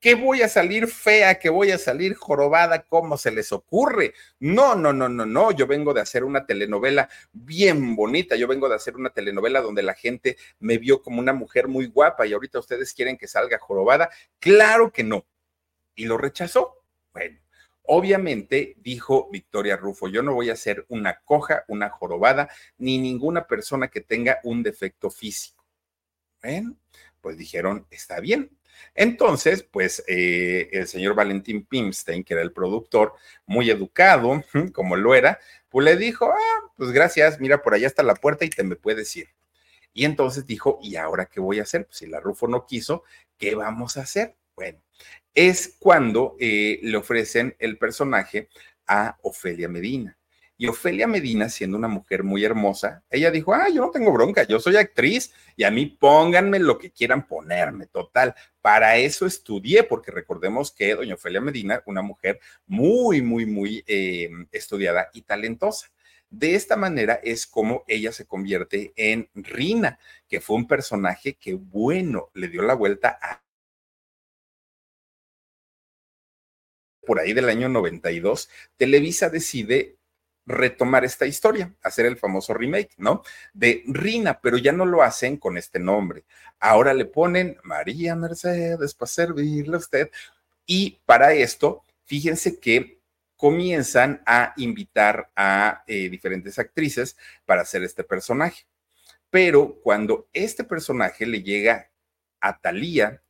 ¿Qué 0.00 0.14
voy 0.14 0.42
a 0.42 0.48
salir 0.48 0.88
fea? 0.88 1.38
¿Que 1.38 1.50
voy 1.50 1.70
a 1.70 1.78
salir 1.78 2.14
jorobada? 2.14 2.84
¿Cómo 2.84 3.18
se 3.18 3.30
les 3.30 3.52
ocurre? 3.52 4.14
No, 4.38 4.74
no, 4.74 4.92
no, 4.92 5.08
no, 5.08 5.26
no. 5.26 5.52
Yo 5.52 5.66
vengo 5.66 5.92
de 5.92 6.00
hacer 6.00 6.24
una 6.24 6.46
telenovela 6.46 7.08
bien 7.32 7.94
bonita. 7.94 8.34
Yo 8.34 8.48
vengo 8.48 8.68
de 8.68 8.76
hacer 8.76 8.96
una 8.96 9.10
telenovela 9.10 9.60
donde 9.60 9.82
la 9.82 9.94
gente 9.94 10.38
me 10.58 10.78
vio 10.78 11.02
como 11.02 11.20
una 11.20 11.34
mujer 11.34 11.68
muy 11.68 11.86
guapa 11.86 12.26
y 12.26 12.32
ahorita 12.32 12.58
ustedes 12.58 12.94
quieren 12.94 13.18
que 13.18 13.28
salga 13.28 13.58
jorobada. 13.58 14.08
Claro 14.38 14.90
que 14.90 15.04
no 15.04 15.26
y 15.94 16.06
lo 16.06 16.16
rechazó. 16.16 16.82
Bueno, 17.12 17.38
obviamente 17.82 18.74
dijo 18.78 19.28
Victoria 19.30 19.76
Rufo, 19.76 20.08
yo 20.08 20.22
no 20.22 20.32
voy 20.32 20.48
a 20.48 20.56
ser 20.56 20.86
una 20.88 21.20
coja, 21.24 21.64
una 21.68 21.90
jorobada, 21.90 22.48
ni 22.78 22.98
ninguna 22.98 23.46
persona 23.46 23.88
que 23.88 24.00
tenga 24.00 24.40
un 24.44 24.62
defecto 24.62 25.10
físico. 25.10 25.64
Bueno, 26.42 26.76
pues 27.20 27.36
dijeron, 27.36 27.86
está 27.90 28.18
bien. 28.20 28.50
Entonces, 28.94 29.62
pues 29.62 30.02
eh, 30.06 30.68
el 30.72 30.86
señor 30.88 31.14
Valentín 31.14 31.64
Pimstein, 31.64 32.24
que 32.24 32.34
era 32.34 32.42
el 32.42 32.52
productor, 32.52 33.14
muy 33.46 33.70
educado, 33.70 34.42
como 34.72 34.96
lo 34.96 35.14
era, 35.14 35.38
pues 35.68 35.84
le 35.84 35.96
dijo, 35.96 36.30
ah, 36.30 36.72
pues 36.76 36.90
gracias, 36.92 37.40
mira, 37.40 37.62
por 37.62 37.74
allá 37.74 37.86
está 37.86 38.02
la 38.02 38.14
puerta 38.14 38.44
y 38.44 38.50
te 38.50 38.62
me 38.62 38.76
puedes 38.76 39.14
ir. 39.16 39.28
Y 39.92 40.04
entonces 40.04 40.46
dijo, 40.46 40.78
¿y 40.82 40.96
ahora 40.96 41.26
qué 41.26 41.40
voy 41.40 41.58
a 41.58 41.62
hacer? 41.62 41.86
Pues 41.86 41.98
si 41.98 42.06
la 42.06 42.20
Rufo 42.20 42.46
no 42.48 42.66
quiso, 42.66 43.04
¿qué 43.38 43.54
vamos 43.54 43.96
a 43.96 44.02
hacer? 44.02 44.36
Bueno, 44.54 44.80
es 45.34 45.76
cuando 45.78 46.36
eh, 46.38 46.78
le 46.82 46.96
ofrecen 46.96 47.56
el 47.58 47.78
personaje 47.78 48.48
a 48.86 49.18
Ofelia 49.22 49.68
Medina. 49.68 50.16
Y 50.60 50.66
Ofelia 50.66 51.06
Medina, 51.06 51.48
siendo 51.48 51.78
una 51.78 51.88
mujer 51.88 52.22
muy 52.22 52.44
hermosa, 52.44 53.02
ella 53.08 53.30
dijo, 53.30 53.54
ah, 53.54 53.70
yo 53.70 53.80
no 53.80 53.90
tengo 53.90 54.12
bronca, 54.12 54.42
yo 54.46 54.60
soy 54.60 54.76
actriz 54.76 55.32
y 55.56 55.64
a 55.64 55.70
mí 55.70 55.86
pónganme 55.86 56.58
lo 56.58 56.76
que 56.76 56.90
quieran 56.90 57.26
ponerme, 57.26 57.86
total. 57.86 58.34
Para 58.60 58.98
eso 58.98 59.24
estudié, 59.24 59.84
porque 59.84 60.10
recordemos 60.10 60.70
que 60.70 60.94
doña 60.94 61.14
Ofelia 61.14 61.40
Medina, 61.40 61.82
una 61.86 62.02
mujer 62.02 62.40
muy, 62.66 63.22
muy, 63.22 63.46
muy 63.46 63.82
em, 63.86 64.48
estudiada 64.52 65.08
y 65.14 65.22
talentosa. 65.22 65.90
De 66.28 66.54
esta 66.54 66.76
manera 66.76 67.18
es 67.24 67.46
como 67.46 67.82
ella 67.88 68.12
se 68.12 68.26
convierte 68.26 68.92
en 68.96 69.30
Rina, 69.32 69.98
que 70.28 70.42
fue 70.42 70.56
un 70.56 70.68
personaje 70.68 71.38
que, 71.40 71.54
bueno, 71.54 72.28
le 72.34 72.48
dio 72.48 72.60
la 72.60 72.74
vuelta 72.74 73.18
a 73.22 73.42
por 77.06 77.18
ahí 77.18 77.32
del 77.32 77.48
año 77.48 77.68
92, 77.68 78.50
Televisa 78.76 79.30
decide 79.30 79.99
retomar 80.50 81.04
esta 81.04 81.26
historia, 81.26 81.72
hacer 81.82 82.06
el 82.06 82.16
famoso 82.16 82.54
remake, 82.54 82.90
¿no? 82.98 83.22
De 83.52 83.82
Rina, 83.86 84.40
pero 84.40 84.58
ya 84.58 84.72
no 84.72 84.84
lo 84.86 85.02
hacen 85.02 85.36
con 85.36 85.56
este 85.56 85.78
nombre. 85.78 86.24
Ahora 86.58 86.94
le 86.94 87.04
ponen 87.06 87.58
María 87.62 88.14
Mercedes 88.16 88.94
para 88.94 89.08
servirle 89.08 89.76
a 89.76 89.78
usted. 89.78 90.10
Y 90.66 90.98
para 91.06 91.32
esto, 91.32 91.84
fíjense 92.04 92.58
que 92.58 93.00
comienzan 93.36 94.22
a 94.26 94.52
invitar 94.58 95.30
a 95.34 95.82
eh, 95.86 96.10
diferentes 96.10 96.58
actrices 96.58 97.16
para 97.46 97.62
hacer 97.62 97.82
este 97.82 98.04
personaje. 98.04 98.66
Pero 99.30 99.80
cuando 99.82 100.28
este 100.32 100.64
personaje 100.64 101.24
le 101.24 101.42
llega 101.42 101.90
a 102.40 102.58
Talía, 102.60 103.22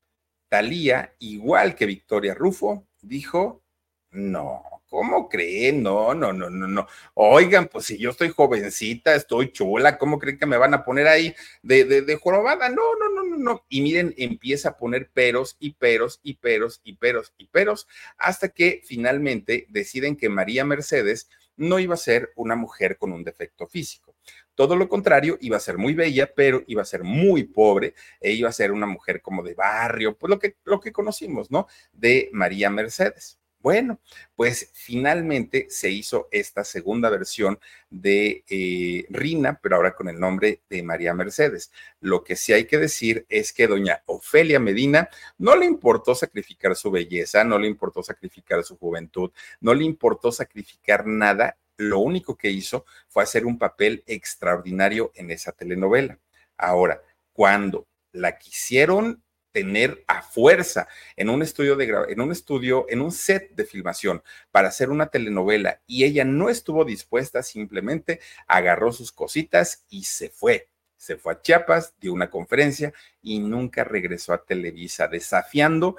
Talía, 0.49 1.15
igual 1.21 1.77
que 1.77 1.87
Victoria 1.87 2.35
Rufo, 2.35 2.89
dijo, 3.01 3.63
no, 4.11 4.80
¿Cómo 4.91 5.29
creen? 5.29 5.85
No, 5.85 6.15
no, 6.15 6.33
no, 6.33 6.51
no, 6.51 6.67
no. 6.67 6.87
Oigan, 7.15 7.69
pues 7.69 7.87
si 7.87 7.97
yo 7.97 8.11
estoy 8.11 8.31
jovencita, 8.31 9.15
estoy 9.15 9.53
chula, 9.53 9.97
¿cómo 9.99 10.19
creen 10.19 10.37
que 10.37 10.47
me 10.47 10.57
van 10.57 10.75
a 10.75 10.85
poner 10.85 11.07
ahí 11.07 11.33
de, 11.63 11.85
de, 11.85 12.03
de 12.03 12.17
jorobada? 12.17 12.69
No, 12.69 12.83
no, 12.99 13.09
no, 13.15 13.23
no, 13.25 13.37
no. 13.37 13.65
Y 13.69 13.83
miren, 13.83 14.13
empieza 14.19 14.71
a 14.71 14.77
poner 14.77 15.09
peros 15.13 15.57
y 15.61 15.75
peros 15.75 16.19
y 16.25 16.35
peros 16.35 16.81
y 16.83 16.95
peros 16.97 17.33
y 17.39 17.47
peros 17.47 17.87
hasta 18.19 18.49
que 18.49 18.83
finalmente 18.85 19.67
deciden 19.69 20.17
que 20.17 20.29
María 20.29 20.65
Mercedes 20.65 21.29
no 21.57 21.79
iba 21.79 21.95
a 21.95 21.99
ser 21.99 22.33
una 22.35 22.57
mujer 22.57 22.97
con 22.99 23.13
un 23.13 23.23
defecto 23.23 23.69
físico. 23.69 24.17
Todo 24.57 24.75
lo 24.77 24.89
contrario, 24.89 25.39
iba 25.41 25.57
a 25.57 25.61
ser 25.61 25.79
muy 25.79 25.95
bella, 25.95 26.33
pero 26.35 26.65
iba 26.67 26.83
a 26.83 26.85
ser 26.85 27.05
muy 27.05 27.45
pobre 27.45 27.95
e 28.21 28.33
iba 28.33 28.49
a 28.49 28.53
ser 28.53 28.73
una 28.73 28.87
mujer 28.87 29.23
como 29.23 29.43
de 29.43 29.55
barrio, 29.55 30.17
pues 30.19 30.31
lo 30.31 30.39
que, 30.39 30.57
lo 30.65 30.81
que 30.81 30.93
conocimos, 30.93 31.51
¿no? 31.51 31.67
De 31.93 32.29
María 32.33 32.71
Mercedes. 32.71 33.40
Bueno, 33.63 34.01
pues 34.37 34.71
finalmente 34.73 35.67
se 35.69 35.91
hizo 35.91 36.29
esta 36.31 36.65
segunda 36.65 37.11
versión 37.11 37.59
de 37.91 38.43
eh, 38.49 39.05
Rina, 39.11 39.61
pero 39.63 39.77
ahora 39.77 39.95
con 39.95 40.09
el 40.09 40.19
nombre 40.19 40.63
de 40.71 40.83
María 40.83 41.13
Mercedes. 41.13 41.71
Lo 42.01 42.25
que 42.25 42.37
sí 42.37 42.55
hay 42.55 42.65
que 42.65 42.79
decir 42.79 43.27
es 43.29 43.53
que 43.53 43.67
doña 43.67 44.03
Ofelia 44.07 44.59
Medina 44.59 45.11
no 45.37 45.57
le 45.57 45.67
importó 45.67 46.15
sacrificar 46.15 46.75
su 46.75 46.91
belleza, 46.91 47.45
no 47.45 47.59
le 47.59 47.67
importó 47.67 48.03
sacrificar 48.03 48.65
su 48.65 48.79
juventud, 48.79 49.31
no 49.61 49.75
le 49.75 49.85
importó 49.85 50.33
sacrificar 50.33 51.07
nada. 51.07 51.59
Lo 51.77 51.99
único 51.99 52.37
que 52.37 52.51
hizo 52.51 52.87
fue 53.09 53.25
hacer 53.25 53.45
un 53.45 53.59
papel 53.59 54.03
extraordinario 54.07 55.13
en 55.15 55.31
esa 55.31 55.53
telenovela. 55.53 56.19
Ahora, 56.57 57.03
cuando 57.35 57.87
la 58.13 58.39
quisieron 58.39 59.23
tener 59.53 60.05
a 60.07 60.23
fuerza 60.23 60.89
en 61.17 61.31
un 61.31 61.43
estudio 61.43 61.77
de 61.77 61.91
en 62.09 62.21
un 62.21 62.33
estudio, 62.33 62.87
en 62.89 63.01
un 63.01 63.13
set 63.13 63.51
de 63.55 63.65
filmación 63.65 64.23
para 64.51 64.69
hacer 64.69 64.91
una 64.91 65.07
telenovela 65.07 65.81
y 65.87 66.05
ella 66.05 66.25
no 66.25 66.49
estuvo 66.49 66.85
dispuesta, 66.85 67.43
simplemente 67.43 68.21
agarró 68.47 68.93
sus 68.93 69.13
cositas 69.13 69.85
y 69.91 70.05
se 70.05 70.31
fue. 70.31 70.69
Se 70.97 71.17
fue 71.17 71.33
a 71.33 71.41
Chiapas, 71.41 71.95
dio 71.99 72.13
una 72.13 72.29
conferencia 72.29 72.93
y 73.23 73.39
nunca 73.39 73.85
regresó 73.85 74.35
a 74.35 74.45
Televisa, 74.45 75.09
desafiando 75.09 75.97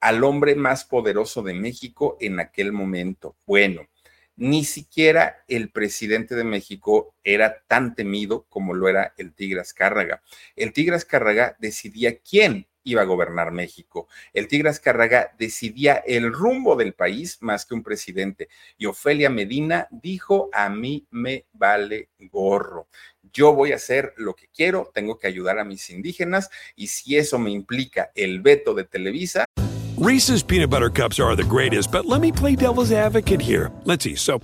al 0.00 0.22
hombre 0.22 0.54
más 0.54 0.84
poderoso 0.84 1.42
de 1.42 1.54
México 1.54 2.16
en 2.20 2.38
aquel 2.38 2.72
momento. 2.72 3.34
Bueno, 3.46 3.88
ni 4.38 4.64
siquiera 4.64 5.44
el 5.48 5.70
presidente 5.70 6.36
de 6.36 6.44
México 6.44 7.12
era 7.24 7.64
tan 7.66 7.96
temido 7.96 8.44
como 8.48 8.72
lo 8.72 8.88
era 8.88 9.12
el 9.18 9.34
Tigre 9.34 9.60
Azcárraga. 9.60 10.22
El 10.54 10.72
Tigre 10.72 10.94
Azcárraga 10.94 11.56
decidía 11.58 12.18
quién 12.18 12.68
iba 12.88 13.02
a 13.02 13.06
gobernar 13.06 13.52
México. 13.52 14.08
El 14.32 14.48
Tigre 14.48 14.70
Azcárraga 14.70 15.34
decidía 15.38 16.02
el 16.06 16.32
rumbo 16.32 16.76
del 16.76 16.94
país 16.94 17.38
más 17.40 17.66
que 17.66 17.74
un 17.74 17.82
presidente. 17.82 18.48
Y 18.78 18.86
Ofelia 18.86 19.30
Medina 19.30 19.88
dijo, 19.90 20.48
a 20.52 20.68
mí 20.68 21.06
me 21.10 21.46
vale 21.52 22.08
gorro. 22.18 22.88
Yo 23.32 23.52
voy 23.52 23.72
a 23.72 23.76
hacer 23.76 24.14
lo 24.16 24.34
que 24.34 24.48
quiero, 24.48 24.90
tengo 24.94 25.18
que 25.18 25.26
ayudar 25.26 25.58
a 25.58 25.64
mis 25.64 25.90
indígenas 25.90 26.48
y 26.76 26.86
si 26.86 27.16
eso 27.16 27.38
me 27.38 27.50
implica 27.50 28.10
el 28.14 28.40
veto 28.40 28.74
de 28.74 28.84
Televisa. 28.84 29.44
Reese's 29.98 30.42
peanut 30.42 30.70
butter 30.70 30.90
cups 30.90 31.18
are 31.18 31.34
the 31.34 31.42
greatest, 31.42 31.90
but 31.90 32.06
let 32.06 32.20
me 32.20 32.32
play 32.32 32.54
devil's 32.54 32.92
advocate 32.92 33.40
here. 33.40 33.70
Let's 33.84 34.04
see. 34.04 34.14
So, 34.14 34.40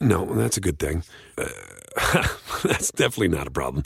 no, 0.00 0.26
that's 0.34 0.56
a 0.56 0.60
good 0.60 0.78
thing. 0.78 1.04
Uh, 1.38 1.46
that's 2.64 2.90
definitely 2.90 3.28
not 3.28 3.46
a 3.46 3.52
problem. 3.52 3.84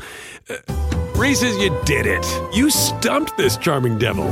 Uh, 0.49 1.08
Reese's, 1.19 1.59
you 1.59 1.77
did 1.85 2.07
it. 2.07 2.25
You 2.55 2.71
stumped 2.71 3.37
this 3.37 3.59
charming 3.59 3.99
devil. 3.99 4.25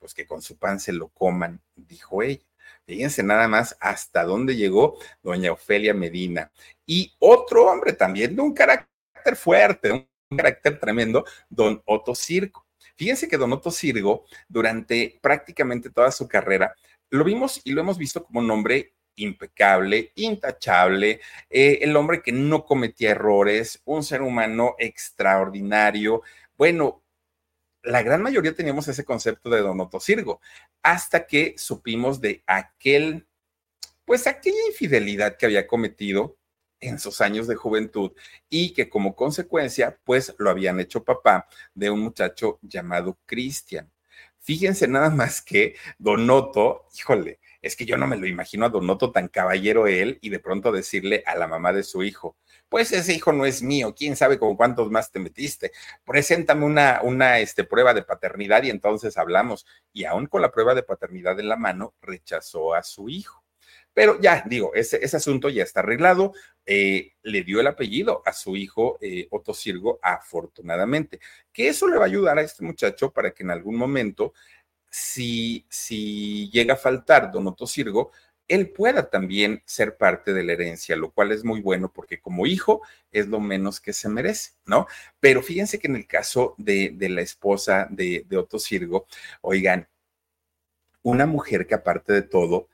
Pues 0.00 0.12
que 0.12 0.26
con 0.26 0.42
su 0.42 0.58
pan 0.58 0.80
se 0.80 0.92
lo 0.92 1.06
coman, 1.10 1.62
dijo 1.76 2.20
ella. 2.20 2.42
Fíjense 2.84 3.22
nada 3.22 3.46
más 3.46 3.76
hasta 3.78 4.24
dónde 4.24 4.56
llegó 4.56 4.98
doña 5.22 5.52
Ofelia 5.52 5.94
Medina. 5.94 6.50
Y 6.84 7.14
otro 7.20 7.70
hombre 7.70 7.92
también 7.92 8.34
de 8.34 8.42
un 8.42 8.52
carácter 8.52 9.36
fuerte, 9.36 9.92
un 9.92 10.36
carácter 10.36 10.80
tremendo, 10.80 11.24
don 11.48 11.80
Otto 11.84 12.16
Circo. 12.16 12.66
Fíjense 12.96 13.28
que 13.28 13.36
don 13.36 13.52
Otto 13.52 13.70
Cirgo, 13.70 14.24
durante 14.48 15.20
prácticamente 15.22 15.90
toda 15.90 16.10
su 16.10 16.26
carrera, 16.26 16.74
lo 17.08 17.22
vimos 17.22 17.60
y 17.62 17.70
lo 17.70 17.80
hemos 17.80 17.98
visto 17.98 18.24
como 18.24 18.40
un 18.40 18.50
hombre 18.50 18.94
impecable, 19.16 20.12
intachable, 20.16 21.20
eh, 21.50 21.78
el 21.82 21.96
hombre 21.96 22.22
que 22.22 22.32
no 22.32 22.64
cometía 22.64 23.10
errores, 23.10 23.80
un 23.84 24.02
ser 24.02 24.22
humano 24.22 24.74
extraordinario. 24.78 26.22
Bueno, 26.56 27.02
la 27.82 28.02
gran 28.02 28.22
mayoría 28.22 28.54
teníamos 28.54 28.88
ese 28.88 29.04
concepto 29.04 29.50
de 29.50 29.60
Don 29.60 29.88
Sirgo, 30.00 30.40
hasta 30.82 31.26
que 31.26 31.54
supimos 31.56 32.20
de 32.20 32.42
aquel, 32.46 33.26
pues 34.04 34.26
aquella 34.26 34.66
infidelidad 34.68 35.36
que 35.36 35.46
había 35.46 35.66
cometido 35.66 36.36
en 36.80 36.98
sus 36.98 37.20
años 37.20 37.46
de 37.46 37.54
juventud 37.54 38.12
y 38.48 38.72
que 38.74 38.88
como 38.90 39.14
consecuencia, 39.16 39.98
pues 40.04 40.34
lo 40.38 40.50
habían 40.50 40.80
hecho 40.80 41.04
papá 41.04 41.48
de 41.74 41.90
un 41.90 42.00
muchacho 42.00 42.58
llamado 42.62 43.18
Cristian. 43.24 43.90
Fíjense 44.40 44.88
nada 44.88 45.08
más 45.10 45.40
que 45.40 45.76
Don 45.98 46.28
Otto, 46.28 46.88
híjole, 46.98 47.38
es 47.62 47.76
que 47.76 47.86
yo 47.86 47.96
no 47.96 48.06
me 48.06 48.16
lo 48.16 48.26
imagino 48.26 48.66
a 48.66 48.68
Donoto 48.68 49.12
tan 49.12 49.28
caballero 49.28 49.86
él 49.86 50.18
y 50.20 50.28
de 50.28 50.40
pronto 50.40 50.72
decirle 50.72 51.22
a 51.24 51.36
la 51.36 51.46
mamá 51.46 51.72
de 51.72 51.84
su 51.84 52.02
hijo, 52.02 52.36
pues 52.68 52.92
ese 52.92 53.14
hijo 53.14 53.32
no 53.32 53.46
es 53.46 53.62
mío, 53.62 53.94
quién 53.96 54.16
sabe 54.16 54.38
con 54.38 54.56
cuántos 54.56 54.90
más 54.90 55.10
te 55.12 55.20
metiste, 55.20 55.72
preséntame 56.04 56.64
una, 56.64 57.00
una 57.02 57.38
este, 57.38 57.64
prueba 57.64 57.94
de 57.94 58.02
paternidad 58.02 58.64
y 58.64 58.70
entonces 58.70 59.16
hablamos. 59.16 59.64
Y 59.92 60.04
aún 60.04 60.26
con 60.26 60.42
la 60.42 60.50
prueba 60.50 60.74
de 60.74 60.82
paternidad 60.82 61.38
en 61.38 61.48
la 61.48 61.56
mano, 61.56 61.94
rechazó 62.02 62.74
a 62.74 62.82
su 62.82 63.08
hijo. 63.08 63.42
Pero 63.94 64.18
ya, 64.20 64.42
digo, 64.46 64.72
ese, 64.74 65.04
ese 65.04 65.18
asunto 65.18 65.48
ya 65.48 65.62
está 65.62 65.80
arreglado. 65.80 66.32
Eh, 66.64 67.12
le 67.22 67.42
dio 67.42 67.60
el 67.60 67.66
apellido 67.66 68.22
a 68.24 68.32
su 68.32 68.56
hijo 68.56 68.96
eh, 69.00 69.26
Otto 69.30 69.52
afortunadamente, 70.00 71.20
que 71.52 71.68
eso 71.68 71.88
le 71.88 71.96
va 71.96 72.04
a 72.04 72.06
ayudar 72.06 72.38
a 72.38 72.42
este 72.42 72.64
muchacho 72.64 73.12
para 73.12 73.32
que 73.32 73.42
en 73.42 73.50
algún 73.50 73.76
momento 73.76 74.32
si, 74.92 75.64
si 75.70 76.50
llega 76.50 76.74
a 76.74 76.76
faltar 76.76 77.32
Don 77.32 77.46
Otto 77.46 77.66
Sirgo, 77.66 78.12
él 78.46 78.70
pueda 78.70 79.08
también 79.08 79.62
ser 79.64 79.96
parte 79.96 80.34
de 80.34 80.44
la 80.44 80.52
herencia, 80.52 80.96
lo 80.96 81.12
cual 81.12 81.32
es 81.32 81.44
muy 81.44 81.62
bueno 81.62 81.90
porque 81.90 82.20
como 82.20 82.46
hijo 82.46 82.82
es 83.10 83.26
lo 83.28 83.40
menos 83.40 83.80
que 83.80 83.94
se 83.94 84.10
merece, 84.10 84.52
¿no? 84.66 84.86
Pero 85.18 85.42
fíjense 85.42 85.78
que 85.78 85.86
en 85.88 85.96
el 85.96 86.06
caso 86.06 86.54
de, 86.58 86.90
de 86.94 87.08
la 87.08 87.22
esposa 87.22 87.88
de, 87.90 88.26
de 88.28 88.36
Otto 88.36 88.58
Sirgo, 88.58 89.06
oigan, 89.40 89.88
una 91.02 91.24
mujer 91.24 91.66
que 91.66 91.74
aparte 91.74 92.12
de 92.12 92.22
todo 92.22 92.68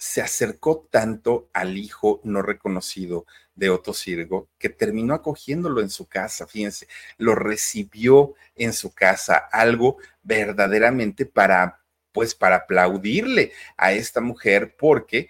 se 0.00 0.22
acercó 0.22 0.88
tanto 0.90 1.50
al 1.52 1.76
hijo 1.76 2.22
no 2.24 2.40
reconocido 2.40 3.26
de 3.54 3.68
Otto 3.68 3.92
Sirgo 3.92 4.48
que 4.58 4.70
terminó 4.70 5.12
acogiéndolo 5.12 5.82
en 5.82 5.90
su 5.90 6.08
casa, 6.08 6.46
fíjense, 6.46 6.88
lo 7.18 7.34
recibió 7.34 8.32
en 8.56 8.72
su 8.72 8.94
casa, 8.94 9.36
algo 9.52 9.98
verdaderamente 10.22 11.26
para, 11.26 11.82
pues 12.12 12.34
para 12.34 12.56
aplaudirle 12.56 13.52
a 13.76 13.92
esta 13.92 14.22
mujer 14.22 14.74
porque 14.78 15.28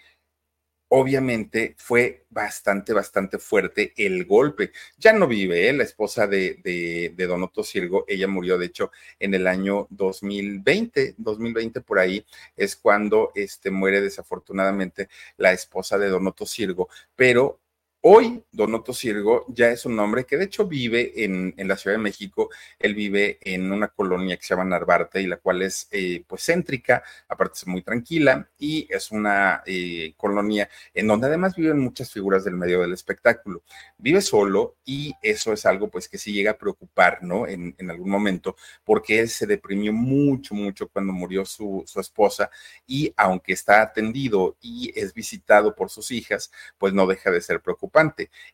obviamente 0.93 1.74
fue 1.78 2.24
bastante, 2.30 2.93
bastante 2.93 3.38
fuerte 3.38 3.93
el 3.97 4.24
golpe. 4.24 4.72
Ya 4.99 5.12
no 5.12 5.28
vive, 5.28 5.68
¿eh? 5.68 5.72
la 5.72 5.84
esposa 5.84 6.26
de, 6.26 6.61
de, 6.64 7.14
de, 7.16 7.64
Sirgo, 7.64 8.05
ella 8.09 8.26
murió 8.26 8.59
de 8.59 8.66
hecho 8.66 8.91
en 9.18 9.34
el 9.34 9.47
año 9.47 9.86
2020, 9.91 11.14
2020 11.16 11.80
por 11.82 11.99
ahí 11.99 12.24
es 12.57 12.74
cuando 12.74 13.30
este, 13.34 13.70
muere 13.70 14.01
desafortunadamente 14.01 15.09
la 15.36 15.53
esposa 15.53 15.97
de 15.97 16.09
Don 16.09 16.26
Otto 16.26 16.45
Sirgo, 16.45 16.88
pero 17.14 17.61
Hoy, 18.03 18.43
Donoto 18.51 18.95
Sirgo 18.95 19.45
ya 19.49 19.69
es 19.69 19.85
un 19.85 19.99
hombre 19.99 20.25
que 20.25 20.39
de 20.39 20.45
hecho 20.45 20.67
vive 20.67 21.23
en, 21.23 21.53
en, 21.59 21.69
la 21.69 21.77
Ciudad 21.77 21.99
de 21.99 22.03
México. 22.03 22.49
Él 22.79 22.95
vive 22.95 23.39
en 23.43 23.71
una 23.71 23.89
colonia 23.89 24.39
que 24.39 24.43
se 24.43 24.55
llama 24.55 24.65
Narvarte 24.65 25.21
y 25.21 25.27
la 25.27 25.37
cual 25.37 25.61
es 25.61 25.87
eh, 25.91 26.25
pues 26.27 26.43
céntrica, 26.47 27.03
aparte 27.29 27.59
es 27.59 27.67
muy 27.67 27.83
tranquila 27.83 28.49
y 28.59 28.89
es 28.89 29.11
una 29.11 29.63
eh, 29.67 30.15
colonia 30.17 30.71
en 30.95 31.09
donde 31.09 31.27
además 31.27 31.55
viven 31.55 31.79
muchas 31.79 32.11
figuras 32.11 32.43
del 32.43 32.55
medio 32.55 32.81
del 32.81 32.95
espectáculo. 32.95 33.65
Vive 33.99 34.23
solo 34.23 34.77
y 34.83 35.13
eso 35.21 35.53
es 35.53 35.67
algo 35.67 35.91
pues 35.91 36.09
que 36.09 36.17
sí 36.17 36.33
llega 36.33 36.53
a 36.53 36.59
preocupar, 36.59 37.23
¿no? 37.23 37.47
En, 37.47 37.75
en 37.77 37.91
algún 37.91 38.09
momento 38.09 38.57
porque 38.83 39.19
él 39.21 39.29
se 39.29 39.47
deprimió 39.47 39.93
mucho, 39.93 40.55
mucho 40.55 40.89
cuando 40.89 41.13
murió 41.13 41.45
su, 41.45 41.85
su 41.87 42.01
esposa 42.01 42.51
y 42.87 43.13
aunque 43.15 43.53
está 43.53 43.83
atendido 43.83 44.57
y 44.63 44.91
es 44.99 45.13
visitado 45.13 45.75
por 45.75 45.91
sus 45.91 46.11
hijas, 46.13 46.51
pues 46.79 46.95
no 46.95 47.07
deja 47.07 47.31
de 47.31 47.43
ser 47.43 47.61
preocupante 47.61 47.89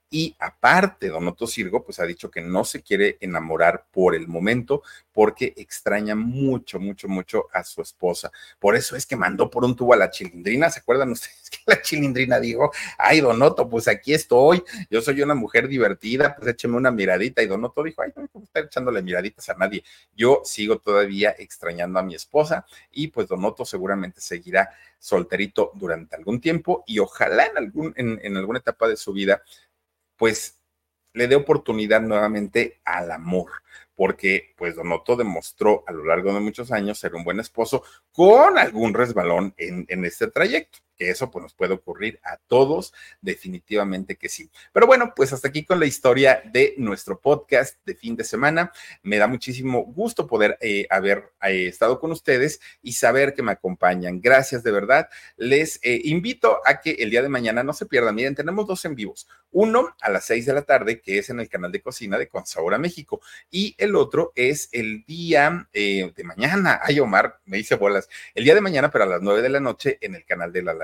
y 0.08 0.36
aparte, 0.38 1.08
Don 1.08 1.26
Otto 1.26 1.46
Sirgo, 1.46 1.84
pues 1.84 1.98
ha 1.98 2.06
dicho 2.06 2.30
que 2.30 2.40
no 2.40 2.64
se 2.64 2.82
quiere 2.82 3.16
enamorar 3.20 3.86
por 3.90 4.14
el 4.14 4.28
momento 4.28 4.82
porque 5.12 5.52
extraña 5.56 6.14
mucho, 6.14 6.78
mucho, 6.78 7.08
mucho 7.08 7.46
a 7.52 7.64
su 7.64 7.82
esposa. 7.82 8.30
Por 8.58 8.76
eso 8.76 8.94
es 8.94 9.04
que 9.04 9.16
mandó 9.16 9.50
por 9.50 9.64
un 9.64 9.74
tubo 9.74 9.94
a 9.94 9.96
la 9.96 10.10
chilindrina. 10.10 10.70
¿Se 10.70 10.80
acuerdan 10.80 11.10
ustedes 11.12 11.50
que 11.50 11.58
la 11.66 11.82
chilindrina 11.82 12.38
dijo, 12.38 12.70
ay, 12.98 13.20
Don 13.20 13.42
Otto, 13.42 13.68
pues 13.68 13.88
aquí 13.88 14.14
estoy, 14.14 14.62
yo 14.90 15.02
soy 15.02 15.22
una 15.22 15.34
mujer 15.34 15.66
divertida, 15.68 16.36
pues 16.36 16.48
écheme 16.48 16.76
una 16.76 16.90
miradita. 16.90 17.42
Y 17.42 17.46
Don 17.46 17.64
Otto 17.64 17.82
dijo, 17.82 18.02
ay, 18.02 18.12
no 18.14 18.28
me 18.32 18.44
estar 18.44 18.64
echándole 18.64 19.02
miraditas 19.02 19.48
a 19.48 19.54
nadie. 19.54 19.82
Yo 20.14 20.42
sigo 20.44 20.78
todavía 20.78 21.34
extrañando 21.36 21.98
a 21.98 22.02
mi 22.02 22.14
esposa 22.14 22.64
y 22.92 23.08
pues 23.08 23.26
Don 23.26 23.44
Otto 23.44 23.64
seguramente 23.64 24.20
seguirá 24.20 24.70
solterito 24.98 25.72
durante 25.74 26.16
algún 26.16 26.40
tiempo 26.40 26.84
y 26.86 26.98
ojalá 26.98 27.46
en, 27.46 27.58
algún, 27.58 27.94
en, 27.96 28.20
en 28.22 28.36
alguna 28.36 28.58
etapa 28.58 28.88
de 28.88 28.96
su 28.96 29.12
vida, 29.12 29.42
pues 30.16 30.58
le 31.12 31.28
dé 31.28 31.34
oportunidad 31.34 32.02
nuevamente 32.02 32.80
al 32.84 33.10
amor, 33.10 33.50
porque 33.94 34.54
pues 34.56 34.76
Donoto 34.76 35.16
demostró 35.16 35.84
a 35.86 35.92
lo 35.92 36.04
largo 36.04 36.32
de 36.32 36.40
muchos 36.40 36.72
años 36.72 36.98
ser 36.98 37.14
un 37.14 37.24
buen 37.24 37.40
esposo 37.40 37.82
con 38.12 38.58
algún 38.58 38.94
resbalón 38.94 39.54
en, 39.56 39.86
en 39.88 40.04
este 40.04 40.28
trayecto 40.28 40.78
que 40.96 41.10
eso 41.10 41.30
pues 41.30 41.42
nos 41.42 41.54
puede 41.54 41.74
ocurrir 41.74 42.18
a 42.24 42.38
todos, 42.38 42.92
definitivamente 43.20 44.16
que 44.16 44.28
sí. 44.28 44.50
Pero 44.72 44.86
bueno, 44.86 45.12
pues 45.14 45.32
hasta 45.32 45.48
aquí 45.48 45.64
con 45.64 45.78
la 45.78 45.86
historia 45.86 46.42
de 46.52 46.74
nuestro 46.78 47.20
podcast 47.20 47.76
de 47.84 47.94
fin 47.94 48.16
de 48.16 48.24
semana. 48.24 48.72
Me 49.02 49.18
da 49.18 49.26
muchísimo 49.26 49.84
gusto 49.84 50.26
poder 50.26 50.58
eh, 50.60 50.86
haber 50.90 51.32
eh, 51.42 51.66
estado 51.66 52.00
con 52.00 52.10
ustedes 52.12 52.60
y 52.82 52.92
saber 52.92 53.34
que 53.34 53.42
me 53.42 53.52
acompañan. 53.52 54.20
Gracias 54.20 54.62
de 54.62 54.70
verdad. 54.70 55.08
Les 55.36 55.78
eh, 55.82 56.00
invito 56.04 56.60
a 56.64 56.80
que 56.80 56.92
el 56.92 57.10
día 57.10 57.22
de 57.22 57.28
mañana 57.28 57.62
no 57.62 57.72
se 57.72 57.86
pierdan. 57.86 58.14
Miren, 58.14 58.34
tenemos 58.34 58.66
dos 58.66 58.84
en 58.84 58.94
vivos. 58.94 59.28
Uno 59.50 59.94
a 60.00 60.10
las 60.10 60.24
seis 60.24 60.46
de 60.46 60.54
la 60.54 60.62
tarde, 60.62 61.00
que 61.00 61.18
es 61.18 61.30
en 61.30 61.40
el 61.40 61.48
canal 61.48 61.72
de 61.72 61.82
cocina 61.82 62.18
de 62.18 62.28
Consahora 62.28 62.78
México. 62.78 63.20
Y 63.50 63.65
el 63.78 63.96
otro 63.96 64.32
es 64.34 64.68
el 64.72 65.04
día 65.04 65.68
de 65.72 66.12
mañana. 66.24 66.80
Ay, 66.82 67.00
Omar, 67.00 67.40
me 67.44 67.56
dice 67.58 67.74
bolas. 67.74 68.08
El 68.34 68.44
día 68.44 68.54
de 68.54 68.60
mañana, 68.60 68.90
pero 68.90 69.04
a 69.04 69.06
las 69.06 69.22
nueve 69.22 69.42
de 69.42 69.48
la 69.48 69.60
noche 69.60 69.98
en 70.00 70.14
el 70.14 70.24
canal 70.24 70.52
de 70.52 70.62
la 70.62 70.74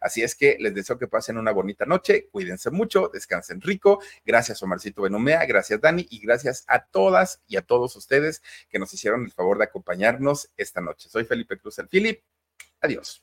Así 0.00 0.22
es 0.22 0.34
que 0.34 0.56
les 0.58 0.74
deseo 0.74 0.98
que 0.98 1.06
pasen 1.06 1.38
una 1.38 1.52
bonita 1.52 1.84
noche, 1.84 2.28
cuídense 2.30 2.70
mucho, 2.70 3.10
descansen 3.12 3.60
rico. 3.60 4.00
Gracias, 4.24 4.62
Omarcito 4.62 5.02
Benumea, 5.02 5.44
gracias, 5.46 5.80
Dani, 5.80 6.06
y 6.10 6.20
gracias 6.20 6.64
a 6.68 6.84
todas 6.84 7.42
y 7.46 7.56
a 7.56 7.62
todos 7.62 7.96
ustedes 7.96 8.42
que 8.68 8.78
nos 8.78 8.92
hicieron 8.92 9.24
el 9.24 9.32
favor 9.32 9.58
de 9.58 9.64
acompañarnos 9.64 10.50
esta 10.56 10.80
noche. 10.80 11.08
Soy 11.08 11.24
Felipe 11.24 11.58
Cruz 11.58 11.78
el 11.78 11.88
Philip. 11.88 12.22
Adiós. 12.80 13.22